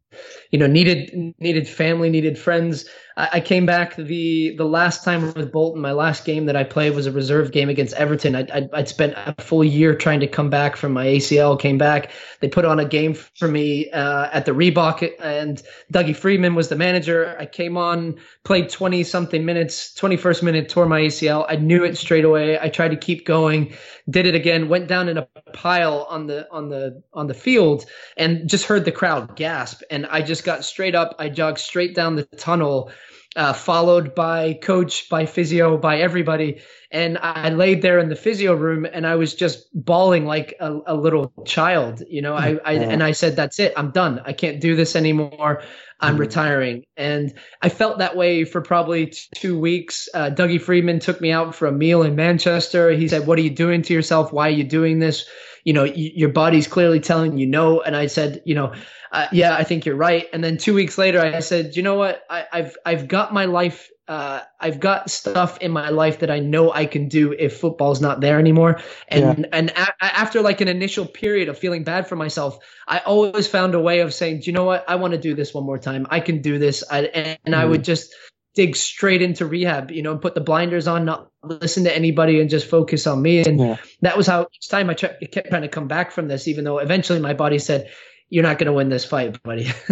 you 0.52 0.60
know 0.60 0.68
needed 0.68 1.34
needed 1.40 1.68
family, 1.68 2.10
needed 2.10 2.38
friends. 2.38 2.86
I, 3.18 3.40
came 3.40 3.66
back 3.66 3.96
the 3.96 4.56
the 4.58 4.66
last 4.66 5.06
time 5.06 5.34
with 5.34 5.50
Bolton. 5.50 5.82
My 5.82 5.94
last 5.94 6.26
game 6.26 6.48
that 6.48 6.58
I 6.58 6.66
played 6.66 6.94
was 6.96 7.06
a 7.06 7.14
reserve 7.14 7.54
game 7.54 7.70
against 7.70 7.94
Everton. 7.94 8.36
I, 8.36 8.46
I, 8.54 8.68
would 8.74 8.90
spent 8.90 9.14
a 9.16 9.34
full 9.42 9.64
year 9.64 9.96
trying 9.96 10.20
to 10.20 10.28
come 10.28 10.50
back 10.50 10.76
from 10.76 10.92
my 10.92 11.06
ACL. 11.06 11.58
Came 11.58 11.78
back. 11.78 12.12
They 12.42 12.50
put 12.50 12.66
on 12.66 12.78
a 12.78 12.86
game 12.86 13.14
for 13.14 13.48
me 13.48 13.90
uh, 13.92 14.28
at 14.34 14.46
the 14.46 14.52
Reebok, 14.52 15.10
and 15.22 15.64
Dougie 15.94 16.16
Freedman 16.16 16.56
was 16.56 16.68
the 16.68 16.76
manager. 16.76 17.38
I 17.40 17.46
came 17.46 17.78
on, 17.78 18.16
played 18.44 18.70
twenty 18.70 19.04
something 19.04 19.46
minutes. 19.46 19.94
Twenty 19.94 20.18
first 20.18 20.44
minute, 20.44 20.68
tore 20.68 20.86
my 20.86 21.00
ACL. 21.00 21.46
I 21.48 21.56
knew 21.56 21.86
it 21.86 21.98
straight 21.98 22.26
away. 22.26 22.60
I 22.60 22.68
tried 22.68 22.90
to 22.90 22.98
keep 22.98 23.26
going. 23.26 23.74
Did 24.10 24.26
it 24.26 24.36
again. 24.36 24.68
Went 24.68 24.88
down 24.90 25.08
in 25.08 25.18
a 25.18 25.26
pile 25.54 26.06
on 26.10 26.28
the 26.28 26.52
on 26.52 26.68
the 26.68 27.02
on 27.14 27.28
the 27.28 27.34
field, 27.34 27.86
and 28.18 28.50
just 28.50 28.66
heard 28.66 28.84
the 28.84 28.92
crowd 28.92 29.38
gasp. 29.38 29.84
And 29.90 30.05
I 30.10 30.22
just 30.22 30.44
got 30.44 30.64
straight 30.64 30.96
up. 30.96 31.16
I 31.20 31.30
jogged 31.30 31.60
straight 31.60 31.96
down 31.96 32.16
the 32.16 32.24
tunnel 32.24 32.92
uh, 33.36 33.54
followed 33.54 34.16
by 34.16 34.54
coach, 34.54 35.10
by 35.10 35.26
physio, 35.26 35.78
by 35.78 36.00
everybody. 36.00 36.62
And 36.96 37.18
I 37.18 37.50
laid 37.50 37.82
there 37.82 38.00
in 38.00 38.08
the 38.08 38.16
physio 38.16 38.54
room 38.54 38.88
and 38.90 39.06
I 39.06 39.16
was 39.16 39.36
just 39.36 39.68
bawling 39.74 40.26
like 40.26 40.56
a, 40.62 40.80
a 40.88 40.96
little 40.96 41.34
child, 41.46 42.02
you 42.10 42.22
know, 42.22 42.36
I, 42.36 42.58
I, 42.64 42.76
and 42.76 43.04
I 43.04 43.12
said, 43.12 43.36
that's 43.36 43.60
it. 43.60 43.74
I'm 43.76 43.92
done. 43.92 44.22
I 44.24 44.32
can't 44.32 44.62
do 44.62 44.78
this 44.78 44.96
anymore. 44.96 45.62
I'm 46.00 46.14
mm-hmm. 46.14 46.22
retiring. 46.22 46.86
And 46.96 47.34
I 47.62 47.68
felt 47.68 47.98
that 47.98 48.16
way 48.16 48.46
for 48.46 48.62
probably 48.62 49.14
two 49.36 49.60
weeks. 49.60 50.08
Uh, 50.14 50.30
Dougie 50.30 50.62
Freedman 50.62 51.00
took 51.00 51.20
me 51.20 51.34
out 51.34 51.54
for 51.54 51.68
a 51.68 51.72
meal 51.74 52.02
in 52.02 52.16
Manchester. 52.16 52.92
He 52.92 53.10
said, 53.10 53.28
what 53.28 53.38
are 53.40 53.42
you 53.42 53.50
doing 53.50 53.82
to 53.82 53.94
yourself? 53.94 54.32
Why 54.32 54.48
are 54.48 54.52
you 54.52 54.64
doing 54.64 55.00
this? 55.00 55.26
You 55.66 55.74
know, 55.74 55.84
y- 55.84 56.14
your 56.16 56.30
body's 56.30 56.66
clearly 56.66 57.02
telling 57.02 57.38
you 57.38 57.46
no. 57.46 57.82
And 57.82 57.98
I 57.98 58.06
said, 58.08 58.42
you 58.46 58.56
know, 58.56 58.74
uh, 59.12 59.28
yeah, 59.34 59.54
I 59.54 59.66
think 59.66 59.86
you're 59.86 59.98
right. 59.98 60.28
And 60.32 60.42
then 60.42 60.56
two 60.56 60.74
weeks 60.74 60.98
later, 60.98 61.20
I 61.20 61.42
said, 61.42 61.76
you 61.76 61.84
know 61.84 61.96
what? 61.96 62.24
I, 62.30 62.46
have 62.54 62.78
I've 62.86 63.08
got 63.10 63.34
my 63.34 63.44
life. 63.44 63.90
Uh, 64.08 64.42
I've 64.60 64.80
got 64.80 65.10
stuff 65.10 65.58
in 65.62 65.72
my 65.72 65.90
life 65.90 66.20
that 66.20 66.30
I 66.30 66.40
know 66.40 66.72
I 66.72 66.86
can 66.86 67.08
do 67.08 67.32
if 67.32 67.58
football's 67.58 68.02
not 68.02 68.22
there 68.22 68.38
anymore. 68.38 68.80
And 69.08 69.40
yeah. 69.40 69.46
and 69.52 69.70
a- 69.72 69.96
after 70.00 70.42
like 70.42 70.62
an 70.62 70.68
initial 70.68 71.08
period 71.08 71.50
of 71.50 71.58
feeling 71.58 71.84
bad 71.84 72.08
for 72.08 72.16
myself, 72.16 72.60
I 72.88 73.00
always 73.00 73.48
found 73.48 73.74
a 73.74 73.80
way 73.80 74.02
of 74.02 74.14
saying, 74.14 74.42
do 74.42 74.46
you 74.46 74.54
know 74.54 74.64
what? 74.64 74.86
I 74.88 74.96
want 74.96 75.14
to 75.14 75.20
do 75.20 75.34
this 75.34 75.54
one 75.56 75.66
more 75.66 75.80
time. 75.80 76.06
I 76.12 76.20
can 76.20 76.42
do 76.42 76.60
this. 76.60 76.84
I, 76.90 77.06
and, 77.06 77.40
and 77.46 77.56
mm. 77.56 77.58
I 77.58 77.66
would 77.66 77.82
mm-hmm. 77.82 77.86
just 77.86 78.14
dig 78.54 78.76
straight 78.76 79.22
into 79.22 79.46
rehab, 79.46 79.92
you 79.92 80.02
know, 80.02 80.12
and 80.12 80.22
put 80.22 80.36
the 80.36 80.42
blinders 80.42 80.88
on, 80.88 81.04
not 81.06 81.30
listen 81.44 81.84
to 81.86 81.96
anybody 81.96 82.40
and 82.40 82.50
just 82.50 82.70
focus 82.70 83.06
on 83.08 83.22
me. 83.22 83.40
And 83.40 83.60
yeah. 83.60 83.78
that 84.02 84.16
was 84.18 84.28
how 84.28 84.48
each 84.56 84.70
time 84.70 84.90
I 84.90 84.94
kept 84.94 85.50
trying 85.50 85.64
to 85.64 85.68
come 85.68 85.88
back 85.88 86.12
from 86.12 86.28
this, 86.28 86.48
even 86.48 86.64
though 86.64 86.78
eventually 86.78 87.20
my 87.20 87.34
body 87.34 87.60
said, 87.60 87.90
you're 88.30 88.44
not 88.44 88.58
going 88.58 88.68
to 88.68 88.74
win 88.74 88.90
this 88.90 89.06
fight, 89.06 89.42
buddy. 89.44 89.66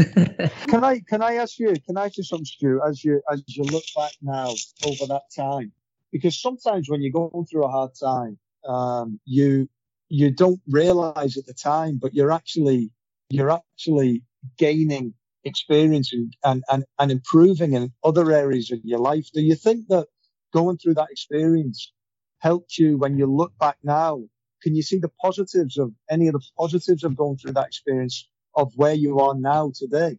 can 0.67 0.84
I 0.84 1.02
can 1.08 1.22
I 1.22 1.36
ask 1.36 1.60
you? 1.60 1.76
Can 1.86 1.98
I 1.98 2.06
ask 2.06 2.17
you 2.17 2.24
something, 2.24 2.46
Stu? 2.46 2.82
As 2.88 3.04
you 3.04 3.22
as 3.32 3.43
you 3.48 3.63
look 3.63 3.84
back 3.96 4.12
now 4.22 4.54
over 4.86 5.06
that 5.08 5.24
time, 5.36 5.72
because 6.12 6.41
sometimes 6.41 6.89
when 6.89 7.02
you're 7.02 7.12
going 7.12 7.46
through 7.46 7.65
a 7.65 7.72
hard 7.72 7.91
time, 8.00 8.38
um, 8.67 9.19
you 9.26 9.69
you 10.10 10.32
don't 10.32 10.62
realize 10.67 11.38
at 11.38 11.46
the 11.46 11.54
time, 11.54 12.00
but 12.02 12.13
you're 12.13 12.32
actually 12.32 12.91
you're 13.30 13.52
actually 13.52 14.24
gaining 14.58 15.13
experience 15.43 16.13
and, 16.13 16.34
and, 16.43 16.63
and, 16.69 16.86
and 17.00 17.12
improving 17.12 17.74
in 17.74 17.91
other 18.04 18.32
areas 18.32 18.72
of 18.72 18.80
your 18.84 19.00
life. 19.00 19.28
Do 19.34 19.41
you 19.41 19.56
think 19.56 19.88
that 19.89 20.08
going 20.54 20.78
through 20.78 20.93
that 20.96 21.10
experience 21.12 21.91
helped 22.39 22.78
you 22.78 22.98
when 22.98 23.17
you 23.17 23.26
look 23.26 23.58
back 23.58 23.78
now 23.84 24.22
can 24.63 24.76
you 24.76 24.82
see 24.82 24.97
the 24.97 25.12
positives 25.21 25.78
of 25.78 25.91
any 26.10 26.28
of 26.28 26.34
the 26.34 26.41
positives 26.58 27.04
of 27.04 27.15
going 27.15 27.38
through 27.38 27.54
that 27.54 27.67
experience 27.67 28.28
of 28.56 28.71
where 28.76 28.93
you 28.93 29.19
are 29.19 29.36
now 29.36 29.71
today? 29.76 30.17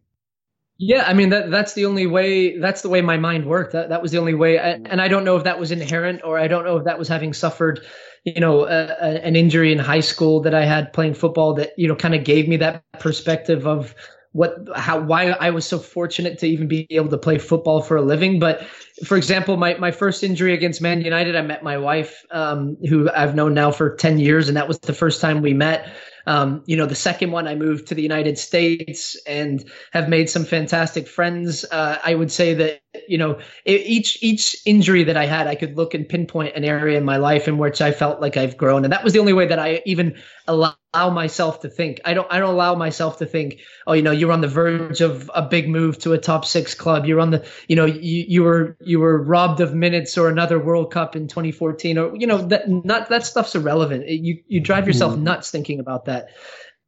Yeah, 0.77 1.03
I 1.07 1.13
mean 1.13 1.29
that 1.29 1.51
that's 1.51 1.73
the 1.73 1.85
only 1.85 2.05
way. 2.05 2.57
That's 2.59 2.81
the 2.81 2.89
way 2.89 3.01
my 3.01 3.17
mind 3.17 3.45
worked. 3.45 3.71
That 3.71 3.89
that 3.89 4.01
was 4.01 4.11
the 4.11 4.17
only 4.17 4.33
way. 4.33 4.59
I, 4.59 4.73
mm. 4.73 4.87
and 4.89 5.01
I 5.01 5.07
don't 5.07 5.23
know 5.23 5.37
if 5.37 5.45
that 5.45 5.57
was 5.57 5.71
inherent 5.71 6.21
or 6.23 6.37
I 6.37 6.47
don't 6.49 6.65
know 6.65 6.77
if 6.77 6.83
that 6.83 6.99
was 6.99 7.07
having 7.07 7.33
suffered, 7.33 7.79
you 8.25 8.41
know, 8.41 8.65
a, 8.65 8.87
a, 8.99 9.25
an 9.25 9.37
injury 9.37 9.71
in 9.71 9.79
high 9.79 10.01
school 10.01 10.41
that 10.41 10.53
I 10.53 10.65
had 10.65 10.91
playing 10.91 11.13
football 11.13 11.53
that 11.55 11.71
you 11.77 11.87
know 11.87 11.95
kind 11.95 12.13
of 12.13 12.25
gave 12.25 12.49
me 12.49 12.57
that 12.57 12.83
perspective 12.99 13.65
of 13.65 13.95
what 14.35 14.67
how 14.75 14.99
why 14.99 15.29
I 15.29 15.49
was 15.51 15.65
so 15.65 15.79
fortunate 15.79 16.37
to 16.39 16.47
even 16.47 16.67
be 16.67 16.85
able 16.89 17.07
to 17.07 17.17
play 17.17 17.37
football 17.37 17.81
for 17.81 17.95
a 17.95 18.01
living. 18.01 18.37
But 18.37 18.65
for 19.05 19.15
example, 19.15 19.55
my 19.55 19.75
my 19.75 19.91
first 19.91 20.23
injury 20.23 20.53
against 20.53 20.81
Man 20.81 21.01
United, 21.01 21.37
I 21.37 21.41
met 21.41 21.63
my 21.63 21.77
wife, 21.77 22.21
um, 22.31 22.75
who 22.89 23.09
I've 23.09 23.33
known 23.33 23.53
now 23.53 23.71
for 23.71 23.95
ten 23.95 24.19
years, 24.19 24.49
and 24.49 24.57
that 24.57 24.67
was 24.67 24.77
the 24.79 24.93
first 24.93 25.21
time 25.21 25.41
we 25.41 25.53
met. 25.53 25.89
Um, 26.27 26.63
you 26.65 26.75
know, 26.75 26.85
the 26.85 26.95
second 26.95 27.31
one, 27.31 27.47
I 27.47 27.55
moved 27.55 27.87
to 27.87 27.95
the 27.95 28.01
United 28.01 28.37
States 28.37 29.15
and 29.25 29.63
have 29.93 30.09
made 30.09 30.29
some 30.29 30.43
fantastic 30.43 31.07
friends. 31.07 31.63
Uh, 31.71 31.97
I 32.03 32.13
would 32.15 32.31
say 32.31 32.55
that 32.55 32.81
you 33.07 33.17
know 33.17 33.39
each 33.65 34.21
each 34.21 34.55
injury 34.65 35.05
that 35.05 35.17
I 35.17 35.25
had, 35.25 35.47
I 35.47 35.55
could 35.55 35.77
look 35.77 35.93
and 35.93 36.07
pinpoint 36.07 36.55
an 36.55 36.63
area 36.63 36.97
in 36.97 37.05
my 37.05 37.17
life 37.17 37.47
in 37.47 37.57
which 37.57 37.81
I 37.81 37.91
felt 37.91 38.21
like 38.21 38.37
I've 38.37 38.57
grown, 38.57 38.83
and 38.83 38.93
that 38.93 39.03
was 39.03 39.13
the 39.13 39.19
only 39.19 39.33
way 39.33 39.47
that 39.47 39.59
I 39.59 39.81
even 39.85 40.17
allow 40.47 40.75
myself 40.93 41.61
to 41.61 41.69
think. 41.69 42.01
I 42.05 42.13
don't 42.13 42.27
I 42.31 42.39
don't 42.39 42.53
allow 42.53 42.75
myself 42.75 43.17
to 43.19 43.25
think, 43.25 43.59
oh, 43.85 43.93
you 43.93 44.01
know, 44.01 44.11
you're 44.11 44.31
on 44.31 44.41
the 44.41 44.47
verge 44.47 45.01
of 45.01 45.29
a 45.33 45.41
big 45.41 45.67
move 45.67 45.99
to 45.99 46.13
a 46.13 46.17
top 46.17 46.45
six 46.45 46.73
club. 46.73 47.05
You're 47.05 47.19
on 47.19 47.31
the, 47.31 47.47
you 47.67 47.75
know, 47.75 47.85
you, 47.85 48.25
you 48.27 48.43
were 48.43 48.77
you 48.81 48.99
were 48.99 49.21
robbed 49.21 49.61
of 49.61 49.73
minutes 49.73 50.17
or 50.17 50.29
another 50.29 50.59
World 50.59 50.91
Cup 50.91 51.15
in 51.15 51.27
2014, 51.27 51.97
or 51.97 52.15
you 52.15 52.27
know 52.27 52.39
that 52.47 52.69
not 52.69 53.09
that 53.09 53.25
stuff's 53.25 53.55
irrelevant. 53.55 54.07
You 54.07 54.41
you 54.47 54.59
drive 54.59 54.87
yourself 54.87 55.15
mm. 55.15 55.21
nuts 55.21 55.51
thinking 55.51 55.79
about 55.79 56.05
that, 56.05 56.29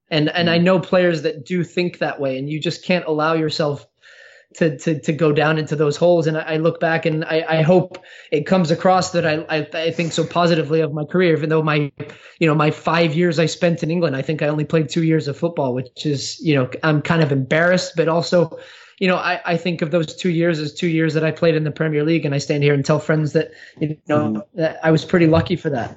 and 0.09 0.29
and 0.29 0.49
I 0.49 0.59
mm. 0.59 0.63
know 0.63 0.79
players 0.79 1.23
that 1.23 1.45
do 1.45 1.63
think 1.63 1.99
that 1.99 2.19
way, 2.19 2.37
and 2.37 2.49
you 2.49 2.59
just 2.59 2.83
can't 2.83 3.05
allow 3.05 3.33
yourself 3.33 3.85
to 4.57 4.77
to 4.77 4.99
to 4.99 5.13
go 5.13 5.31
down 5.31 5.57
into 5.57 5.75
those 5.75 5.97
holes. 5.97 6.27
And 6.27 6.37
I, 6.37 6.41
I 6.41 6.57
look 6.57 6.79
back 6.79 7.05
and 7.05 7.23
I, 7.25 7.45
I 7.47 7.61
hope 7.61 7.97
it 8.31 8.45
comes 8.45 8.71
across 8.71 9.11
that 9.11 9.25
I, 9.25 9.45
I 9.49 9.67
I 9.73 9.91
think 9.91 10.11
so 10.11 10.25
positively 10.25 10.81
of 10.81 10.93
my 10.93 11.05
career, 11.05 11.35
even 11.35 11.49
though 11.49 11.63
my 11.63 11.91
you 12.39 12.47
know 12.47 12.55
my 12.55 12.71
five 12.71 13.15
years 13.15 13.39
I 13.39 13.45
spent 13.45 13.83
in 13.83 13.91
England, 13.91 14.15
I 14.15 14.21
think 14.21 14.41
I 14.41 14.47
only 14.47 14.65
played 14.65 14.89
two 14.89 15.03
years 15.03 15.27
of 15.27 15.37
football, 15.37 15.73
which 15.73 16.05
is 16.05 16.39
you 16.39 16.55
know 16.55 16.69
I'm 16.83 17.01
kind 17.01 17.23
of 17.23 17.31
embarrassed, 17.31 17.93
but 17.95 18.07
also 18.07 18.57
you 18.99 19.07
know, 19.07 19.15
I, 19.15 19.39
I 19.45 19.57
think 19.57 19.83
of 19.83 19.91
those 19.91 20.15
two 20.15 20.31
years 20.31 20.57
as 20.59 20.73
two 20.73 20.87
years 20.87 21.13
that 21.13 21.23
I 21.23 21.29
played 21.29 21.53
in 21.53 21.63
the 21.63 21.71
Premier 21.71 22.03
League, 22.03 22.25
and 22.25 22.33
I 22.33 22.39
stand 22.39 22.63
here 22.63 22.73
and 22.73 22.83
tell 22.83 22.99
friends 22.99 23.33
that 23.33 23.51
you 23.79 23.95
know 24.07 24.17
mm. 24.17 24.43
that 24.55 24.79
I 24.83 24.89
was 24.89 25.05
pretty 25.05 25.27
lucky 25.27 25.55
for 25.55 25.69
that. 25.69 25.95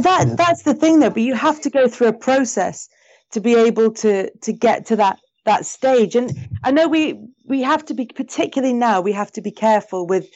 That 0.00 0.34
that's 0.36 0.62
the 0.62 0.72
thing, 0.72 1.00
though. 1.00 1.10
But 1.10 1.22
you 1.22 1.34
have 1.34 1.60
to 1.60 1.70
go 1.70 1.88
through 1.88 2.08
a 2.08 2.14
process 2.14 2.88
to 3.32 3.40
be 3.40 3.54
able 3.54 3.90
to 3.92 4.30
to 4.30 4.52
get 4.52 4.86
to 4.86 4.96
that 4.96 5.18
that 5.44 5.66
stage. 5.66 6.14
And 6.16 6.32
I 6.64 6.70
know 6.70 6.88
we 6.88 7.18
we 7.44 7.62
have 7.62 7.84
to 7.86 7.94
be 7.94 8.06
particularly 8.06 8.74
now 8.74 9.00
we 9.00 9.12
have 9.12 9.32
to 9.32 9.40
be 9.40 9.50
careful 9.50 10.06
with 10.06 10.28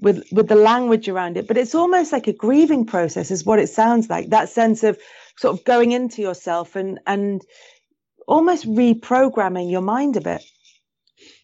with 0.00 0.24
with 0.32 0.48
the 0.48 0.56
language 0.56 1.08
around 1.08 1.36
it. 1.36 1.46
But 1.46 1.56
it's 1.56 1.74
almost 1.74 2.12
like 2.12 2.26
a 2.26 2.32
grieving 2.32 2.84
process, 2.86 3.30
is 3.30 3.44
what 3.44 3.58
it 3.58 3.68
sounds 3.68 4.10
like. 4.10 4.30
That 4.30 4.48
sense 4.48 4.82
of 4.82 4.98
sort 5.38 5.58
of 5.58 5.64
going 5.64 5.92
into 5.92 6.22
yourself 6.22 6.76
and 6.76 7.00
and 7.06 7.42
almost 8.26 8.66
reprogramming 8.66 9.70
your 9.70 9.82
mind 9.82 10.16
a 10.16 10.20
bit. 10.20 10.42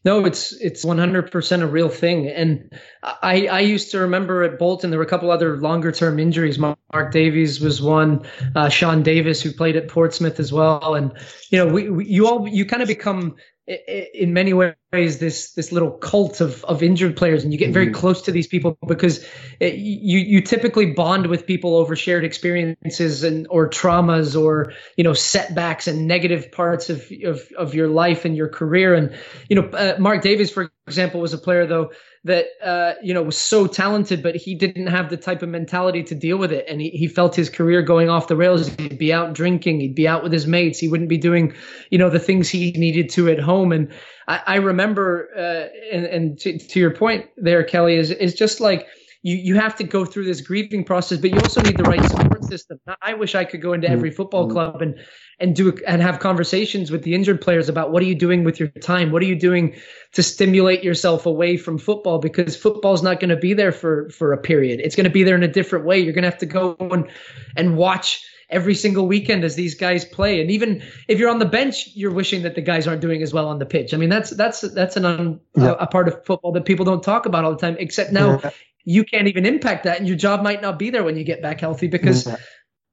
No, 0.08 0.24
it's 0.24 0.52
it's 0.52 0.86
100% 0.86 1.60
a 1.60 1.66
real 1.66 1.90
thing. 1.90 2.28
And 2.28 2.72
I 3.02 3.46
I 3.48 3.60
used 3.60 3.90
to 3.90 3.98
remember 3.98 4.42
at 4.42 4.58
Bolton 4.58 4.88
there 4.88 4.98
were 4.98 5.04
a 5.04 5.08
couple 5.08 5.30
other 5.30 5.58
longer 5.58 5.92
term 5.92 6.18
injuries. 6.18 6.58
Mark 6.58 7.12
Davies 7.12 7.60
was 7.60 7.82
one, 7.82 8.26
uh, 8.56 8.70
Sean 8.70 9.02
Davis 9.02 9.42
who 9.42 9.52
played 9.52 9.76
at 9.76 9.86
Portsmouth 9.86 10.40
as 10.40 10.50
well. 10.50 10.94
And 10.94 11.12
you 11.50 11.58
know, 11.58 11.70
we, 11.70 11.90
we 11.90 12.06
you 12.06 12.26
all 12.26 12.48
you 12.48 12.64
kind 12.64 12.80
of 12.80 12.88
become 12.88 13.36
in 13.68 14.32
many 14.32 14.54
ways 14.54 15.18
this 15.18 15.52
this 15.52 15.72
little 15.72 15.90
cult 15.90 16.40
of 16.40 16.64
of 16.64 16.82
injured 16.82 17.16
players 17.16 17.44
and 17.44 17.52
you 17.52 17.58
get 17.58 17.70
very 17.70 17.86
mm-hmm. 17.86 17.94
close 17.94 18.22
to 18.22 18.32
these 18.32 18.46
people 18.46 18.78
because 18.86 19.26
it, 19.60 19.74
you 19.74 20.18
you 20.18 20.40
typically 20.40 20.86
bond 20.92 21.26
with 21.26 21.46
people 21.46 21.76
over 21.76 21.94
shared 21.94 22.24
experiences 22.24 23.24
and 23.24 23.46
or 23.50 23.68
traumas 23.68 24.40
or 24.40 24.72
you 24.96 25.04
know 25.04 25.12
setbacks 25.12 25.86
and 25.86 26.08
negative 26.08 26.50
parts 26.50 26.88
of 26.88 27.12
of, 27.24 27.42
of 27.58 27.74
your 27.74 27.88
life 27.88 28.24
and 28.24 28.36
your 28.36 28.48
career 28.48 28.94
and 28.94 29.14
you 29.50 29.56
know 29.56 29.68
uh, 29.68 29.96
Mark 29.98 30.22
Davies 30.22 30.50
for 30.50 30.70
example 30.86 31.20
was 31.20 31.34
a 31.34 31.38
player 31.38 31.66
though 31.66 31.90
that 32.28 32.46
uh, 32.62 32.94
you 33.02 33.12
know 33.12 33.22
was 33.22 33.36
so 33.36 33.66
talented, 33.66 34.22
but 34.22 34.36
he 34.36 34.54
didn't 34.54 34.86
have 34.86 35.10
the 35.10 35.16
type 35.16 35.42
of 35.42 35.48
mentality 35.48 36.02
to 36.04 36.14
deal 36.14 36.36
with 36.36 36.52
it, 36.52 36.66
and 36.68 36.80
he, 36.80 36.90
he 36.90 37.08
felt 37.08 37.34
his 37.34 37.50
career 37.50 37.82
going 37.82 38.08
off 38.08 38.28
the 38.28 38.36
rails. 38.36 38.68
He'd 38.76 38.98
be 38.98 39.12
out 39.12 39.32
drinking, 39.34 39.80
he'd 39.80 39.94
be 39.94 40.06
out 40.06 40.22
with 40.22 40.32
his 40.32 40.46
mates, 40.46 40.78
he 40.78 40.88
wouldn't 40.88 41.08
be 41.08 41.18
doing, 41.18 41.54
you 41.90 41.98
know, 41.98 42.10
the 42.10 42.20
things 42.20 42.48
he 42.48 42.70
needed 42.72 43.10
to 43.10 43.28
at 43.28 43.40
home. 43.40 43.72
And 43.72 43.90
I, 44.28 44.40
I 44.46 44.56
remember, 44.56 45.30
uh, 45.36 45.94
and, 45.94 46.04
and 46.06 46.38
to, 46.40 46.58
to 46.58 46.80
your 46.80 46.94
point 46.94 47.26
there, 47.36 47.64
Kelly, 47.64 47.96
is 47.96 48.10
is 48.10 48.34
just 48.34 48.60
like 48.60 48.86
you 49.22 49.36
you 49.36 49.54
have 49.56 49.74
to 49.76 49.84
go 49.84 50.04
through 50.04 50.24
this 50.24 50.40
grieving 50.40 50.84
process, 50.84 51.18
but 51.18 51.30
you 51.30 51.38
also 51.40 51.60
need 51.62 51.76
the 51.76 51.84
right 51.84 52.04
support 52.04 52.44
system. 52.44 52.78
I 53.02 53.14
wish 53.14 53.34
I 53.34 53.44
could 53.44 53.62
go 53.62 53.72
into 53.72 53.90
every 53.90 54.10
football 54.10 54.44
mm-hmm. 54.44 54.52
club 54.52 54.82
and 54.82 54.94
and 55.40 55.54
do 55.54 55.76
and 55.86 56.02
have 56.02 56.18
conversations 56.18 56.90
with 56.90 57.02
the 57.04 57.14
injured 57.14 57.40
players 57.40 57.68
about 57.68 57.92
what 57.92 58.02
are 58.02 58.06
you 58.06 58.14
doing 58.14 58.44
with 58.44 58.58
your 58.58 58.68
time? 58.68 59.12
What 59.12 59.22
are 59.22 59.26
you 59.26 59.36
doing 59.36 59.74
to 60.12 60.22
stimulate 60.22 60.82
yourself 60.82 61.26
away 61.26 61.56
from 61.56 61.78
football? 61.78 62.18
Because 62.18 62.56
football's 62.56 63.02
not 63.02 63.20
going 63.20 63.30
to 63.30 63.36
be 63.36 63.54
there 63.54 63.72
for 63.72 64.08
for 64.10 64.32
a 64.32 64.38
period. 64.38 64.80
It's 64.80 64.96
going 64.96 65.04
to 65.04 65.10
be 65.10 65.22
there 65.22 65.36
in 65.36 65.42
a 65.42 65.48
different 65.48 65.84
way. 65.84 65.98
You're 65.98 66.12
going 66.12 66.24
to 66.24 66.30
have 66.30 66.38
to 66.38 66.46
go 66.46 66.76
and 66.80 67.08
and 67.56 67.76
watch 67.76 68.24
every 68.50 68.74
single 68.74 69.06
weekend 69.06 69.44
as 69.44 69.56
these 69.56 69.74
guys 69.74 70.06
play. 70.06 70.40
And 70.40 70.50
even 70.50 70.82
if 71.06 71.18
you're 71.18 71.28
on 71.28 71.38
the 71.38 71.46
bench, 71.46 71.90
you're 71.94 72.10
wishing 72.10 72.42
that 72.42 72.54
the 72.54 72.62
guys 72.62 72.86
aren't 72.86 73.02
doing 73.02 73.22
as 73.22 73.32
well 73.32 73.46
on 73.46 73.58
the 73.58 73.66
pitch. 73.66 73.92
I 73.92 73.96
mean, 73.96 74.08
that's 74.08 74.30
that's 74.30 74.62
that's 74.72 74.96
an 74.96 75.04
un, 75.04 75.40
yeah. 75.54 75.70
a, 75.70 75.72
a, 75.74 75.86
part 75.86 76.08
of 76.08 76.24
football 76.24 76.50
that 76.52 76.64
people 76.64 76.84
don't 76.84 77.02
talk 77.02 77.26
about 77.26 77.44
all 77.44 77.52
the 77.52 77.58
time. 77.58 77.76
Except 77.78 78.10
now, 78.10 78.40
yeah 78.42 78.50
you 78.88 79.04
can't 79.04 79.28
even 79.28 79.44
impact 79.44 79.84
that, 79.84 79.98
and 79.98 80.08
your 80.08 80.16
job 80.16 80.42
might 80.42 80.62
not 80.62 80.78
be 80.78 80.88
there 80.88 81.04
when 81.04 81.14
you 81.14 81.22
get 81.22 81.42
back 81.42 81.60
healthy 81.60 81.86
because. 81.86 82.26
Yeah. 82.26 82.36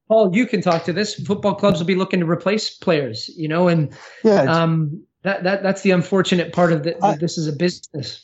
Paul, 0.07 0.35
you 0.35 0.45
can 0.45 0.61
talk 0.61 0.83
to 0.85 0.93
this. 0.93 1.15
Football 1.15 1.55
clubs 1.55 1.79
will 1.79 1.87
be 1.87 1.95
looking 1.95 2.19
to 2.19 2.29
replace 2.29 2.69
players, 2.69 3.29
you 3.35 3.47
know, 3.47 3.67
and 3.67 3.95
yeah, 4.23 4.43
um, 4.43 5.03
that 5.23 5.43
that 5.43 5.63
that's 5.63 5.81
the 5.81 5.91
unfortunate 5.91 6.53
part 6.53 6.71
of 6.71 6.83
the, 6.83 7.03
I, 7.03 7.15
this 7.15 7.37
is 7.37 7.47
a 7.47 7.53
business. 7.53 8.23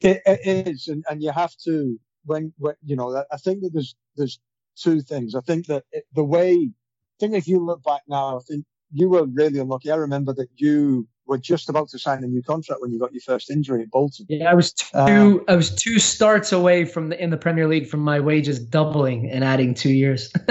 It, 0.00 0.20
it 0.26 0.66
is, 0.66 0.88
and, 0.88 1.04
and 1.08 1.22
you 1.22 1.32
have 1.32 1.54
to 1.64 1.98
when, 2.24 2.52
when 2.58 2.74
you 2.84 2.96
know. 2.96 3.24
I 3.32 3.36
think 3.38 3.62
that 3.62 3.70
there's 3.72 3.96
there's 4.16 4.38
two 4.76 5.00
things. 5.00 5.34
I 5.34 5.40
think 5.40 5.66
that 5.66 5.84
it, 5.90 6.04
the 6.14 6.24
way 6.24 6.52
I 6.52 7.16
think 7.18 7.34
if 7.34 7.48
you 7.48 7.64
look 7.64 7.82
back 7.82 8.02
now, 8.06 8.36
I 8.36 8.40
think 8.46 8.66
you 8.92 9.08
were 9.08 9.24
really 9.24 9.58
unlucky. 9.58 9.90
I 9.90 9.96
remember 9.96 10.34
that 10.34 10.48
you 10.56 11.08
were 11.26 11.38
just 11.38 11.70
about 11.70 11.88
to 11.88 11.98
sign 11.98 12.22
a 12.22 12.26
new 12.26 12.42
contract 12.42 12.82
when 12.82 12.92
you 12.92 12.98
got 12.98 13.12
your 13.12 13.22
first 13.22 13.50
injury 13.50 13.82
at 13.82 13.90
Bolton. 13.90 14.26
Yeah, 14.28 14.50
I 14.50 14.54
was 14.54 14.74
two. 14.74 14.86
Um, 14.94 15.44
I 15.48 15.56
was 15.56 15.74
two 15.74 15.98
starts 15.98 16.52
away 16.52 16.84
from 16.84 17.08
the 17.08 17.22
in 17.22 17.30
the 17.30 17.38
Premier 17.38 17.66
League 17.66 17.88
from 17.88 18.00
my 18.00 18.20
wages 18.20 18.60
doubling 18.60 19.30
and 19.30 19.42
adding 19.42 19.72
two 19.72 19.92
years. 19.92 20.30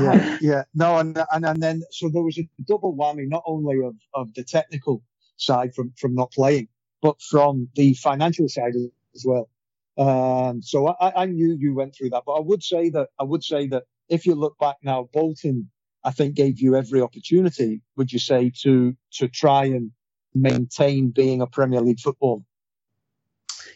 yeah, 0.00 0.38
yeah, 0.40 0.62
no, 0.74 0.98
and, 0.98 1.18
and 1.32 1.44
and 1.44 1.62
then 1.62 1.82
so 1.90 2.08
there 2.08 2.22
was 2.22 2.38
a 2.38 2.48
double 2.66 2.96
whammy, 2.96 3.28
not 3.28 3.42
only 3.46 3.80
of 3.84 3.96
of 4.14 4.34
the 4.34 4.44
technical 4.44 5.02
side 5.36 5.74
from 5.74 5.92
from 5.96 6.14
not 6.14 6.32
playing, 6.32 6.68
but 7.02 7.20
from 7.22 7.68
the 7.74 7.94
financial 7.94 8.48
side 8.48 8.74
as 9.14 9.24
well. 9.26 9.48
Um, 9.96 10.62
so 10.62 10.88
I, 10.88 11.22
I 11.22 11.26
knew 11.26 11.56
you 11.58 11.74
went 11.74 11.94
through 11.96 12.10
that, 12.10 12.22
but 12.24 12.32
I 12.32 12.40
would 12.40 12.62
say 12.62 12.90
that 12.90 13.08
I 13.18 13.24
would 13.24 13.42
say 13.42 13.66
that 13.68 13.84
if 14.08 14.26
you 14.26 14.34
look 14.34 14.58
back 14.58 14.76
now, 14.82 15.08
Bolton 15.12 15.70
I 16.04 16.10
think 16.10 16.34
gave 16.34 16.60
you 16.60 16.76
every 16.76 17.02
opportunity, 17.02 17.82
would 17.96 18.12
you 18.12 18.18
say, 18.18 18.52
to 18.62 18.96
to 19.14 19.28
try 19.28 19.64
and 19.64 19.90
maintain 20.34 21.10
being 21.10 21.42
a 21.42 21.46
Premier 21.46 21.80
League 21.80 22.00
footballer? 22.00 22.42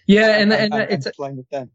Yeah, 0.06 0.38
and, 0.38 0.52
and, 0.52 0.72
and, 0.72 0.82
and 0.82 0.92
it's 0.92 1.16
playing 1.16 1.36
with 1.36 1.48
them. 1.50 1.70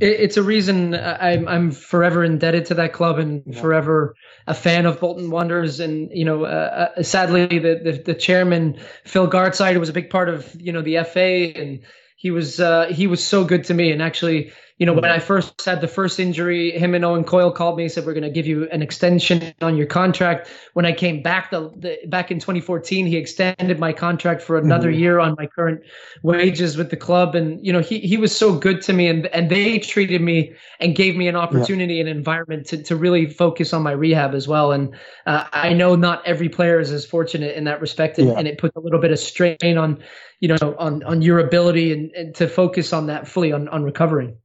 It's 0.00 0.36
a 0.36 0.42
reason 0.42 0.94
I'm 0.94 1.46
I'm 1.46 1.70
forever 1.70 2.24
indebted 2.24 2.66
to 2.66 2.74
that 2.74 2.92
club 2.92 3.18
and 3.18 3.44
yeah. 3.46 3.60
forever 3.60 4.16
a 4.46 4.54
fan 4.54 4.86
of 4.86 4.98
Bolton 4.98 5.30
Wanderers. 5.30 5.78
And 5.78 6.10
you 6.12 6.24
know, 6.24 6.44
uh, 6.44 6.90
uh 6.96 7.02
sadly, 7.02 7.46
the, 7.46 7.80
the, 7.82 8.02
the 8.04 8.14
chairman 8.14 8.80
Phil 9.04 9.30
Gartside 9.30 9.78
was 9.78 9.88
a 9.88 9.92
big 9.92 10.10
part 10.10 10.28
of 10.28 10.52
you 10.60 10.72
know 10.72 10.82
the 10.82 10.98
FA, 11.04 11.52
and 11.56 11.80
he 12.16 12.32
was 12.32 12.58
uh, 12.58 12.86
he 12.86 13.06
was 13.06 13.22
so 13.22 13.44
good 13.44 13.64
to 13.64 13.74
me. 13.74 13.92
And 13.92 14.02
actually, 14.02 14.52
you 14.78 14.86
know, 14.86 14.92
when 14.92 15.04
I 15.04 15.20
first 15.20 15.64
had 15.64 15.80
the 15.80 15.86
first 15.86 16.18
injury, 16.18 16.72
him 16.72 16.96
and 16.96 17.04
Owen 17.04 17.22
Coyle 17.22 17.52
called 17.52 17.76
me 17.76 17.84
and 17.84 17.92
said, 17.92 18.04
we're 18.04 18.12
going 18.12 18.24
to 18.24 18.30
give 18.30 18.44
you 18.46 18.68
an 18.70 18.82
extension 18.82 19.54
on 19.60 19.76
your 19.76 19.86
contract. 19.86 20.48
When 20.72 20.84
I 20.84 20.90
came 20.92 21.22
back 21.22 21.52
the, 21.52 21.70
the 21.76 21.98
back 22.08 22.32
in 22.32 22.40
2014, 22.40 23.06
he 23.06 23.16
extended 23.16 23.78
my 23.78 23.92
contract 23.92 24.42
for 24.42 24.58
another 24.58 24.90
mm-hmm. 24.90 24.98
year 24.98 25.20
on 25.20 25.36
my 25.38 25.46
current 25.46 25.80
wages 26.24 26.76
with 26.76 26.90
the 26.90 26.96
club. 26.96 27.36
And, 27.36 27.64
you 27.64 27.72
know, 27.72 27.78
he, 27.78 28.00
he 28.00 28.16
was 28.16 28.36
so 28.36 28.58
good 28.58 28.82
to 28.82 28.92
me 28.92 29.06
and, 29.06 29.26
and 29.28 29.48
they 29.48 29.78
treated 29.78 30.20
me 30.20 30.52
and 30.80 30.96
gave 30.96 31.14
me 31.14 31.28
an 31.28 31.36
opportunity 31.36 32.00
and 32.00 32.08
environment 32.08 32.66
to, 32.66 32.82
to 32.82 32.96
really 32.96 33.26
focus 33.26 33.72
on 33.72 33.82
my 33.82 33.92
rehab 33.92 34.34
as 34.34 34.48
well. 34.48 34.72
And 34.72 34.92
uh, 35.26 35.44
I 35.52 35.72
know 35.72 35.94
not 35.94 36.26
every 36.26 36.48
player 36.48 36.80
is 36.80 36.90
as 36.90 37.06
fortunate 37.06 37.56
in 37.56 37.62
that 37.64 37.80
respect. 37.80 38.18
And, 38.18 38.26
yeah. 38.26 38.34
and 38.38 38.48
it 38.48 38.58
puts 38.58 38.74
a 38.74 38.80
little 38.80 39.00
bit 39.00 39.12
of 39.12 39.20
strain 39.20 39.78
on, 39.78 40.02
you 40.40 40.48
know, 40.48 40.74
on, 40.80 41.04
on 41.04 41.22
your 41.22 41.38
ability 41.38 41.92
and, 41.92 42.10
and 42.10 42.34
to 42.34 42.48
focus 42.48 42.92
on 42.92 43.06
that 43.06 43.28
fully 43.28 43.52
on, 43.52 43.68
on 43.68 43.84
recovering 43.84 44.36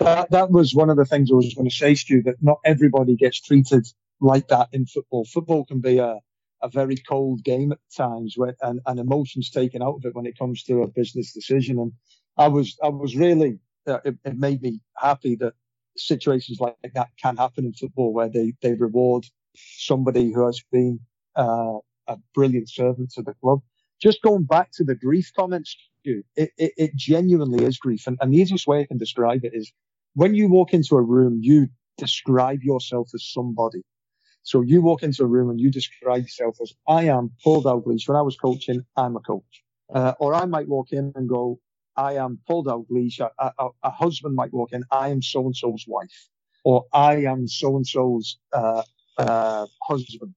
that, 0.00 0.30
that 0.30 0.50
was 0.50 0.74
one 0.74 0.90
of 0.90 0.96
the 0.96 1.04
things 1.04 1.30
I 1.30 1.34
was 1.34 1.54
going 1.54 1.68
to 1.68 1.74
say, 1.74 1.94
Stu, 1.94 2.22
that 2.22 2.42
not 2.42 2.58
everybody 2.64 3.16
gets 3.16 3.40
treated 3.40 3.86
like 4.20 4.48
that 4.48 4.68
in 4.72 4.86
football. 4.86 5.24
Football 5.24 5.64
can 5.64 5.80
be 5.80 5.98
a, 5.98 6.18
a 6.62 6.68
very 6.68 6.96
cold 6.96 7.44
game 7.44 7.72
at 7.72 7.78
times 7.96 8.36
and, 8.62 8.80
and 8.86 9.00
emotions 9.00 9.50
taken 9.50 9.82
out 9.82 9.96
of 9.96 10.04
it 10.04 10.14
when 10.14 10.26
it 10.26 10.38
comes 10.38 10.62
to 10.64 10.82
a 10.82 10.88
business 10.88 11.32
decision. 11.32 11.78
And 11.78 11.92
I 12.36 12.48
was, 12.48 12.76
I 12.82 12.88
was 12.88 13.16
really, 13.16 13.58
uh, 13.86 14.00
it, 14.04 14.16
it, 14.24 14.38
made 14.38 14.62
me 14.62 14.80
happy 14.96 15.36
that 15.36 15.54
situations 15.96 16.60
like 16.60 16.76
that 16.94 17.08
can 17.22 17.36
happen 17.36 17.66
in 17.66 17.72
football 17.72 18.12
where 18.12 18.28
they, 18.28 18.54
they 18.62 18.74
reward 18.74 19.26
somebody 19.54 20.32
who 20.32 20.46
has 20.46 20.62
been 20.72 21.00
uh, 21.36 21.78
a 22.06 22.16
brilliant 22.34 22.70
servant 22.70 23.10
to 23.12 23.22
the 23.22 23.34
club. 23.34 23.60
Just 24.00 24.22
going 24.22 24.44
back 24.44 24.70
to 24.72 24.84
the 24.84 24.94
grief 24.94 25.30
comments, 25.36 25.76
it, 26.04 26.24
it, 26.36 26.52
it 26.56 26.96
genuinely 26.96 27.64
is 27.64 27.78
grief. 27.78 28.06
And, 28.06 28.16
and 28.20 28.32
the 28.32 28.38
easiest 28.38 28.66
way 28.66 28.80
I 28.80 28.86
can 28.86 28.96
describe 28.96 29.44
it 29.44 29.52
is 29.54 29.72
when 30.14 30.34
you 30.34 30.48
walk 30.48 30.74
into 30.74 30.96
a 30.96 31.02
room, 31.02 31.38
you 31.42 31.68
describe 31.98 32.62
yourself 32.62 33.10
as 33.14 33.24
somebody. 33.24 33.82
So 34.42 34.62
you 34.62 34.82
walk 34.82 35.02
into 35.02 35.22
a 35.22 35.26
room 35.26 35.50
and 35.50 35.60
you 35.60 35.70
describe 35.70 36.22
yourself 36.22 36.56
as, 36.62 36.72
I 36.88 37.04
am 37.04 37.30
Paul 37.44 37.62
Dalglish. 37.62 38.08
When 38.08 38.16
I 38.16 38.22
was 38.22 38.36
coaching, 38.36 38.84
I'm 38.96 39.16
a 39.16 39.20
coach. 39.20 39.62
Uh, 39.92 40.14
or 40.18 40.34
I 40.34 40.46
might 40.46 40.68
walk 40.68 40.92
in 40.92 41.12
and 41.14 41.28
go, 41.28 41.60
I 41.96 42.14
am 42.14 42.38
Paul 42.46 42.64
Dalglish. 42.64 43.20
A, 43.20 43.30
a, 43.38 43.68
a, 43.82 43.90
husband 43.90 44.34
might 44.34 44.52
walk 44.52 44.72
in, 44.72 44.82
I 44.90 45.08
am 45.08 45.22
so 45.22 45.44
and 45.46 45.54
so's 45.54 45.84
wife. 45.86 46.28
Or 46.64 46.86
I 46.92 47.16
am 47.24 47.46
so 47.48 47.76
and 47.76 47.86
so's, 47.86 48.38
uh, 48.52 48.82
uh, 49.18 49.66
husband. 49.82 50.34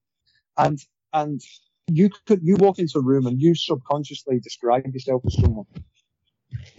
And, 0.58 0.80
and 1.14 1.42
you 1.88 2.10
could, 2.28 2.42
you 2.44 2.56
walk 2.58 2.80
into 2.80 3.00
a 3.00 3.02
room 3.02 3.26
and 3.26 3.42
you 3.42 3.56
subconsciously 3.56 4.40
describe 4.40 4.86
yourself 4.94 5.24
as 5.26 5.36
someone. 5.36 5.66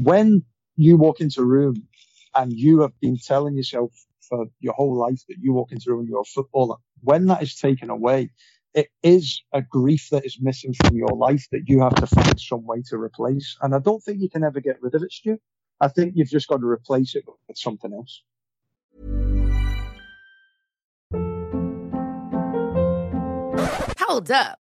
When 0.02 0.44
you 0.76 0.96
walk 0.96 1.20
into 1.20 1.40
a 1.40 1.44
room 1.44 1.86
and 2.34 2.52
you 2.52 2.80
have 2.80 2.98
been 3.00 3.16
telling 3.16 3.56
yourself 3.56 3.92
for 4.28 4.46
your 4.60 4.74
whole 4.74 4.96
life 4.96 5.22
that 5.28 5.36
you 5.40 5.52
walk 5.52 5.72
into 5.72 5.98
and 5.98 6.08
you're 6.08 6.20
a 6.20 6.24
footballer. 6.24 6.76
When 7.02 7.26
that 7.26 7.42
is 7.42 7.54
taken 7.56 7.90
away, 7.90 8.30
it 8.74 8.88
is 9.02 9.42
a 9.52 9.62
grief 9.62 10.08
that 10.10 10.24
is 10.24 10.38
missing 10.40 10.74
from 10.74 10.96
your 10.96 11.16
life 11.16 11.46
that 11.52 11.68
you 11.68 11.80
have 11.80 11.94
to 11.94 12.06
find 12.06 12.40
some 12.40 12.66
way 12.66 12.82
to 12.88 12.96
replace. 12.96 13.56
And 13.62 13.74
I 13.74 13.78
don't 13.78 14.02
think 14.02 14.20
you 14.20 14.28
can 14.28 14.42
ever 14.42 14.60
get 14.60 14.82
rid 14.82 14.94
of 14.94 15.02
it, 15.02 15.12
Stu. 15.12 15.38
I 15.80 15.88
think 15.88 16.14
you've 16.16 16.28
just 16.28 16.48
got 16.48 16.58
to 16.58 16.66
replace 16.66 17.14
it 17.14 17.24
with 17.48 17.56
something 17.56 17.92
else. 17.92 18.22
Hold 23.98 24.30
up. 24.30 24.63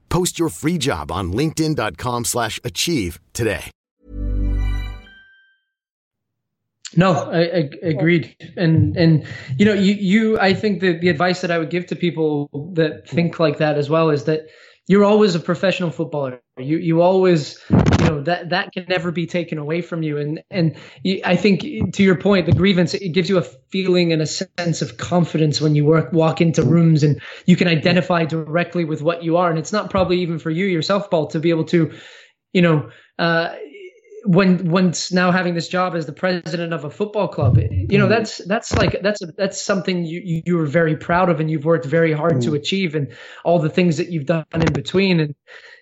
Post 0.11 0.37
your 0.37 0.49
free 0.49 0.77
job 0.77 1.11
on 1.11 1.31
linkedin.com 1.33 2.25
slash 2.25 2.59
achieve 2.63 3.19
today. 3.33 3.71
No, 6.97 7.13
I, 7.13 7.39
I 7.39 7.69
agreed. 7.83 8.35
And, 8.57 8.97
and, 8.97 9.25
you 9.57 9.65
know, 9.65 9.73
you, 9.73 9.93
you, 9.93 10.37
I 10.37 10.53
think 10.53 10.81
that 10.81 10.99
the 10.99 11.07
advice 11.07 11.39
that 11.39 11.49
I 11.49 11.57
would 11.57 11.69
give 11.69 11.85
to 11.87 11.95
people 11.95 12.49
that 12.73 13.07
think 13.07 13.39
like 13.39 13.59
that 13.59 13.77
as 13.77 13.89
well 13.89 14.09
is 14.09 14.25
that 14.25 14.41
you're 14.87 15.05
always 15.05 15.33
a 15.33 15.39
professional 15.39 15.89
footballer. 15.89 16.41
You, 16.57 16.77
you 16.79 17.01
always, 17.01 17.57
know, 18.11 18.21
that, 18.23 18.49
that 18.49 18.71
can 18.71 18.85
never 18.87 19.11
be 19.11 19.25
taken 19.25 19.57
away 19.57 19.81
from 19.81 20.03
you. 20.03 20.17
And, 20.17 20.43
and 20.49 20.75
you, 21.03 21.21
I 21.25 21.35
think 21.35 21.61
to 21.93 22.03
your 22.03 22.15
point, 22.15 22.45
the 22.45 22.51
grievance, 22.51 22.93
it 22.93 23.09
gives 23.09 23.29
you 23.29 23.37
a 23.37 23.43
feeling 23.43 24.13
and 24.13 24.21
a 24.21 24.27
sense 24.27 24.81
of 24.81 24.97
confidence 24.97 25.61
when 25.61 25.75
you 25.75 25.85
work, 25.85 26.11
walk 26.13 26.41
into 26.41 26.63
rooms 26.63 27.03
and 27.03 27.21
you 27.45 27.55
can 27.55 27.67
identify 27.67 28.25
directly 28.25 28.85
with 28.85 29.01
what 29.01 29.23
you 29.23 29.37
are. 29.37 29.49
And 29.49 29.57
it's 29.57 29.73
not 29.73 29.89
probably 29.89 30.21
even 30.21 30.39
for 30.39 30.49
you 30.49 30.65
yourself, 30.65 31.09
Paul, 31.09 31.27
to 31.27 31.39
be 31.39 31.49
able 31.49 31.65
to, 31.65 31.91
you 32.53 32.61
know, 32.61 32.89
uh, 33.17 33.55
when 34.23 34.69
once 34.69 35.11
now 35.11 35.31
having 35.31 35.55
this 35.55 35.67
job 35.67 35.95
as 35.95 36.05
the 36.05 36.13
president 36.13 36.73
of 36.73 36.85
a 36.85 36.89
football 36.89 37.27
club 37.27 37.57
you 37.57 37.97
know 37.97 38.07
that's 38.07 38.37
that's 38.45 38.71
like 38.75 39.01
that's 39.01 39.19
that's 39.35 39.61
something 39.61 40.05
you 40.05 40.43
you 40.45 40.59
are 40.59 40.65
very 40.65 40.95
proud 40.95 41.29
of 41.29 41.39
and 41.39 41.49
you've 41.49 41.65
worked 41.65 41.85
very 41.85 42.13
hard 42.13 42.41
to 42.41 42.53
achieve 42.53 42.93
and 42.93 43.11
all 43.43 43.57
the 43.57 43.69
things 43.69 43.97
that 43.97 44.09
you've 44.11 44.27
done 44.27 44.45
in 44.53 44.71
between 44.73 45.19
and 45.19 45.35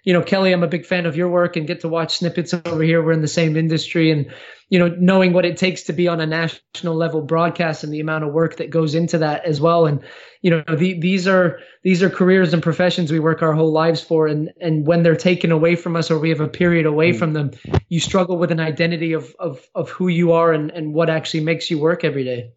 you 0.03 0.13
know 0.13 0.21
kelly 0.21 0.51
i'm 0.51 0.63
a 0.63 0.67
big 0.67 0.85
fan 0.85 1.05
of 1.05 1.15
your 1.15 1.29
work 1.29 1.55
and 1.55 1.67
get 1.67 1.81
to 1.81 1.87
watch 1.87 2.17
snippets 2.17 2.53
over 2.53 2.83
here. 2.83 3.03
We're 3.03 3.11
in 3.11 3.21
the 3.21 3.27
same 3.27 3.55
industry 3.55 4.11
and 4.11 4.31
you 4.69 4.79
know 4.79 4.95
knowing 4.99 5.33
what 5.33 5.45
it 5.45 5.57
takes 5.57 5.83
to 5.83 5.93
be 5.93 6.07
on 6.07 6.21
a 6.21 6.25
national 6.25 6.95
level 6.95 7.21
broadcast 7.21 7.83
and 7.83 7.93
the 7.93 7.99
amount 7.99 8.23
of 8.23 8.33
work 8.33 8.57
that 8.57 8.69
goes 8.69 8.95
into 8.95 9.17
that 9.19 9.45
as 9.45 9.59
well. 9.59 9.85
And 9.85 10.01
you 10.41 10.51
know 10.51 10.63
the, 10.75 10.99
these 10.99 11.27
are 11.27 11.59
these 11.83 12.01
are 12.03 12.09
careers 12.09 12.53
and 12.53 12.63
professions 12.63 13.11
we 13.11 13.19
work 13.19 13.41
our 13.41 13.53
whole 13.53 13.71
lives 13.71 14.01
for. 14.01 14.27
And 14.27 14.51
and 14.61 14.87
when 14.87 15.03
they're 15.03 15.15
taken 15.15 15.51
away 15.51 15.75
from 15.75 15.95
us 15.95 16.09
or 16.11 16.19
we 16.19 16.29
have 16.29 16.41
a 16.41 16.47
period 16.47 16.85
away 16.85 17.13
from 17.13 17.33
them 17.33 17.51
you 17.89 17.99
struggle 17.99 18.37
with 18.37 18.51
an 18.51 18.59
identity 18.59 19.13
of 19.13 19.35
of 19.39 19.67
of 19.75 19.89
who 19.89 20.07
you 20.07 20.31
are 20.31 20.53
and 20.53 20.71
and 20.71 20.93
what 20.93 21.09
actually 21.09 21.43
makes 21.43 21.69
you 21.69 21.79
work 21.79 22.03
every 22.03 22.23
day 22.23 22.51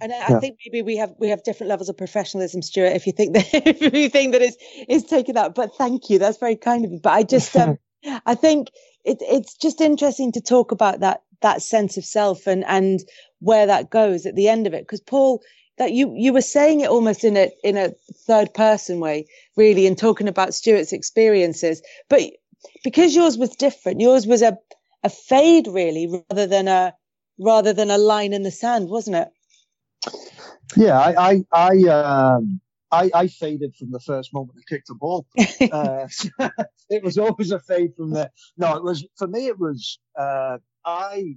and 0.00 0.12
I 0.12 0.16
yeah. 0.30 0.40
think 0.40 0.58
maybe 0.64 0.82
we 0.82 0.96
have 0.96 1.14
we 1.18 1.28
have 1.28 1.42
different 1.42 1.68
levels 1.68 1.88
of 1.88 1.96
professionalism, 1.96 2.62
Stuart. 2.62 2.92
If 2.94 3.06
you 3.06 3.12
think 3.12 3.34
that 3.34 3.46
if 3.52 3.94
you 3.94 4.08
think 4.08 4.32
that 4.32 4.42
is 4.42 4.56
is 4.88 5.04
taken 5.04 5.34
that, 5.34 5.54
but 5.54 5.74
thank 5.76 6.10
you, 6.10 6.18
that's 6.18 6.38
very 6.38 6.56
kind 6.56 6.84
of 6.84 6.92
you. 6.92 7.00
But 7.02 7.12
I 7.12 7.22
just 7.22 7.56
um, 7.56 7.78
I 8.26 8.34
think 8.34 8.68
it, 9.04 9.18
it's 9.20 9.54
just 9.54 9.80
interesting 9.80 10.32
to 10.32 10.40
talk 10.40 10.72
about 10.72 11.00
that 11.00 11.22
that 11.42 11.62
sense 11.62 11.96
of 11.96 12.04
self 12.04 12.46
and 12.46 12.64
and 12.66 13.00
where 13.40 13.66
that 13.66 13.90
goes 13.90 14.26
at 14.26 14.34
the 14.34 14.48
end 14.48 14.66
of 14.66 14.74
it. 14.74 14.82
Because 14.82 15.00
Paul, 15.00 15.42
that 15.78 15.92
you 15.92 16.14
you 16.16 16.32
were 16.32 16.40
saying 16.40 16.80
it 16.80 16.90
almost 16.90 17.24
in 17.24 17.36
a 17.36 17.50
in 17.62 17.76
a 17.76 17.92
third 18.26 18.52
person 18.54 19.00
way, 19.00 19.26
really, 19.56 19.86
and 19.86 19.96
talking 19.96 20.28
about 20.28 20.54
Stuart's 20.54 20.92
experiences, 20.92 21.82
but 22.08 22.22
because 22.82 23.14
yours 23.14 23.36
was 23.36 23.50
different, 23.56 24.00
yours 24.00 24.26
was 24.26 24.42
a 24.42 24.56
a 25.02 25.10
fade 25.10 25.66
really, 25.66 26.06
rather 26.30 26.46
than 26.46 26.68
a 26.68 26.94
rather 27.38 27.72
than 27.72 27.90
a 27.90 27.98
line 27.98 28.32
in 28.32 28.42
the 28.42 28.50
sand, 28.50 28.88
wasn't 28.88 29.16
it? 29.16 29.28
Yeah, 30.76 30.98
I 30.98 31.30
I 31.30 31.44
I, 31.52 31.88
um, 31.88 32.60
I, 32.90 33.10
I 33.14 33.28
faded 33.28 33.74
from 33.76 33.90
the 33.90 34.00
first 34.00 34.32
moment 34.32 34.58
I 34.58 34.62
kicked 34.68 34.88
the 34.88 34.94
ball. 34.94 35.26
uh, 35.72 36.08
it 36.90 37.02
was 37.02 37.18
always 37.18 37.50
a 37.50 37.60
fade 37.60 37.94
from 37.96 38.10
there. 38.10 38.30
No, 38.56 38.76
it 38.76 38.82
was 38.82 39.06
for 39.16 39.26
me. 39.26 39.46
It 39.46 39.58
was 39.58 39.98
uh, 40.18 40.58
I, 40.84 41.36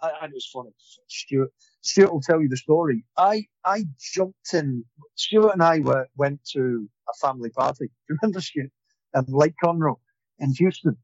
I. 0.00 0.10
And 0.22 0.32
it 0.32 0.34
was 0.34 0.48
funny. 0.52 0.70
Stuart 1.08 1.52
Stuart 1.82 2.12
will 2.12 2.20
tell 2.20 2.40
you 2.42 2.48
the 2.48 2.56
story. 2.56 3.04
I 3.16 3.46
I 3.64 3.84
jumped 4.14 4.54
in. 4.54 4.84
Stuart 5.14 5.54
and 5.54 5.62
I 5.62 5.80
were 5.80 6.06
went 6.16 6.40
to 6.52 6.88
a 7.08 7.26
family 7.26 7.50
party. 7.50 7.90
Remember 8.08 8.40
Stuart? 8.40 8.70
At 9.14 9.28
Lake 9.28 9.54
Conroe 9.64 9.98
in 10.38 10.52
Houston, 10.52 10.96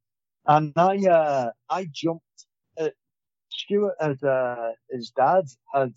and 0.47 0.73
I 0.77 0.99
uh, 1.09 1.51
I 1.71 1.89
jumped. 1.91 2.47
Uh, 2.79 2.91
Stuart 3.51 3.95
had 3.99 4.23
uh, 4.23 4.73
his 4.91 5.11
dad 5.11 5.45
had 5.73 5.95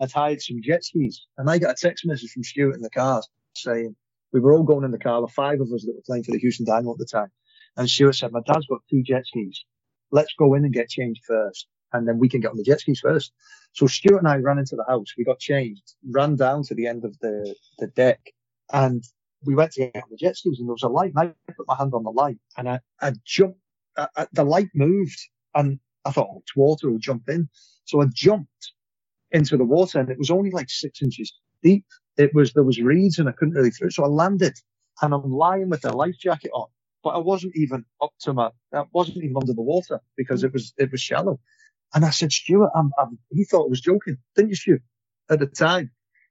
had 0.00 0.12
hired 0.12 0.42
some 0.42 0.62
jet 0.62 0.84
skis, 0.84 1.26
and 1.38 1.50
I 1.50 1.58
got 1.58 1.72
a 1.72 1.74
text 1.74 2.06
message 2.06 2.32
from 2.32 2.44
Stuart 2.44 2.76
in 2.76 2.82
the 2.82 2.90
car 2.90 3.22
saying 3.56 3.96
we 4.32 4.40
were 4.40 4.54
all 4.54 4.64
going 4.64 4.84
in 4.84 4.92
the 4.92 4.98
car, 4.98 5.20
the 5.22 5.28
five 5.28 5.60
of 5.60 5.72
us 5.72 5.84
that 5.86 5.94
were 5.94 6.02
playing 6.06 6.24
for 6.24 6.32
the 6.32 6.40
Houston 6.40 6.66
Dynamo 6.66 6.92
at 6.92 6.98
the 6.98 7.06
time. 7.06 7.30
And 7.76 7.88
Stuart 7.90 8.14
said, 8.14 8.32
"My 8.32 8.42
dad's 8.46 8.66
got 8.66 8.80
two 8.90 9.02
jet 9.02 9.26
skis. 9.26 9.64
Let's 10.12 10.34
go 10.38 10.54
in 10.54 10.64
and 10.64 10.74
get 10.74 10.90
changed 10.90 11.22
first, 11.26 11.68
and 11.92 12.08
then 12.08 12.18
we 12.18 12.28
can 12.28 12.40
get 12.40 12.50
on 12.52 12.58
the 12.58 12.64
jet 12.64 12.80
skis 12.80 13.00
first. 13.00 13.32
So 13.72 13.86
Stuart 13.86 14.18
and 14.18 14.28
I 14.28 14.36
ran 14.38 14.58
into 14.58 14.76
the 14.76 14.84
house. 14.88 15.14
We 15.18 15.24
got 15.24 15.40
changed, 15.40 15.94
ran 16.10 16.36
down 16.36 16.64
to 16.64 16.74
the 16.74 16.86
end 16.88 17.04
of 17.04 17.18
the 17.20 17.54
the 17.78 17.88
deck, 17.88 18.20
and 18.72 19.04
we 19.44 19.54
went 19.54 19.72
to 19.72 19.80
get 19.92 19.96
on 20.04 20.10
the 20.10 20.18
jet 20.18 20.36
skis. 20.36 20.58
And 20.60 20.68
there 20.68 20.74
was 20.74 20.82
a 20.84 20.88
light, 20.88 21.12
and 21.14 21.30
I 21.48 21.52
put 21.52 21.68
my 21.68 21.76
hand 21.76 21.94
on 21.94 22.04
the 22.04 22.10
light, 22.12 22.38
and 22.56 22.68
I, 22.68 22.80
I 23.00 23.12
jumped. 23.24 23.60
I, 23.96 24.08
I, 24.16 24.26
the 24.32 24.44
light 24.44 24.70
moved, 24.74 25.20
and 25.54 25.78
I 26.04 26.12
thought, 26.12 26.28
oh, 26.32 26.40
it's 26.42 26.56
water. 26.56 26.90
I'll 26.90 26.98
jump 26.98 27.28
in. 27.28 27.48
So 27.84 28.02
I 28.02 28.06
jumped 28.12 28.72
into 29.32 29.56
the 29.56 29.64
water, 29.64 30.00
and 30.00 30.10
it 30.10 30.18
was 30.18 30.30
only 30.30 30.50
like 30.50 30.70
six 30.70 31.02
inches 31.02 31.32
deep. 31.62 31.84
It 32.16 32.34
was 32.34 32.52
there 32.52 32.64
was 32.64 32.80
reeds, 32.80 33.18
and 33.18 33.28
I 33.28 33.32
couldn't 33.32 33.54
really 33.54 33.70
through. 33.70 33.90
So 33.90 34.04
I 34.04 34.08
landed, 34.08 34.54
and 35.02 35.14
I'm 35.14 35.30
lying 35.30 35.70
with 35.70 35.84
a 35.84 35.92
life 35.92 36.16
jacket 36.18 36.50
on, 36.52 36.68
but 37.02 37.10
I 37.10 37.18
wasn't 37.18 37.54
even 37.56 37.84
up 38.02 38.12
to 38.20 38.32
my. 38.32 38.50
I 38.74 38.84
wasn't 38.92 39.18
even 39.18 39.36
under 39.36 39.52
the 39.52 39.62
water 39.62 40.00
because 40.16 40.44
it 40.44 40.52
was 40.52 40.74
it 40.78 40.90
was 40.90 41.00
shallow. 41.00 41.40
And 41.94 42.04
I 42.04 42.10
said, 42.10 42.30
Stuart, 42.30 42.70
I'm, 42.74 42.92
I'm, 42.98 43.18
he 43.30 43.44
thought 43.44 43.66
I 43.66 43.68
was 43.68 43.80
joking, 43.80 44.18
didn't 44.36 44.50
you, 44.50 44.54
Stuart? 44.54 44.82
At 45.28 45.40
the 45.40 45.46
time, 45.46 45.90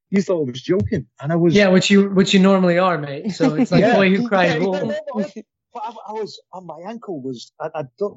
you 0.10 0.22
thought 0.22 0.48
I 0.48 0.52
was 0.52 0.62
joking, 0.62 1.08
and 1.22 1.32
I 1.32 1.36
was. 1.36 1.54
Yeah, 1.54 1.70
which 1.70 1.90
you 1.90 2.10
which 2.10 2.34
you 2.34 2.40
normally 2.40 2.78
are, 2.78 2.98
mate. 2.98 3.32
So 3.32 3.56
it's 3.56 3.72
like 3.72 3.82
yeah, 3.82 3.96
boy 3.96 4.10
who 4.10 4.28
cried 4.28 4.62
wolf. 4.62 4.82
Yeah, 5.16 5.42
but 5.74 5.84
I, 5.84 5.94
I, 6.10 6.12
was 6.14 6.42
on 6.52 6.66
my 6.66 6.80
ankle 6.88 7.22
was 7.22 7.52
I, 7.60 7.70
I'd 7.76 7.96
done. 7.98 8.16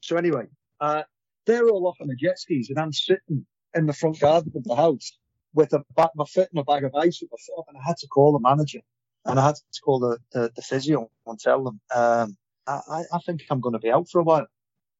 So 0.00 0.16
anyway, 0.16 0.46
uh, 0.80 1.02
they're 1.46 1.68
all 1.68 1.86
off 1.86 1.96
on 2.00 2.08
the 2.08 2.16
jet 2.16 2.38
skis, 2.38 2.70
and 2.70 2.78
I'm 2.78 2.92
sitting 2.92 3.46
in 3.74 3.86
the 3.86 3.92
front 3.92 4.20
garden 4.20 4.52
of 4.54 4.64
the 4.64 4.76
house 4.76 5.12
with 5.54 5.72
a 5.72 5.84
my 5.96 6.24
foot 6.24 6.48
and 6.52 6.60
a 6.60 6.64
bag 6.64 6.84
of 6.84 6.94
ice 6.94 7.20
with 7.20 7.30
my 7.30 7.38
foot 7.46 7.60
up, 7.60 7.66
and 7.68 7.78
I 7.78 7.82
had 7.86 7.96
to 7.98 8.06
call 8.08 8.32
the 8.32 8.40
manager 8.40 8.80
and 9.24 9.38
I 9.38 9.46
had 9.46 9.56
to 9.56 9.80
call 9.82 9.98
the, 10.00 10.18
the, 10.32 10.50
the 10.56 10.62
physio 10.62 11.10
and 11.26 11.38
tell 11.38 11.62
them, 11.64 11.80
um, 11.94 12.36
I, 12.66 13.02
I 13.12 13.18
think 13.24 13.42
I'm 13.50 13.60
going 13.60 13.74
to 13.74 13.78
be 13.78 13.90
out 13.90 14.08
for 14.10 14.20
a 14.20 14.24
while. 14.24 14.46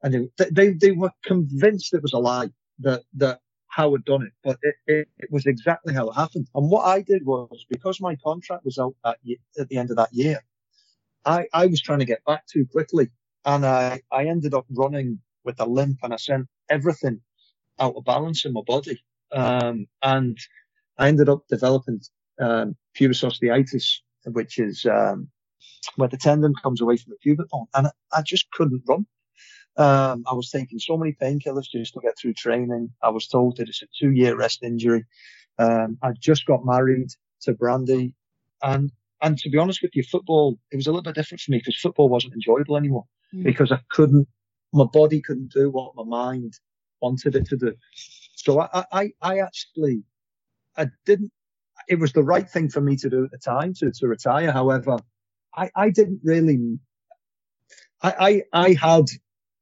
and 0.03 0.31
they, 0.39 0.51
they, 0.51 0.73
they 0.73 0.91
were 0.93 1.11
convinced 1.25 1.95
it 1.95 2.03
was 2.03 2.13
a 2.13 2.19
lie 2.19 2.51
that, 2.81 3.03
that 3.15 3.41
Howe 3.69 3.93
had 3.93 4.05
done 4.05 4.23
it, 4.23 4.33
but 4.43 4.59
it, 4.63 4.75
it, 4.87 5.09
it, 5.19 5.31
was 5.31 5.47
exactly 5.47 5.95
how 5.95 6.09
it 6.09 6.15
happened. 6.15 6.49
And 6.55 6.71
what 6.71 6.87
I 6.87 7.03
did 7.03 7.25
was 7.25 7.65
because 7.69 8.01
my 8.01 8.17
contract 8.17 8.65
was 8.65 8.79
out 8.79 8.95
at, 9.05 9.19
at 9.59 9.69
the 9.69 9.77
end 9.77 9.91
of 9.91 9.97
that 9.97 10.13
year, 10.13 10.41
I, 11.25 11.47
I 11.53 11.67
was 11.67 11.81
trying 11.81 11.99
to 12.01 12.05
get 12.05 12.25
back 12.25 12.47
too 12.47 12.67
quickly 12.71 13.11
and 13.45 13.65
I, 13.67 14.01
I 14.11 14.27
ended 14.27 14.55
up 14.55 14.67
running 14.71 15.21
with 15.45 15.61
a 15.61 15.67
limp 15.67 15.99
and 16.03 16.13
I 16.13 16.17
sent 16.17 16.49
everything 16.71 17.21
out 17.81 17.95
of 17.97 18.05
balance 18.05 18.45
in 18.45 18.53
my 18.53 18.63
body. 18.67 19.03
Um, 19.33 19.87
and 20.03 20.39
I 20.97 21.09
ended 21.09 21.29
up 21.29 21.47
developing, 21.49 22.01
um, 22.41 22.77
pubis 22.95 23.23
osteitis, 23.23 23.99
which 24.25 24.59
is, 24.59 24.87
um, 24.87 25.29
where 25.97 26.09
the 26.09 26.17
tendon 26.17 26.55
comes 26.63 26.81
away 26.81 26.97
from 26.97 27.11
the 27.11 27.19
pubic 27.23 27.49
bone 27.51 27.67
and 27.75 27.89
I, 27.89 27.91
I 28.13 28.23
just 28.23 28.51
couldn't 28.51 28.83
run. 28.89 29.07
Um, 29.77 30.25
I 30.27 30.35
was 30.35 30.51
taking 30.51 30.79
so 30.81 30.97
many 30.97 31.13
painkillers 31.13 31.71
just 31.71 31.95
to 31.95 32.01
get 32.01 32.19
through 32.19 32.35
training. 32.35 32.91
I 33.03 33.11
was 33.11 33.29
told 33.29 33.57
that 33.57 33.69
it's 33.69 33.83
a 33.83 33.87
two 33.99 34.11
year 34.11 34.37
rest 34.37 34.63
injury. 34.63 35.05
Um, 35.59 35.99
I 36.03 36.13
just 36.19 36.47
got 36.47 36.65
married 36.65 37.11
to 37.43 37.55
Brandy 37.55 38.15
and, 38.63 38.91
and 39.23 39.39
to 39.39 39.51
be 39.51 39.59
honest 39.59 39.83
with 39.83 39.95
you, 39.95 40.03
football, 40.03 40.59
it 40.71 40.77
was 40.77 40.87
a 40.87 40.91
little 40.91 41.03
bit 41.03 41.15
different 41.15 41.41
for 41.41 41.51
me 41.51 41.59
because 41.59 41.79
football 41.81 42.09
wasn't 42.09 42.35
enjoyable 42.35 42.77
anymore 42.77 43.05
mm. 43.35 43.45
because 43.45 43.73
I 43.73 43.81
couldn't, 43.91 44.29
my 44.73 44.85
body 44.85 45.21
couldn't 45.21 45.53
do 45.53 45.71
what 45.71 45.95
my 45.97 46.05
mind 46.05 46.55
wanted 47.01 47.37
it 47.37 47.47
to 47.47 47.57
do. 47.57 47.75
So 48.37 48.61
I, 48.61 48.85
I, 48.93 49.13
I 49.23 49.39
actually, 49.41 50.03
I 50.77 50.87
didn't, 51.07 51.33
it 51.89 51.99
was 51.99 52.13
the 52.13 52.23
right 52.23 52.49
thing 52.49 52.69
for 52.69 52.81
me 52.81 52.97
to 52.97 53.11
do 53.11 53.25
at 53.25 53.31
the 53.31 53.39
time 53.39 53.75
to, 53.75 53.91
to 53.91 54.07
retire. 54.09 54.53
However, 54.53 54.99
I, 55.57 55.71
I 55.75 55.91
didn't 55.91 56.21
really, 56.23 56.79
I, 58.03 58.43
I, 58.53 58.67
I 58.67 58.73
had 58.75 59.07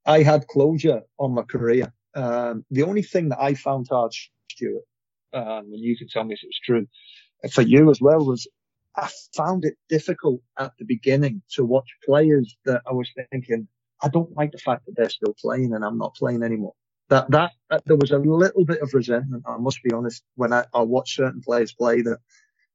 I 0.07 0.23
had 0.23 0.47
closure 0.47 1.03
on 1.19 1.35
my 1.35 1.43
career. 1.43 1.93
Um, 2.15 2.65
the 2.71 2.85
only 2.85 3.03
thing 3.03 3.29
that 3.31 3.41
I 3.41 3.55
found 3.55 3.89
hard, 3.91 4.13
Stuart, 4.51 4.85
um, 5.33 5.67
and 5.73 5.81
you 5.81 5.97
can 5.97 6.09
tell 6.09 6.25
me 6.25 6.35
if 6.35 6.41
it's 6.43 6.61
true 6.61 6.87
for 7.53 7.63
you 7.63 7.91
as 7.91 8.01
well, 8.01 8.25
was 8.25 8.47
I 8.97 9.11
found 9.37 9.65
it 9.65 9.75
difficult 9.89 10.41
at 10.59 10.73
the 10.79 10.85
beginning 10.85 11.43
to 11.53 11.65
watch 11.65 11.89
players 12.05 12.57
that 12.65 12.83
I 12.89 12.93
was 12.93 13.11
thinking, 13.31 13.69
I 14.03 14.09
don't 14.09 14.35
like 14.37 14.53
the 14.53 14.59
fact 14.59 14.87
that 14.87 14.97
they're 14.97 15.11
still 15.11 15.35
playing 15.39 15.75
and 15.75 15.85
I'm 15.85 15.99
not 15.99 16.15
playing 16.15 16.43
anymore. 16.43 16.75
That, 17.09 17.31
that, 17.31 17.53
that 17.71 17.85
there 17.87 17.97
was 17.97 18.11
a 18.11 18.19
little 18.19 18.65
bit 18.65 18.81
of 18.81 18.93
resentment, 18.93 19.45
I 19.47 19.57
must 19.59 19.83
be 19.83 19.93
honest, 19.93 20.25
when 20.35 20.53
I, 20.53 20.65
I 20.75 20.83
watched 20.83 21.17
certain 21.17 21.41
players 21.41 21.73
play 21.73 22.03
that 22.03 22.19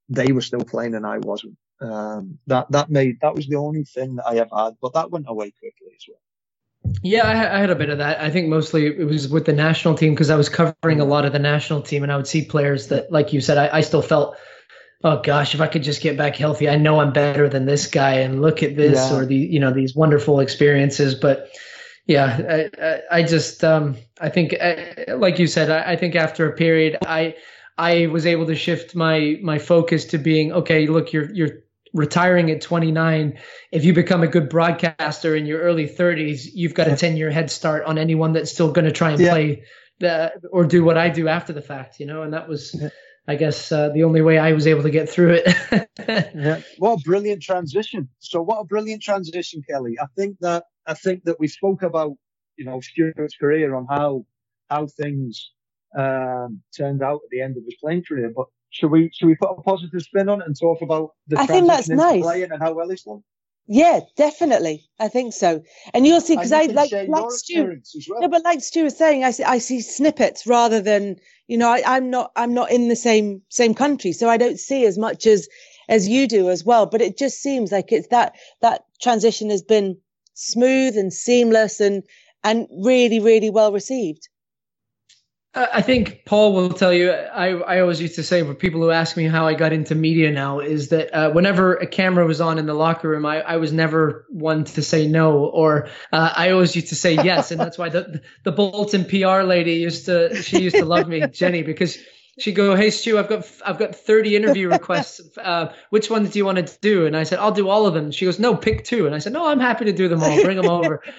they 0.07 0.31
were 0.31 0.41
still 0.41 0.63
playing 0.63 0.95
and 0.95 1.05
I 1.05 1.17
wasn't. 1.17 1.57
Um, 1.81 2.37
that, 2.47 2.71
that 2.71 2.89
made, 2.89 3.17
that 3.21 3.35
was 3.35 3.47
the 3.47 3.55
only 3.57 3.83
thing 3.83 4.15
that 4.15 4.27
I 4.27 4.37
ever 4.37 4.55
had, 4.55 4.77
but 4.81 4.93
that 4.93 5.11
went 5.11 5.25
away 5.27 5.51
quickly 5.51 5.93
as 5.95 6.05
well. 6.07 6.19
Yeah, 7.03 7.27
I, 7.27 7.57
I, 7.57 7.59
had 7.59 7.69
a 7.69 7.75
bit 7.75 7.89
of 7.89 7.99
that. 7.99 8.21
I 8.21 8.29
think 8.29 8.47
mostly 8.47 8.87
it 8.87 9.05
was 9.05 9.27
with 9.27 9.45
the 9.45 9.53
national 9.53 9.95
team 9.95 10.13
because 10.13 10.29
I 10.29 10.35
was 10.35 10.49
covering 10.49 10.99
a 10.99 11.05
lot 11.05 11.25
of 11.25 11.31
the 11.31 11.39
national 11.39 11.81
team, 11.81 12.03
and 12.03 12.11
I 12.11 12.17
would 12.17 12.27
see 12.27 12.43
players 12.43 12.87
that, 12.87 13.11
like 13.11 13.33
you 13.33 13.41
said, 13.41 13.57
I, 13.57 13.77
I, 13.77 13.81
still 13.81 14.01
felt, 14.01 14.35
oh 15.03 15.21
gosh, 15.21 15.53
if 15.53 15.61
I 15.61 15.67
could 15.67 15.83
just 15.83 16.01
get 16.01 16.17
back 16.17 16.35
healthy, 16.35 16.69
I 16.69 16.77
know 16.77 16.99
I'm 16.99 17.13
better 17.13 17.47
than 17.47 17.65
this 17.65 17.87
guy, 17.87 18.15
and 18.15 18.41
look 18.41 18.63
at 18.63 18.75
this, 18.75 18.97
yeah. 18.97 19.15
or 19.15 19.25
the 19.25 19.35
you 19.35 19.59
know 19.59 19.71
these 19.71 19.95
wonderful 19.95 20.39
experiences. 20.39 21.13
But 21.13 21.49
yeah, 22.11 22.69
I, 22.81 23.19
I 23.19 23.23
just 23.23 23.63
um, 23.63 23.95
I 24.19 24.29
think, 24.29 24.55
uh, 24.59 25.17
like 25.17 25.39
you 25.39 25.47
said, 25.47 25.69
I, 25.69 25.93
I 25.93 25.95
think 25.95 26.15
after 26.15 26.49
a 26.49 26.53
period, 26.53 26.97
I 27.05 27.35
I 27.77 28.07
was 28.07 28.25
able 28.25 28.45
to 28.47 28.55
shift 28.55 28.95
my 28.95 29.37
my 29.41 29.57
focus 29.57 30.05
to 30.05 30.17
being 30.17 30.51
okay. 30.51 30.87
Look, 30.87 31.13
you're 31.13 31.31
you're 31.33 31.61
retiring 31.93 32.49
at 32.49 32.61
29 32.61 33.37
if 33.73 33.83
you 33.83 33.93
become 33.93 34.23
a 34.23 34.27
good 34.27 34.47
broadcaster 34.47 35.35
in 35.35 35.45
your 35.45 35.59
early 35.59 35.85
30s 35.85 36.47
you've 36.53 36.73
got 36.73 36.87
a 36.87 36.95
10 36.95 37.17
year 37.17 37.29
head 37.29 37.51
start 37.51 37.83
on 37.83 37.97
anyone 37.97 38.31
that's 38.31 38.49
still 38.49 38.71
going 38.71 38.85
to 38.85 38.93
try 38.93 39.11
and 39.11 39.19
yeah. 39.19 39.31
play 39.31 39.63
the, 39.99 40.31
or 40.53 40.63
do 40.63 40.85
what 40.85 40.97
i 40.97 41.09
do 41.09 41.27
after 41.27 41.51
the 41.51 41.61
fact 41.61 41.99
you 41.99 42.05
know 42.05 42.23
and 42.23 42.33
that 42.33 42.47
was 42.47 42.73
yeah. 42.79 42.87
I 43.27 43.35
guess 43.35 43.71
uh, 43.71 43.89
the 43.89 44.03
only 44.03 44.21
way 44.21 44.37
i 44.37 44.51
was 44.51 44.67
able 44.67 44.83
to 44.83 44.89
get 44.89 45.09
through 45.09 45.39
it 45.43 45.89
yeah. 46.35 46.61
what 46.77 46.93
a 46.93 47.03
brilliant 47.03 47.41
transition 47.41 48.07
so 48.19 48.41
what 48.41 48.59
a 48.59 48.65
brilliant 48.65 49.01
transition 49.01 49.61
kelly 49.69 49.95
i 50.01 50.05
think 50.17 50.37
that 50.39 50.65
i 50.87 50.93
think 50.93 51.23
that 51.23 51.39
we 51.39 51.47
spoke 51.47 51.81
about 51.81 52.11
you 52.57 52.65
know 52.65 52.79
stuart's 52.81 53.35
career 53.35 53.75
on 53.75 53.85
how 53.89 54.25
how 54.69 54.87
things 54.87 55.51
um, 55.97 56.61
turned 56.75 57.03
out 57.03 57.15
at 57.15 57.29
the 57.31 57.41
end 57.41 57.57
of 57.57 57.63
his 57.65 57.75
playing 57.81 58.03
career 58.07 58.31
but 58.33 58.45
should 58.71 58.89
we 58.89 59.11
should 59.13 59.27
we 59.27 59.35
put 59.35 59.49
a 59.49 59.61
positive 59.61 60.01
spin 60.01 60.29
on 60.29 60.41
it 60.41 60.47
and 60.47 60.57
talk 60.57 60.81
about 60.81 61.11
the 61.27 61.37
I 61.39 61.45
think 61.45 61.67
that's 61.67 61.89
nice. 61.89 62.21
playing 62.21 62.51
and 62.51 62.61
how 62.61 62.73
well 62.73 62.89
he's 62.89 63.03
done? 63.03 63.21
Yeah, 63.67 63.99
definitely. 64.17 64.89
I 64.99 65.07
think 65.07 65.33
so. 65.33 65.61
And 65.93 66.07
you'll 66.07 66.21
see 66.21 66.35
because 66.35 66.51
I 66.51 66.63
like 66.63 66.91
like 66.91 67.31
Stu. 67.31 67.79
Well. 68.09 68.21
No, 68.21 68.27
but 68.29 68.43
like 68.43 68.61
Stu 68.61 68.83
was 68.83 68.97
saying, 68.97 69.23
I 69.23 69.31
see 69.31 69.43
I 69.43 69.59
see 69.59 69.81
snippets 69.81 70.47
rather 70.47 70.81
than 70.81 71.17
you 71.51 71.57
know 71.57 71.69
I, 71.69 71.83
I'm 71.85 72.09
not 72.09 72.31
I'm 72.37 72.53
not 72.53 72.71
in 72.71 72.87
the 72.87 72.95
same 72.95 73.41
same 73.49 73.75
country, 73.75 74.13
so 74.13 74.29
I 74.29 74.37
don't 74.37 74.57
see 74.59 74.85
as 74.85 74.97
much 74.97 75.27
as 75.27 75.49
as 75.89 76.07
you 76.07 76.25
do 76.27 76.49
as 76.49 76.63
well. 76.63 76.85
But 76.85 77.01
it 77.01 77.17
just 77.17 77.41
seems 77.41 77.73
like 77.73 77.91
it's 77.91 78.07
that 78.07 78.35
that 78.61 78.85
transition 79.01 79.49
has 79.49 79.61
been 79.61 79.97
smooth 80.33 80.97
and 80.97 81.11
seamless 81.13 81.81
and 81.81 82.03
and 82.43 82.67
really 82.71 83.19
really 83.19 83.49
well 83.49 83.73
received. 83.73 84.29
I 85.53 85.81
think 85.81 86.23
Paul 86.25 86.53
will 86.53 86.69
tell 86.69 86.93
you. 86.93 87.11
I, 87.11 87.49
I 87.49 87.79
always 87.81 87.99
used 87.99 88.15
to 88.15 88.23
say 88.23 88.41
for 88.41 88.53
people 88.53 88.79
who 88.79 88.89
ask 88.89 89.17
me 89.17 89.25
how 89.25 89.47
I 89.47 89.53
got 89.53 89.73
into 89.73 89.95
media 89.95 90.31
now 90.31 90.59
is 90.61 90.89
that 90.89 91.13
uh, 91.13 91.31
whenever 91.31 91.75
a 91.75 91.87
camera 91.87 92.25
was 92.25 92.39
on 92.39 92.57
in 92.57 92.67
the 92.67 92.73
locker 92.73 93.09
room, 93.09 93.25
I, 93.25 93.41
I 93.41 93.57
was 93.57 93.73
never 93.73 94.25
one 94.29 94.63
to 94.63 94.81
say 94.81 95.07
no, 95.07 95.39
or 95.39 95.89
uh, 96.13 96.33
I 96.37 96.51
always 96.51 96.73
used 96.73 96.87
to 96.89 96.95
say 96.95 97.15
yes, 97.15 97.51
and 97.51 97.59
that's 97.59 97.77
why 97.77 97.89
the 97.89 98.21
the 98.43 98.53
Bolton 98.53 99.03
PR 99.03 99.41
lady 99.41 99.73
used 99.73 100.05
to 100.05 100.41
she 100.41 100.61
used 100.61 100.77
to 100.77 100.85
love 100.85 101.09
me, 101.09 101.27
Jenny, 101.31 101.63
because 101.63 101.97
she'd 102.39 102.53
go, 102.53 102.73
"Hey 102.73 102.89
Stu, 102.89 103.19
I've 103.19 103.27
got 103.27 103.45
I've 103.65 103.77
got 103.77 103.93
30 103.93 104.37
interview 104.37 104.69
requests. 104.69 105.37
Uh, 105.37 105.73
which 105.89 106.09
ones 106.09 106.29
do 106.29 106.39
you 106.39 106.45
want 106.45 106.65
to 106.65 106.77
do?" 106.79 107.05
And 107.07 107.17
I 107.17 107.23
said, 107.23 107.39
"I'll 107.39 107.51
do 107.51 107.67
all 107.67 107.85
of 107.87 107.93
them." 107.93 108.11
She 108.11 108.23
goes, 108.23 108.39
"No, 108.39 108.55
pick 108.55 108.85
two. 108.85 109.05
And 109.05 109.13
I 109.13 109.19
said, 109.19 109.33
"No, 109.33 109.45
I'm 109.47 109.59
happy 109.59 109.83
to 109.83 109.91
do 109.91 110.07
them 110.07 110.23
all. 110.23 110.41
Bring 110.41 110.55
them 110.55 110.69
over." 110.69 111.03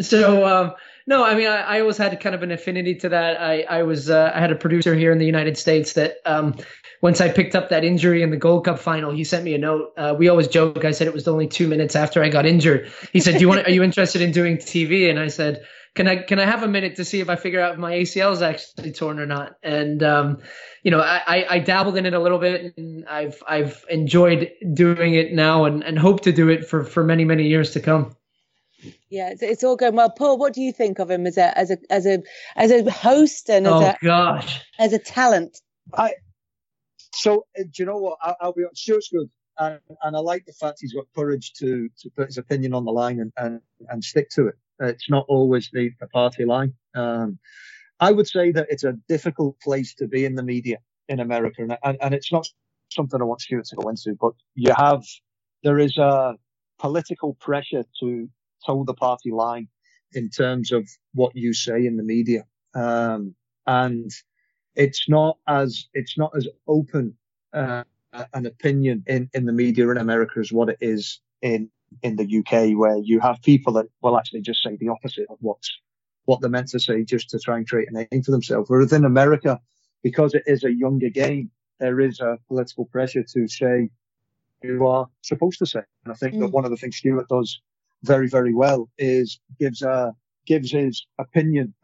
So. 0.00 0.46
Um, 0.46 0.72
no, 1.06 1.24
I 1.24 1.34
mean, 1.34 1.48
I, 1.48 1.60
I, 1.62 1.80
always 1.80 1.96
had 1.96 2.18
kind 2.20 2.34
of 2.34 2.42
an 2.42 2.50
affinity 2.50 2.94
to 2.96 3.08
that. 3.10 3.40
I, 3.40 3.62
I 3.62 3.82
was, 3.82 4.10
uh, 4.10 4.32
I 4.34 4.40
had 4.40 4.52
a 4.52 4.56
producer 4.56 4.94
here 4.94 5.12
in 5.12 5.18
the 5.18 5.26
United 5.26 5.58
States 5.58 5.94
that, 5.94 6.16
um, 6.24 6.56
once 7.02 7.20
I 7.20 7.28
picked 7.28 7.56
up 7.56 7.68
that 7.68 7.84
injury 7.84 8.22
in 8.22 8.30
the 8.30 8.36
Gold 8.36 8.64
Cup 8.64 8.78
final, 8.78 9.10
he 9.10 9.24
sent 9.24 9.44
me 9.44 9.54
a 9.54 9.58
note. 9.58 9.92
Uh, 9.96 10.14
we 10.16 10.28
always 10.28 10.46
joke. 10.46 10.84
I 10.84 10.92
said 10.92 11.08
it 11.08 11.12
was 11.12 11.26
only 11.26 11.48
two 11.48 11.66
minutes 11.66 11.96
after 11.96 12.22
I 12.22 12.28
got 12.28 12.46
injured. 12.46 12.90
He 13.12 13.20
said, 13.20 13.34
"Do 13.34 13.40
you 13.40 13.48
want? 13.48 13.66
Are 13.66 13.72
you 13.72 13.82
interested 13.82 14.22
in 14.22 14.30
doing 14.30 14.56
TV?" 14.56 15.10
And 15.10 15.18
I 15.18 15.26
said, 15.26 15.64
"Can 15.96 16.06
I? 16.06 16.22
Can 16.22 16.38
I 16.38 16.46
have 16.46 16.62
a 16.62 16.68
minute 16.68 16.94
to 16.96 17.04
see 17.04 17.18
if 17.18 17.28
I 17.28 17.34
figure 17.34 17.60
out 17.60 17.72
if 17.72 17.78
my 17.78 17.92
ACL 17.92 18.32
is 18.32 18.40
actually 18.40 18.92
torn 18.92 19.18
or 19.18 19.26
not?" 19.26 19.56
And 19.64 20.00
um, 20.04 20.38
you 20.84 20.92
know, 20.92 21.00
I, 21.00 21.44
I 21.50 21.58
dabbled 21.58 21.96
in 21.96 22.06
it 22.06 22.14
a 22.14 22.20
little 22.20 22.38
bit, 22.38 22.72
and 22.76 23.04
I've 23.08 23.42
I've 23.48 23.84
enjoyed 23.90 24.52
doing 24.72 25.14
it 25.14 25.32
now, 25.32 25.64
and, 25.64 25.82
and 25.82 25.98
hope 25.98 26.20
to 26.22 26.32
do 26.32 26.50
it 26.50 26.68
for 26.68 26.84
for 26.84 27.02
many 27.02 27.24
many 27.24 27.48
years 27.48 27.72
to 27.72 27.80
come. 27.80 28.14
Yeah, 29.10 29.30
it's, 29.30 29.42
it's, 29.42 29.64
all 29.64 29.76
going 29.76 29.94
well. 29.94 30.10
Paul, 30.10 30.38
what 30.38 30.52
do 30.52 30.60
you 30.60 30.72
think 30.72 30.98
of 30.98 31.10
him 31.10 31.26
as 31.26 31.38
a 31.38 31.56
as 31.56 31.70
a 31.70 31.78
as 31.90 32.06
a 32.06 32.22
as 32.56 32.70
a 32.70 32.90
host 32.90 33.48
and 33.48 33.66
as 33.66 33.72
oh, 33.72 33.80
a 33.80 33.96
gosh 34.02 34.60
as 34.78 34.92
a 34.92 34.98
talent? 34.98 35.60
I 35.94 36.14
so 37.14 37.46
uh, 37.58 37.62
do 37.62 37.70
you 37.82 37.86
know 37.86 37.98
what? 37.98 38.18
I, 38.22 38.34
will 38.42 38.52
be 38.52 38.64
sure 38.74 38.96
it's 38.96 39.08
good, 39.08 39.30
and, 39.58 39.78
and 40.02 40.16
I 40.16 40.20
like 40.20 40.44
the 40.46 40.52
fact 40.52 40.78
he's 40.80 40.94
got 40.94 41.06
courage 41.14 41.52
to 41.54 41.88
to 42.00 42.10
put 42.10 42.26
his 42.26 42.38
opinion 42.38 42.74
on 42.74 42.84
the 42.84 42.92
line 42.92 43.20
and 43.20 43.32
and, 43.36 43.60
and 43.88 44.02
stick 44.02 44.30
to 44.30 44.48
it. 44.48 44.54
It's 44.80 45.10
not 45.10 45.26
always 45.28 45.70
the, 45.72 45.90
the 46.00 46.08
party 46.08 46.44
line. 46.44 46.74
Um, 46.94 47.38
I 48.00 48.10
would 48.10 48.26
say 48.26 48.50
that 48.52 48.66
it's 48.68 48.84
a 48.84 48.94
difficult 49.08 49.60
place 49.60 49.94
to 49.94 50.08
be 50.08 50.24
in 50.24 50.34
the 50.34 50.42
media 50.42 50.78
in 51.08 51.20
America, 51.20 51.62
and, 51.62 51.76
and, 51.84 51.98
and 52.00 52.14
it's 52.14 52.32
not 52.32 52.48
something 52.90 53.20
I 53.20 53.24
want 53.24 53.40
Stuart 53.40 53.66
to 53.66 53.76
go 53.76 53.88
into, 53.88 54.16
but 54.20 54.32
you 54.54 54.72
have 54.76 55.04
there 55.62 55.78
is 55.78 55.96
a 55.98 56.36
political 56.78 57.34
pressure 57.34 57.84
to 58.00 58.28
toe 58.66 58.84
the 58.84 58.94
party 58.94 59.30
line 59.30 59.68
in 60.14 60.28
terms 60.28 60.72
of 60.72 60.88
what 61.14 61.34
you 61.34 61.52
say 61.54 61.86
in 61.86 61.96
the 61.96 62.02
media. 62.02 62.44
Um, 62.74 63.34
and 63.66 64.10
it's 64.74 65.08
not 65.08 65.38
as, 65.48 65.86
it's 65.94 66.18
not 66.18 66.32
as 66.36 66.48
open, 66.66 67.14
uh, 67.52 67.84
an 68.34 68.46
opinion 68.46 69.04
in, 69.06 69.30
in 69.32 69.46
the 69.46 69.52
media 69.52 69.88
in 69.88 69.96
America 69.96 70.40
as 70.40 70.52
what 70.52 70.68
it 70.68 70.78
is 70.80 71.20
in, 71.40 71.70
in 72.02 72.16
the 72.16 72.38
UK, 72.38 72.76
where 72.76 72.96
you 72.96 73.20
have 73.20 73.40
people 73.42 73.72
that 73.74 73.86
will 74.02 74.18
actually 74.18 74.42
just 74.42 74.62
say 74.62 74.76
the 74.76 74.88
opposite 74.88 75.26
of 75.30 75.38
what's, 75.40 75.70
what 76.24 76.40
they're 76.40 76.50
meant 76.50 76.68
to 76.68 76.80
say 76.80 77.04
just 77.04 77.30
to 77.30 77.38
try 77.38 77.56
and 77.56 77.68
create 77.68 77.88
a 77.90 77.94
name 77.94 78.22
for 78.22 78.30
themselves. 78.30 78.68
Whereas 78.68 78.92
in 78.92 79.04
America, 79.04 79.60
because 80.02 80.34
it 80.34 80.42
is 80.46 80.64
a 80.64 80.72
younger 80.72 81.08
game, 81.08 81.50
there 81.80 82.00
is 82.00 82.20
a 82.20 82.38
political 82.48 82.84
pressure 82.86 83.24
to 83.34 83.48
say 83.48 83.90
you 84.62 84.86
are 84.86 85.08
supposed 85.22 85.58
to 85.58 85.66
say. 85.66 85.82
And 86.04 86.12
I 86.12 86.16
think 86.16 86.34
mm. 86.34 86.40
that 86.40 86.48
one 86.48 86.64
of 86.64 86.70
the 86.70 86.76
things 86.76 86.96
Stuart 86.96 87.28
does 87.28 87.60
very, 88.04 88.28
very 88.28 88.54
well 88.54 88.88
is 88.98 89.40
gives 89.60 89.82
a, 89.82 90.14
gives 90.46 90.72
his 90.72 91.06
opinion, 91.18 91.74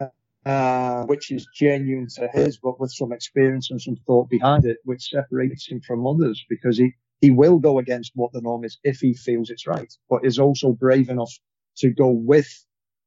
uh, 0.45 1.03
which 1.05 1.31
is 1.31 1.47
genuine 1.55 2.07
to 2.15 2.29
his, 2.33 2.57
but 2.57 2.79
with 2.79 2.91
some 2.91 3.11
experience 3.13 3.71
and 3.71 3.81
some 3.81 3.97
thought 4.07 4.29
behind 4.29 4.65
it, 4.65 4.77
which 4.85 5.09
separates 5.09 5.67
him 5.69 5.81
from 5.81 6.07
others 6.07 6.43
because 6.49 6.77
he, 6.77 6.93
he 7.21 7.31
will 7.31 7.59
go 7.59 7.79
against 7.79 8.11
what 8.15 8.31
the 8.33 8.41
norm 8.41 8.65
is 8.65 8.77
if 8.83 8.99
he 8.99 9.13
feels 9.13 9.49
it's 9.49 9.67
right, 9.67 9.93
but 10.09 10.25
is 10.25 10.39
also 10.39 10.73
brave 10.73 11.09
enough 11.09 11.33
to 11.77 11.89
go 11.91 12.09
with 12.09 12.49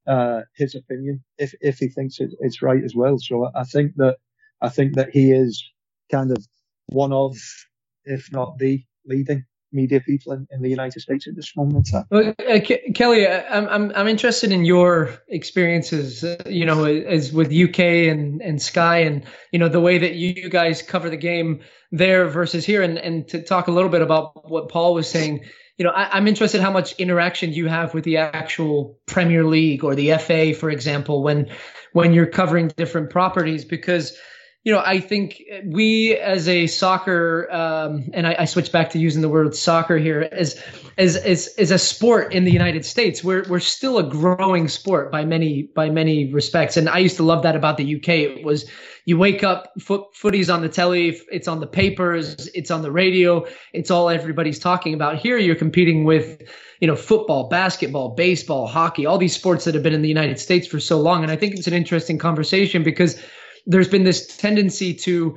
uh, 0.06 0.42
his 0.56 0.74
opinion 0.74 1.22
if 1.38 1.54
if 1.60 1.78
he 1.78 1.88
thinks 1.88 2.20
it, 2.20 2.30
it's 2.40 2.62
right 2.62 2.84
as 2.84 2.94
well. 2.94 3.18
So 3.18 3.50
I 3.54 3.64
think 3.64 3.94
that 3.96 4.18
I 4.62 4.68
think 4.70 4.94
that 4.96 5.10
he 5.10 5.32
is 5.32 5.64
kind 6.10 6.30
of 6.32 6.46
one 6.88 7.12
of, 7.12 7.36
if 8.04 8.32
not 8.32 8.58
the 8.58 8.82
leading 9.06 9.44
media 9.72 10.00
people 10.00 10.32
in, 10.32 10.46
in 10.50 10.62
the 10.62 10.68
United 10.68 11.00
States 11.00 11.26
at 11.26 11.34
this 11.36 11.56
moment. 11.56 11.88
Well, 12.10 12.34
uh, 12.38 12.60
K- 12.64 12.92
Kelly, 12.94 13.26
I'm, 13.26 13.68
I'm 13.68 13.92
I'm 13.94 14.08
interested 14.08 14.52
in 14.52 14.64
your 14.64 15.10
experiences. 15.28 16.24
Uh, 16.24 16.36
you 16.46 16.64
know, 16.64 16.84
as 16.84 17.32
with 17.32 17.52
UK 17.52 17.80
and 18.10 18.40
and 18.42 18.60
Sky, 18.60 18.98
and 18.98 19.24
you 19.50 19.58
know 19.58 19.68
the 19.68 19.80
way 19.80 19.98
that 19.98 20.14
you 20.14 20.48
guys 20.48 20.82
cover 20.82 21.10
the 21.10 21.16
game 21.16 21.60
there 21.90 22.28
versus 22.28 22.64
here, 22.64 22.82
and 22.82 22.98
and 22.98 23.28
to 23.28 23.42
talk 23.42 23.68
a 23.68 23.72
little 23.72 23.90
bit 23.90 24.02
about 24.02 24.48
what 24.48 24.68
Paul 24.68 24.94
was 24.94 25.08
saying. 25.08 25.44
You 25.78 25.86
know, 25.86 25.90
I, 25.90 26.16
I'm 26.16 26.28
interested 26.28 26.60
how 26.60 26.70
much 26.70 26.92
interaction 26.98 27.52
you 27.52 27.66
have 27.66 27.94
with 27.94 28.04
the 28.04 28.18
actual 28.18 28.98
Premier 29.06 29.44
League 29.44 29.84
or 29.84 29.94
the 29.94 30.12
FA, 30.18 30.54
for 30.54 30.70
example, 30.70 31.22
when 31.22 31.50
when 31.92 32.12
you're 32.12 32.26
covering 32.26 32.68
different 32.68 33.10
properties, 33.10 33.64
because 33.64 34.16
you 34.64 34.72
know, 34.72 34.80
I 34.84 35.00
think 35.00 35.42
we 35.64 36.16
as 36.16 36.48
a 36.48 36.68
soccer, 36.68 37.50
um, 37.50 38.08
and 38.12 38.28
I, 38.28 38.36
I, 38.40 38.44
switch 38.44 38.70
back 38.70 38.90
to 38.90 38.98
using 38.98 39.20
the 39.20 39.28
word 39.28 39.56
soccer 39.56 39.98
here 39.98 40.28
as, 40.30 40.62
as, 40.96 41.16
as, 41.16 41.48
as 41.58 41.72
a 41.72 41.78
sport 41.78 42.32
in 42.32 42.44
the 42.44 42.52
United 42.52 42.84
States, 42.84 43.24
we're, 43.24 43.44
we're 43.48 43.58
still 43.58 43.98
a 43.98 44.04
growing 44.04 44.68
sport 44.68 45.10
by 45.10 45.24
many, 45.24 45.64
by 45.64 45.90
many 45.90 46.32
respects. 46.32 46.76
And 46.76 46.88
I 46.88 46.98
used 46.98 47.16
to 47.16 47.24
love 47.24 47.42
that 47.42 47.56
about 47.56 47.76
the 47.76 47.96
UK. 47.96 48.08
It 48.10 48.44
was, 48.44 48.70
you 49.04 49.18
wake 49.18 49.42
up, 49.42 49.72
foot, 49.80 50.04
footies 50.14 50.52
on 50.52 50.60
the 50.60 50.68
telly, 50.68 51.20
it's 51.32 51.48
on 51.48 51.58
the 51.58 51.66
papers, 51.66 52.46
it's 52.54 52.70
on 52.70 52.82
the 52.82 52.92
radio, 52.92 53.44
it's 53.72 53.90
all 53.90 54.08
everybody's 54.08 54.60
talking 54.60 54.94
about. 54.94 55.16
Here 55.16 55.38
you're 55.38 55.56
competing 55.56 56.04
with, 56.04 56.40
you 56.78 56.86
know, 56.86 56.94
football, 56.94 57.48
basketball, 57.48 58.10
baseball, 58.10 58.68
hockey, 58.68 59.06
all 59.06 59.18
these 59.18 59.34
sports 59.34 59.64
that 59.64 59.74
have 59.74 59.82
been 59.82 59.92
in 59.92 60.02
the 60.02 60.08
United 60.08 60.38
States 60.38 60.68
for 60.68 60.78
so 60.78 61.00
long. 61.00 61.24
And 61.24 61.32
I 61.32 61.36
think 61.36 61.54
it's 61.54 61.66
an 61.66 61.74
interesting 61.74 62.16
conversation 62.16 62.84
because 62.84 63.20
there's 63.66 63.88
been 63.88 64.04
this 64.04 64.36
tendency 64.36 64.94
to 64.94 65.36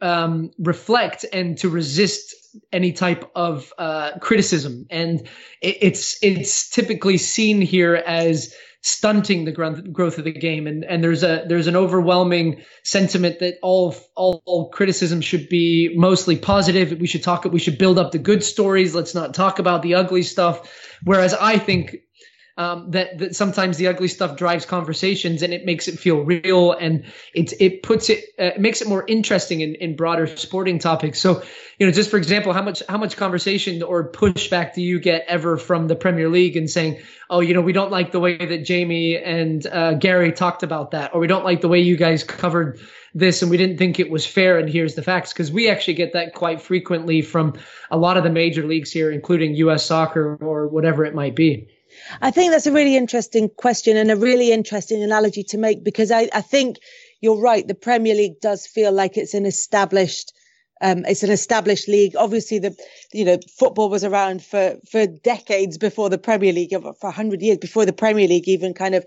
um, 0.00 0.50
reflect 0.58 1.24
and 1.32 1.58
to 1.58 1.68
resist 1.68 2.34
any 2.72 2.92
type 2.92 3.30
of 3.34 3.72
uh, 3.78 4.18
criticism, 4.20 4.86
and 4.90 5.20
it, 5.60 5.76
it's 5.80 6.18
it's 6.22 6.70
typically 6.70 7.18
seen 7.18 7.60
here 7.60 7.96
as 8.06 8.54
stunting 8.86 9.44
the 9.44 9.50
growth 9.50 10.16
of 10.16 10.24
the 10.24 10.32
game. 10.32 10.66
And 10.66 10.84
and 10.84 11.02
there's 11.02 11.22
a 11.22 11.44
there's 11.48 11.66
an 11.66 11.76
overwhelming 11.76 12.62
sentiment 12.84 13.40
that 13.40 13.58
all, 13.62 13.94
all 14.14 14.42
all 14.46 14.70
criticism 14.70 15.20
should 15.20 15.48
be 15.48 15.92
mostly 15.96 16.36
positive. 16.36 16.98
We 17.00 17.06
should 17.06 17.22
talk 17.22 17.44
we 17.44 17.58
should 17.58 17.78
build 17.78 17.98
up 17.98 18.12
the 18.12 18.18
good 18.18 18.44
stories. 18.44 18.94
Let's 18.94 19.14
not 19.14 19.34
talk 19.34 19.58
about 19.58 19.82
the 19.82 19.94
ugly 19.94 20.22
stuff. 20.22 20.72
Whereas 21.04 21.34
i 21.34 21.58
think 21.58 21.96
um, 22.58 22.90
that 22.90 23.18
that 23.18 23.36
sometimes 23.36 23.76
the 23.76 23.88
ugly 23.88 24.08
stuff 24.08 24.36
drives 24.36 24.64
conversations 24.64 25.42
and 25.42 25.52
it 25.52 25.64
makes 25.64 25.88
it 25.88 25.98
feel 25.98 26.22
real 26.22 26.72
and 26.72 27.04
it 27.34 27.52
it 27.60 27.82
puts 27.82 28.08
it 28.08 28.24
uh, 28.38 28.50
makes 28.58 28.80
it 28.80 28.88
more 28.88 29.04
interesting 29.06 29.60
in, 29.60 29.74
in 29.74 29.94
broader 29.94 30.26
sporting 30.26 30.78
topics. 30.78 31.20
So 31.20 31.42
you 31.78 31.86
know, 31.86 31.92
just 31.92 32.10
for 32.10 32.16
example, 32.16 32.54
how 32.54 32.62
much 32.62 32.82
how 32.88 32.96
much 32.96 33.16
conversation 33.16 33.82
or 33.82 34.10
pushback 34.10 34.74
do 34.74 34.80
you 34.80 34.98
get 34.98 35.24
ever 35.28 35.58
from 35.58 35.88
the 35.88 35.96
Premier 35.96 36.30
League 36.30 36.56
and 36.56 36.70
saying, 36.70 37.00
oh, 37.28 37.40
you 37.40 37.52
know, 37.52 37.60
we 37.60 37.72
don't 37.72 37.90
like 37.90 38.12
the 38.12 38.20
way 38.20 38.38
that 38.38 38.64
Jamie 38.64 39.16
and 39.18 39.66
uh, 39.66 39.94
Gary 39.94 40.32
talked 40.32 40.62
about 40.62 40.92
that, 40.92 41.14
or 41.14 41.20
we 41.20 41.26
don't 41.26 41.44
like 41.44 41.60
the 41.60 41.68
way 41.68 41.80
you 41.80 41.96
guys 41.96 42.24
covered 42.24 42.80
this 43.14 43.40
and 43.40 43.50
we 43.50 43.56
didn't 43.56 43.78
think 43.78 43.98
it 43.98 44.10
was 44.10 44.26
fair 44.26 44.58
and 44.58 44.68
here's 44.68 44.94
the 44.94 45.02
facts 45.02 45.32
because 45.32 45.50
we 45.50 45.70
actually 45.70 45.94
get 45.94 46.12
that 46.12 46.34
quite 46.34 46.60
frequently 46.60 47.22
from 47.22 47.54
a 47.90 47.96
lot 47.96 48.18
of 48.18 48.24
the 48.24 48.30
major 48.30 48.66
leagues 48.66 48.92
here 48.92 49.10
including 49.10 49.54
US 49.54 49.86
soccer 49.86 50.36
or 50.42 50.68
whatever 50.68 51.02
it 51.02 51.14
might 51.14 51.34
be 51.34 51.66
I 52.20 52.30
think 52.30 52.52
that's 52.52 52.66
a 52.66 52.72
really 52.72 52.96
interesting 52.96 53.48
question 53.48 53.96
and 53.96 54.10
a 54.10 54.16
really 54.16 54.52
interesting 54.52 55.02
analogy 55.02 55.42
to 55.44 55.58
make 55.58 55.84
because 55.84 56.10
I, 56.10 56.28
I 56.32 56.40
think 56.40 56.78
you're 57.20 57.40
right. 57.40 57.66
The 57.66 57.74
Premier 57.74 58.14
League 58.14 58.40
does 58.40 58.66
feel 58.66 58.92
like 58.92 59.16
it's 59.16 59.34
an 59.34 59.46
established 59.46 60.32
um, 60.82 61.04
it's 61.06 61.22
an 61.22 61.30
established 61.30 61.88
league. 61.88 62.14
Obviously, 62.16 62.58
the 62.58 62.76
you 63.12 63.24
know 63.24 63.38
football 63.58 63.88
was 63.88 64.04
around 64.04 64.44
for 64.44 64.76
for 64.90 65.06
decades 65.06 65.78
before 65.78 66.10
the 66.10 66.18
Premier 66.18 66.52
League, 66.52 66.74
for 67.00 67.10
hundred 67.10 67.40
years 67.40 67.58
before 67.58 67.86
the 67.86 67.92
Premier 67.92 68.28
League 68.28 68.48
even 68.48 68.74
kind 68.74 68.94
of 68.94 69.04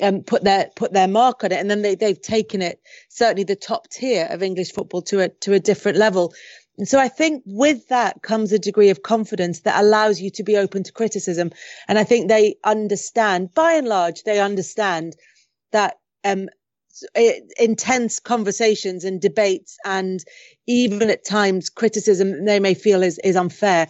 um, 0.00 0.22
put 0.22 0.42
their 0.42 0.70
put 0.74 0.92
their 0.92 1.06
mark 1.06 1.44
on 1.44 1.52
it, 1.52 1.60
and 1.60 1.70
then 1.70 1.82
they 1.82 1.94
they've 1.94 2.20
taken 2.20 2.60
it 2.60 2.80
certainly 3.08 3.44
the 3.44 3.56
top 3.56 3.88
tier 3.88 4.26
of 4.30 4.42
English 4.42 4.72
football 4.72 5.02
to 5.02 5.20
a 5.20 5.28
to 5.28 5.52
a 5.52 5.60
different 5.60 5.96
level. 5.96 6.32
And 6.78 6.88
so 6.88 6.98
I 6.98 7.08
think 7.08 7.42
with 7.44 7.88
that 7.88 8.22
comes 8.22 8.50
a 8.52 8.58
degree 8.58 8.88
of 8.88 9.02
confidence 9.02 9.60
that 9.60 9.80
allows 9.80 10.20
you 10.20 10.30
to 10.30 10.42
be 10.42 10.56
open 10.56 10.82
to 10.84 10.92
criticism. 10.92 11.50
And 11.86 11.98
I 11.98 12.04
think 12.04 12.28
they 12.28 12.56
understand, 12.64 13.52
by 13.54 13.72
and 13.72 13.86
large, 13.86 14.22
they 14.22 14.40
understand 14.40 15.14
that 15.70 15.98
um, 16.24 16.48
intense 17.58 18.18
conversations 18.20 19.04
and 19.04 19.20
debates 19.20 19.76
and 19.84 20.24
even 20.66 21.10
at 21.10 21.24
times 21.24 21.68
criticism 21.68 22.44
they 22.44 22.60
may 22.60 22.74
feel 22.74 23.02
is, 23.02 23.18
is 23.22 23.36
unfair. 23.36 23.88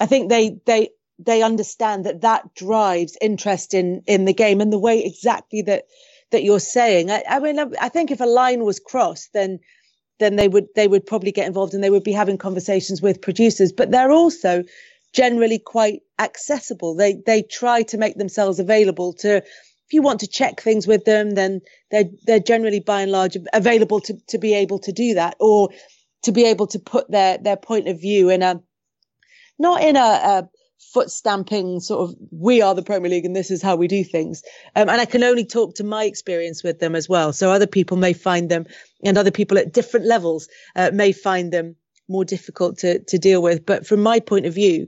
I 0.00 0.06
think 0.06 0.28
they, 0.28 0.58
they, 0.66 0.90
they 1.18 1.42
understand 1.42 2.04
that 2.04 2.22
that 2.22 2.54
drives 2.54 3.16
interest 3.20 3.74
in, 3.74 4.02
in 4.06 4.24
the 4.24 4.34
game 4.34 4.60
and 4.60 4.72
the 4.72 4.78
way 4.78 5.04
exactly 5.04 5.62
that, 5.62 5.84
that 6.32 6.42
you're 6.42 6.60
saying. 6.60 7.10
I, 7.10 7.22
I 7.28 7.38
mean, 7.38 7.58
I 7.80 7.88
think 7.88 8.10
if 8.10 8.20
a 8.20 8.26
line 8.26 8.64
was 8.64 8.80
crossed, 8.80 9.32
then 9.32 9.60
then 10.18 10.36
they 10.36 10.48
would 10.48 10.66
they 10.74 10.88
would 10.88 11.06
probably 11.06 11.32
get 11.32 11.46
involved 11.46 11.74
and 11.74 11.82
they 11.82 11.90
would 11.90 12.04
be 12.04 12.12
having 12.12 12.38
conversations 12.38 13.02
with 13.02 13.20
producers. 13.22 13.72
But 13.72 13.90
they're 13.90 14.12
also 14.12 14.64
generally 15.12 15.58
quite 15.58 16.02
accessible. 16.18 16.94
They 16.94 17.14
they 17.26 17.42
try 17.42 17.82
to 17.84 17.98
make 17.98 18.16
themselves 18.16 18.58
available 18.58 19.12
to 19.14 19.36
if 19.38 19.92
you 19.92 20.02
want 20.02 20.20
to 20.20 20.26
check 20.26 20.60
things 20.60 20.86
with 20.86 21.04
them, 21.04 21.32
then 21.32 21.60
they're 21.90 22.10
they're 22.26 22.40
generally 22.40 22.80
by 22.80 23.02
and 23.02 23.12
large 23.12 23.36
available 23.52 24.00
to 24.00 24.14
to 24.28 24.38
be 24.38 24.54
able 24.54 24.78
to 24.80 24.92
do 24.92 25.14
that 25.14 25.36
or 25.40 25.70
to 26.22 26.32
be 26.32 26.44
able 26.44 26.66
to 26.68 26.78
put 26.78 27.10
their 27.10 27.38
their 27.38 27.56
point 27.56 27.88
of 27.88 28.00
view 28.00 28.30
in 28.30 28.42
a 28.42 28.62
not 29.58 29.82
in 29.82 29.96
a, 29.96 30.00
a 30.00 30.48
foot 30.92 31.10
stamping 31.10 31.80
sort 31.80 32.08
of 32.08 32.16
we 32.30 32.62
are 32.62 32.74
the 32.74 32.82
Premier 32.82 33.10
League 33.10 33.24
and 33.24 33.34
this 33.34 33.50
is 33.50 33.62
how 33.62 33.76
we 33.76 33.88
do 33.88 34.04
things. 34.04 34.42
Um, 34.76 34.88
and 34.88 35.00
I 35.00 35.04
can 35.04 35.24
only 35.24 35.44
talk 35.44 35.74
to 35.76 35.84
my 35.84 36.04
experience 36.04 36.62
with 36.62 36.78
them 36.78 36.94
as 36.94 37.08
well. 37.08 37.32
So 37.32 37.50
other 37.50 37.66
people 37.66 37.96
may 37.96 38.12
find 38.12 38.50
them 38.50 38.66
and 39.04 39.18
other 39.18 39.30
people 39.30 39.58
at 39.58 39.72
different 39.72 40.06
levels 40.06 40.48
uh, 40.76 40.90
may 40.92 41.12
find 41.12 41.52
them 41.52 41.76
more 42.08 42.24
difficult 42.24 42.78
to, 42.78 42.98
to 43.04 43.18
deal 43.18 43.42
with. 43.42 43.64
But 43.64 43.86
from 43.86 44.02
my 44.02 44.20
point 44.20 44.46
of 44.46 44.54
view, 44.54 44.86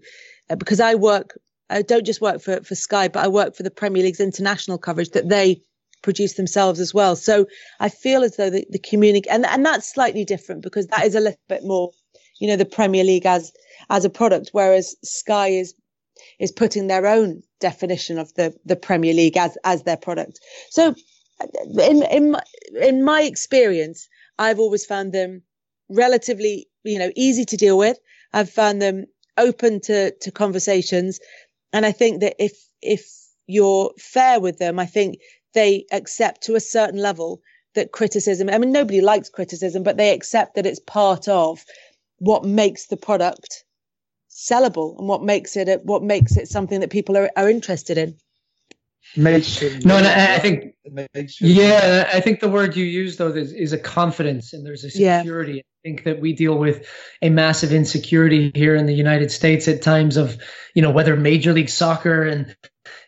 uh, 0.51 0.57
because 0.57 0.80
I 0.80 0.94
work, 0.94 1.38
I 1.70 1.82
don't 1.82 2.07
just 2.07 2.20
work 2.20 2.40
for, 2.40 2.62
for 2.62 2.74
Sky, 2.74 3.09
but 3.09 3.24
I 3.24 3.28
work 3.28 3.57
for 3.57 3.62
the 3.62 3.70
Premier 3.70 4.03
League's 4.03 4.20
international 4.20 4.78
coverage 4.78 5.11
that 5.11 5.28
they 5.28 5.62
produce 6.03 6.34
themselves 6.34 6.78
as 6.78 6.94
well. 6.94 7.16
So 7.16 7.47
I 7.80 7.88
feel 7.88 8.22
as 8.22 8.36
though 8.36 8.51
the, 8.51 8.64
the 8.70 8.78
community, 8.78 9.28
and, 9.28 9.44
and 9.47 9.64
that's 9.64 9.92
slightly 9.92 10.24
different 10.24 10.62
because 10.62 10.86
that 10.88 11.05
is 11.05 11.14
a 11.14 11.20
little 11.20 11.40
bit 11.49 11.64
more, 11.64 11.90
you 12.38 12.47
know, 12.47 12.57
the 12.57 12.64
Premier 12.64 13.03
League 13.03 13.26
as, 13.26 13.53
as 13.90 14.05
a 14.05 14.11
product, 14.11 14.51
whereas 14.53 14.94
Sky 15.03 15.49
is 15.49 15.74
is 16.39 16.53
putting 16.53 16.87
their 16.87 17.07
own 17.07 17.43
definition 17.61 18.19
of 18.19 18.33
the 18.35 18.55
the 18.64 18.77
Premier 18.77 19.14
League 19.14 19.37
as 19.37 19.57
as 19.64 19.83
their 19.83 19.97
product. 19.97 20.41
So, 20.71 20.95
in 21.79 22.03
in 22.03 22.37
in 22.81 23.05
my 23.05 23.23
experience, 23.23 24.09
I've 24.39 24.59
always 24.59 24.85
found 24.85 25.12
them 25.12 25.43
relatively 25.89 26.69
you 26.85 26.99
know 26.99 27.11
easy 27.17 27.45
to 27.47 27.57
deal 27.57 27.79
with. 27.79 27.99
I've 28.33 28.51
found 28.51 28.83
them 28.83 29.07
open 29.37 29.81
to 29.83 30.12
to 30.12 30.31
conversations, 30.31 31.21
and 31.73 31.87
I 31.87 31.93
think 31.93 32.21
that 32.21 32.37
if 32.39 32.53
if 32.83 33.07
you're 33.47 33.93
fair 33.99 34.41
with 34.41 34.59
them, 34.59 34.79
I 34.79 34.87
think 34.87 35.19
they 35.55 35.87
accept 35.93 36.43
to 36.43 36.55
a 36.55 36.61
certain 36.61 37.01
level 37.01 37.41
that 37.75 37.93
criticism. 37.93 38.51
I 38.51 38.59
mean, 38.59 38.73
nobody 38.73 39.01
likes 39.01 39.29
criticism, 39.29 39.83
but 39.83 39.97
they 39.97 40.12
accept 40.12 40.55
that 40.55 40.67
it's 40.67 40.81
part 40.81 41.29
of 41.29 41.64
what 42.19 42.45
makes 42.45 42.87
the 42.87 42.97
product 42.97 43.64
sellable 44.37 44.99
and 44.99 45.09
what 45.09 45.22
makes 45.22 45.57
it 45.57 45.68
a, 45.68 45.80
what 45.84 46.03
makes 46.03 46.37
it 46.37 46.47
something 46.47 46.80
that 46.80 46.91
people 46.91 47.16
are, 47.16 47.30
are 47.37 47.49
interested 47.49 47.97
in. 47.97 48.16
Makes 49.16 49.62
no 49.84 49.97
and 49.97 50.07
I, 50.07 50.34
I 50.34 50.39
think 50.41 50.74
yeah 51.41 52.11
i 52.12 52.20
think 52.20 52.41
the 52.41 52.49
word 52.49 52.74
you 52.74 52.84
use 52.84 53.16
though 53.16 53.28
is, 53.28 53.53
is 53.53 53.72
a 53.72 53.78
confidence 53.78 54.53
and 54.53 54.66
there's 54.66 54.82
a 54.82 54.91
security. 54.91 55.53
Yeah. 55.53 55.59
i 55.61 55.80
think 55.84 56.03
that 56.05 56.20
we 56.20 56.32
deal 56.32 56.59
with 56.59 56.89
a 57.22 57.30
massive 57.30 57.72
insecurity 57.72 58.51
here 58.57 58.74
in 58.74 58.87
the 58.87 58.93
united 58.93 59.30
states 59.30 59.68
at 59.68 59.80
times 59.80 60.16
of 60.16 60.37
you 60.74 60.82
know 60.82 60.91
whether 60.91 61.14
major 61.14 61.53
league 61.53 61.70
soccer 61.70 62.24
and 62.24 62.57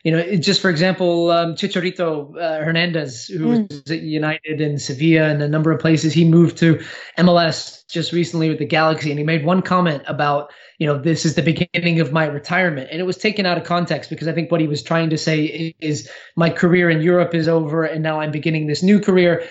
you 0.05 0.13
know, 0.13 0.37
just 0.37 0.61
for 0.61 0.71
example, 0.71 1.31
um, 1.31 1.55
Chicharito 1.55 2.37
uh, 2.37 2.65
Hernandez, 2.65 3.27
who 3.27 3.47
mm. 3.47 3.69
was 3.69 3.91
at 3.91 4.01
United 4.01 4.61
in 4.61 4.79
Sevilla 4.79 5.29
and 5.29 5.43
a 5.43 5.49
number 5.49 5.73
of 5.73 5.81
places, 5.81 6.13
he 6.13 6.25
moved 6.25 6.59
to 6.59 6.81
MLS 7.19 7.87
just 7.89 8.13
recently 8.13 8.49
with 8.49 8.59
the 8.59 8.67
Galaxy, 8.67 9.11
and 9.11 9.19
he 9.19 9.25
made 9.25 9.45
one 9.45 9.63
comment 9.63 10.03
about, 10.07 10.53
you 10.79 10.87
know, 10.87 10.99
this 10.99 11.25
is 11.25 11.35
the 11.35 11.43
beginning 11.43 12.01
of 12.01 12.13
my 12.13 12.27
retirement, 12.27 12.89
and 12.93 13.01
it 13.01 13.05
was 13.05 13.17
taken 13.17 13.45
out 13.45 13.59
of 13.59 13.65
context 13.65 14.11
because 14.11 14.29
I 14.29 14.33
think 14.33 14.53
what 14.53 14.61
he 14.61 14.69
was 14.69 14.83
trying 14.83 15.11
to 15.11 15.19
say 15.19 15.75
is 15.81 16.09
my 16.37 16.51
career 16.51 16.89
in 16.91 17.01
Europe 17.01 17.35
is 17.35 17.49
over, 17.49 17.85
and 17.85 18.03
now 18.03 18.21
I'm 18.21 18.31
beginning 18.31 18.67
this 18.67 18.83
new 18.83 19.01
career. 19.01 19.49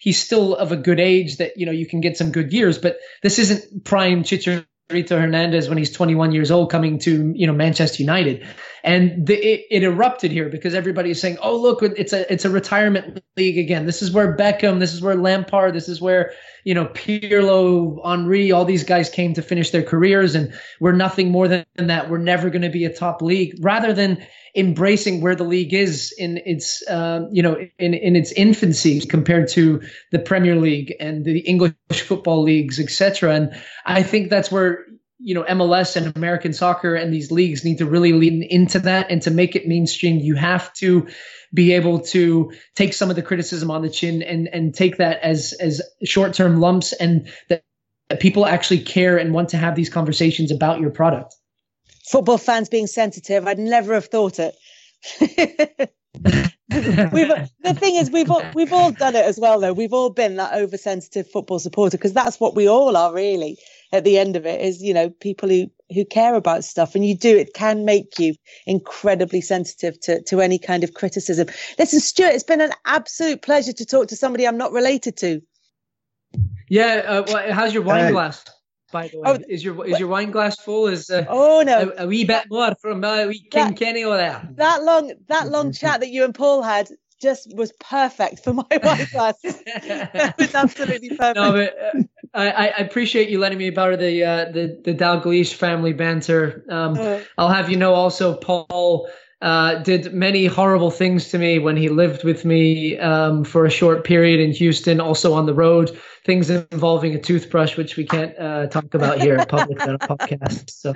He's 0.00 0.20
still 0.20 0.54
of 0.56 0.72
a 0.72 0.76
good 0.76 1.00
age 1.00 1.36
that 1.36 1.56
you 1.56 1.66
know 1.66 1.72
you 1.72 1.86
can 1.86 2.00
get 2.00 2.16
some 2.16 2.30
good 2.30 2.52
years 2.52 2.78
but 2.78 2.98
this 3.22 3.38
isn't 3.40 3.84
prime 3.84 4.22
Chicharito 4.22 4.64
Hernandez 5.10 5.68
when 5.68 5.76
he's 5.76 5.90
21 5.90 6.30
years 6.30 6.52
old 6.52 6.70
coming 6.70 7.00
to 7.00 7.32
you 7.34 7.48
know 7.48 7.52
Manchester 7.52 8.02
United 8.02 8.46
and 8.84 9.26
the, 9.26 9.34
it, 9.34 9.66
it, 9.70 9.82
erupted 9.82 10.30
here 10.30 10.48
because 10.48 10.74
everybody 10.74 11.10
is 11.10 11.20
saying, 11.20 11.38
"Oh, 11.42 11.56
look, 11.56 11.82
it's 11.82 12.12
a 12.12 12.30
it's 12.32 12.44
a 12.44 12.50
retirement 12.50 13.22
league 13.36 13.58
again. 13.58 13.86
This 13.86 14.02
is 14.02 14.10
where 14.10 14.36
Beckham, 14.36 14.80
this 14.80 14.94
is 14.94 15.00
where 15.00 15.16
Lampard, 15.16 15.74
this 15.74 15.88
is 15.88 16.00
where 16.00 16.32
you 16.64 16.74
know 16.74 16.86
Pirlo, 16.86 17.98
Henry, 18.04 18.52
all 18.52 18.64
these 18.64 18.84
guys 18.84 19.08
came 19.08 19.34
to 19.34 19.42
finish 19.42 19.70
their 19.70 19.82
careers, 19.82 20.34
and 20.34 20.52
we're 20.80 20.92
nothing 20.92 21.30
more 21.30 21.48
than 21.48 21.64
that. 21.76 22.10
We're 22.10 22.18
never 22.18 22.50
going 22.50 22.62
to 22.62 22.68
be 22.68 22.84
a 22.84 22.94
top 22.94 23.22
league." 23.22 23.56
Rather 23.60 23.92
than 23.92 24.24
embracing 24.54 25.20
where 25.20 25.36
the 25.36 25.44
league 25.44 25.74
is 25.74 26.12
in 26.16 26.40
its 26.44 26.82
uh, 26.88 27.26
you 27.32 27.42
know 27.42 27.56
in 27.78 27.94
in 27.94 28.16
its 28.16 28.32
infancy 28.32 29.00
compared 29.00 29.48
to 29.48 29.80
the 30.10 30.18
Premier 30.18 30.56
League 30.56 30.94
and 31.00 31.24
the 31.24 31.40
English 31.40 31.74
football 31.92 32.42
leagues, 32.42 32.78
etc. 32.80 33.34
And 33.34 33.62
I 33.84 34.02
think 34.02 34.30
that's 34.30 34.50
where 34.50 34.86
you 35.18 35.34
know 35.34 35.44
MLS 35.44 35.96
and 35.96 36.16
American 36.16 36.52
soccer 36.52 36.94
and 36.94 37.12
these 37.12 37.30
leagues 37.30 37.64
need 37.64 37.78
to 37.78 37.86
really 37.86 38.12
lean 38.12 38.42
into 38.42 38.78
that 38.80 39.10
and 39.10 39.22
to 39.22 39.30
make 39.30 39.56
it 39.56 39.66
mainstream. 39.66 40.18
You 40.18 40.34
have 40.34 40.72
to 40.74 41.08
be 41.52 41.72
able 41.72 42.00
to 42.00 42.52
take 42.74 42.92
some 42.94 43.10
of 43.10 43.16
the 43.16 43.22
criticism 43.22 43.70
on 43.70 43.82
the 43.82 43.90
chin 43.90 44.22
and 44.22 44.48
and 44.48 44.74
take 44.74 44.98
that 44.98 45.20
as 45.20 45.54
as 45.60 45.82
short 46.04 46.34
term 46.34 46.60
lumps 46.60 46.92
and 46.92 47.28
that, 47.48 47.62
people 48.20 48.46
actually 48.46 48.80
care 48.80 49.18
and 49.18 49.34
want 49.34 49.50
to 49.50 49.58
have 49.58 49.74
these 49.74 49.90
conversations 49.90 50.50
about 50.50 50.80
your 50.80 50.90
product 50.90 51.34
football 52.08 52.38
fans 52.38 52.68
being 52.68 52.86
sensitive. 52.86 53.46
I'd 53.46 53.58
never 53.58 53.94
have 53.94 54.06
thought 54.06 54.38
it. 54.38 54.54
the 56.68 57.74
thing 57.74 57.96
is, 57.96 58.10
we've 58.10 58.30
all, 58.30 58.42
we've 58.54 58.72
all 58.72 58.90
done 58.92 59.14
it 59.14 59.24
as 59.24 59.38
well, 59.38 59.60
though. 59.60 59.72
We've 59.72 59.92
all 59.92 60.10
been 60.10 60.36
that 60.36 60.54
oversensitive 60.54 61.30
football 61.30 61.58
supporter 61.58 61.96
because 61.96 62.14
that's 62.14 62.40
what 62.40 62.54
we 62.54 62.68
all 62.68 62.96
are, 62.96 63.12
really. 63.12 63.58
At 63.90 64.04
the 64.04 64.18
end 64.18 64.36
of 64.36 64.44
it, 64.44 64.60
is 64.60 64.82
you 64.82 64.92
know 64.92 65.10
people 65.10 65.48
who 65.48 65.70
who 65.94 66.04
care 66.04 66.34
about 66.34 66.64
stuff, 66.64 66.94
and 66.94 67.06
you 67.06 67.16
do 67.16 67.36
it 67.36 67.54
can 67.54 67.84
make 67.84 68.18
you 68.18 68.34
incredibly 68.66 69.40
sensitive 69.40 69.98
to 70.00 70.22
to 70.24 70.40
any 70.40 70.58
kind 70.58 70.84
of 70.84 70.94
criticism. 70.94 71.48
Listen, 71.78 72.00
Stuart, 72.00 72.34
it's 72.34 72.44
been 72.44 72.60
an 72.60 72.72
absolute 72.84 73.42
pleasure 73.42 73.72
to 73.72 73.86
talk 73.86 74.08
to 74.08 74.16
somebody 74.16 74.46
I'm 74.46 74.58
not 74.58 74.72
related 74.72 75.16
to. 75.18 75.40
Yeah, 76.68 77.02
uh, 77.06 77.24
well, 77.26 77.52
how's 77.52 77.72
your 77.72 77.82
wine 77.82 78.12
glass? 78.12 78.44
by 78.92 79.08
the 79.08 79.18
way. 79.18 79.24
Oh, 79.26 79.38
is 79.48 79.64
your 79.64 79.86
is 79.86 79.98
your 79.98 80.08
wine 80.08 80.30
glass 80.30 80.58
full? 80.58 80.86
Is 80.86 81.10
uh, 81.10 81.24
oh 81.28 81.62
no 81.62 81.92
a, 81.96 82.04
a, 82.04 82.06
wee 82.06 82.24
bit 82.24 82.44
more 82.50 82.74
from 82.80 83.04
uh, 83.04 83.26
wee 83.26 83.40
King 83.50 83.68
that, 83.68 83.76
Kenny 83.76 84.04
over 84.04 84.16
there? 84.16 84.48
That 84.52 84.82
long 84.82 85.12
that 85.28 85.48
long 85.48 85.72
chat 85.80 86.00
that 86.00 86.10
you 86.10 86.24
and 86.24 86.34
Paul 86.34 86.62
had 86.62 86.88
just 87.20 87.54
was 87.54 87.72
perfect 87.80 88.44
for 88.44 88.52
my 88.52 88.64
wine 88.82 89.06
glass. 89.12 89.34
it 89.44 90.34
was 90.38 90.54
absolutely 90.54 91.10
perfect. 91.10 91.36
No, 91.36 91.52
but, 91.52 91.76
uh, 91.78 92.02
I, 92.34 92.50
I 92.50 92.66
appreciate 92.78 93.28
you 93.28 93.38
letting 93.38 93.58
me 93.58 93.70
borrow 93.70 93.96
the 93.96 94.24
uh, 94.24 94.44
the 94.52 94.80
the 94.84 94.94
Dalglish 94.94 95.54
family 95.54 95.92
banter. 95.92 96.64
Um, 96.68 96.98
uh. 96.98 97.20
I'll 97.36 97.48
have 97.48 97.70
you 97.70 97.76
know 97.76 97.94
also 97.94 98.36
Paul 98.36 99.08
uh, 99.40 99.76
did 99.76 100.12
many 100.12 100.46
horrible 100.46 100.90
things 100.90 101.28
to 101.28 101.38
me 101.38 101.58
when 101.58 101.76
he 101.76 101.88
lived 101.88 102.24
with 102.24 102.44
me 102.44 102.98
um, 102.98 103.44
for 103.44 103.64
a 103.64 103.70
short 103.70 104.04
period 104.04 104.40
in 104.40 104.52
Houston, 104.52 105.00
also 105.00 105.32
on 105.32 105.46
the 105.46 105.54
road. 105.54 105.96
Things 106.24 106.50
involving 106.50 107.14
a 107.14 107.20
toothbrush, 107.20 107.76
which 107.76 107.96
we 107.96 108.04
can't 108.04 108.36
uh, 108.38 108.66
talk 108.66 108.92
about 108.94 109.20
here 109.20 109.36
in 109.36 109.46
public 109.46 109.80
on 109.86 109.94
a 109.94 109.98
podcast. 109.98 110.70
So, 110.70 110.92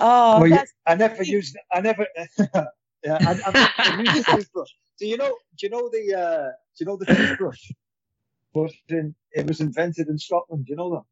oh, 0.00 0.40
well, 0.40 0.64
I 0.86 0.94
never 0.94 1.22
used. 1.22 1.56
I 1.72 1.80
never. 1.80 2.06
yeah, 2.38 2.64
I, 3.04 3.40
I, 3.46 3.70
I 3.78 4.00
used 4.00 4.28
a 4.28 4.36
toothbrush. 4.36 4.70
Do 4.98 5.06
you 5.06 5.18
know? 5.18 5.36
Do 5.58 5.66
you 5.66 5.70
know 5.70 5.88
the? 5.90 6.18
Uh, 6.18 6.48
do 6.76 6.84
you 6.84 6.86
know 6.86 6.96
the 6.96 7.06
toothbrush? 7.06 7.70
Was 8.54 8.72
in, 8.88 9.14
it 9.32 9.46
was 9.46 9.60
invented 9.60 10.08
in 10.08 10.18
Scotland. 10.18 10.66
Do 10.66 10.70
you 10.70 10.76
know 10.76 11.04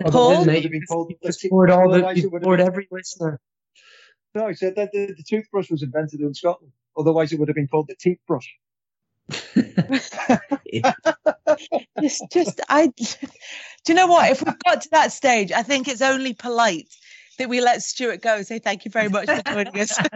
that? 0.00 0.10
Paul, 0.10 0.46
oh, 0.48 1.06
you 1.08 1.50
bored 1.50 1.70
all 1.70 1.90
the, 1.90 2.12
you 2.14 2.30
bored 2.30 2.60
every 2.60 2.88
listener. 2.90 3.40
No, 4.34 4.48
he 4.48 4.54
said 4.54 4.76
that 4.76 4.92
the, 4.92 5.14
the 5.16 5.22
toothbrush 5.22 5.70
was 5.70 5.82
invented 5.82 6.20
in 6.20 6.34
Scotland. 6.34 6.72
Otherwise, 6.96 7.32
it 7.32 7.38
would 7.38 7.48
have 7.48 7.54
been 7.54 7.68
called 7.68 7.88
the 7.88 7.94
teeth 7.94 8.18
brush. 8.26 8.54
it's 11.96 12.20
just 12.30 12.60
I. 12.68 12.86
Do 12.88 13.06
you 13.88 13.94
know 13.94 14.06
what? 14.06 14.30
If 14.30 14.42
we've 14.44 14.58
got 14.64 14.82
to 14.82 14.88
that 14.92 15.12
stage, 15.12 15.52
I 15.52 15.62
think 15.62 15.88
it's 15.88 16.02
only 16.02 16.34
polite 16.34 16.88
that 17.38 17.48
we 17.48 17.60
let 17.60 17.82
Stuart 17.82 18.22
go 18.22 18.36
and 18.36 18.46
say 18.46 18.58
thank 18.58 18.84
you 18.84 18.90
very 18.90 19.08
much 19.08 19.26
for 19.26 19.42
joining 19.42 19.80
us. 19.80 19.92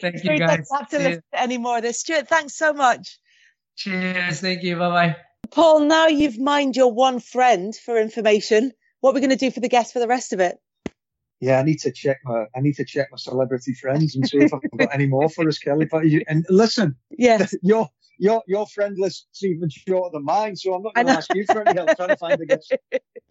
thank 0.00 0.24
you, 0.24 0.38
guys. 0.38 0.68
Don't 0.68 0.78
have 0.78 0.88
to 0.90 0.98
listen 0.98 1.22
to 1.32 1.40
any 1.40 1.58
more 1.58 1.76
of 1.78 1.82
this. 1.82 2.00
Stuart, 2.00 2.28
thanks 2.28 2.54
so 2.56 2.72
much. 2.72 3.18
Cheers. 3.76 4.40
Thank 4.40 4.62
you. 4.62 4.76
Bye 4.76 4.88
bye. 4.88 5.16
Paul, 5.50 5.80
now 5.80 6.08
you've 6.08 6.38
mined 6.38 6.76
your 6.76 6.92
one 6.92 7.20
friend 7.20 7.74
for 7.74 8.00
information. 8.00 8.72
What 9.00 9.10
are 9.10 9.14
we 9.14 9.20
going 9.20 9.30
to 9.30 9.36
do 9.36 9.50
for 9.50 9.60
the 9.60 9.68
guest 9.68 9.92
for 9.92 10.00
the 10.00 10.08
rest 10.08 10.32
of 10.32 10.40
it? 10.40 10.58
yeah, 11.40 11.58
I 11.58 11.62
need 11.62 11.80
to 11.80 11.92
check 11.92 12.18
my 12.24 12.44
I 12.54 12.60
need 12.60 12.76
to 12.76 12.84
check 12.84 13.08
my 13.10 13.18
celebrity 13.18 13.74
friends 13.74 14.16
and 14.16 14.26
see 14.26 14.38
if 14.38 14.54
I've 14.54 14.60
got 14.76 14.94
any 14.94 15.06
more 15.06 15.28
for 15.28 15.46
us, 15.46 15.58
Kelly. 15.58 15.86
But 15.90 16.06
you, 16.06 16.22
and 16.26 16.46
listen, 16.48 16.96
yeah, 17.10 17.46
your 17.62 17.88
your 18.18 18.42
your 18.46 18.66
friend 18.66 18.96
list 18.98 19.26
is 19.34 19.44
even 19.44 19.68
shorter 19.68 20.14
than 20.14 20.24
mine, 20.24 20.56
so 20.56 20.74
I'm 20.74 20.82
not 20.82 20.94
going 20.94 21.08
to 21.08 21.12
ask 21.12 21.32
you 21.34 21.44
for 21.44 21.66
any 21.66 21.78
help 21.78 21.94
trying 21.96 22.08
to 22.08 22.16
find 22.16 22.40
the 22.40 22.46
guest. 22.46 22.72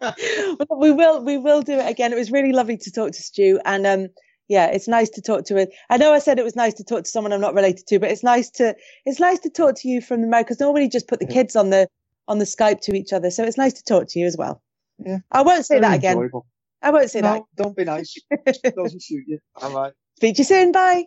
well, 0.00 0.78
we 0.78 0.92
will 0.92 1.24
we 1.24 1.36
will 1.36 1.62
do 1.62 1.74
it 1.74 1.90
again. 1.90 2.12
It 2.12 2.16
was 2.16 2.30
really 2.30 2.52
lovely 2.52 2.76
to 2.76 2.92
talk 2.92 3.12
to 3.12 3.22
Stu, 3.22 3.60
and 3.64 3.86
um, 3.86 4.08
yeah, 4.48 4.66
it's 4.66 4.88
nice 4.88 5.10
to 5.10 5.22
talk 5.22 5.44
to 5.46 5.56
it. 5.56 5.74
I 5.90 5.96
know 5.96 6.12
I 6.12 6.18
said 6.18 6.38
it 6.38 6.44
was 6.44 6.56
nice 6.56 6.74
to 6.74 6.84
talk 6.84 7.04
to 7.04 7.10
someone 7.10 7.32
I'm 7.32 7.40
not 7.40 7.54
related 7.54 7.86
to, 7.88 7.98
but 7.98 8.10
it's 8.10 8.22
nice 8.22 8.50
to 8.50 8.76
it's 9.04 9.20
nice 9.20 9.40
to 9.40 9.50
talk 9.50 9.74
to 9.76 9.88
you 9.88 10.00
from 10.00 10.22
the 10.22 10.28
because 10.28 10.60
normally 10.60 10.88
just 10.88 11.08
put 11.08 11.20
the 11.20 11.26
kids 11.26 11.56
on 11.56 11.70
the 11.70 11.88
on 12.28 12.38
the 12.38 12.44
Skype 12.44 12.80
to 12.82 12.94
each 12.94 13.12
other, 13.12 13.30
so 13.30 13.44
it's 13.44 13.58
nice 13.58 13.72
to 13.74 13.84
talk 13.84 14.08
to 14.08 14.18
you 14.18 14.26
as 14.26 14.36
well. 14.36 14.62
Yeah, 14.98 15.18
I 15.30 15.42
won't 15.42 15.66
say 15.66 15.80
that 15.80 15.94
again. 15.94 16.12
Enjoyable. 16.12 16.46
I 16.82 16.90
won't 16.90 17.10
say 17.10 17.20
no, 17.20 17.32
that. 17.34 17.42
Don't 17.56 17.76
be 17.76 17.84
nice. 17.84 18.14
doesn't 18.76 19.02
suit 19.02 19.24
you. 19.26 19.38
All 19.56 19.72
right. 19.72 19.92
Speak 20.16 20.36
to 20.36 20.40
you 20.40 20.44
soon. 20.44 20.72
Bye. 20.72 21.06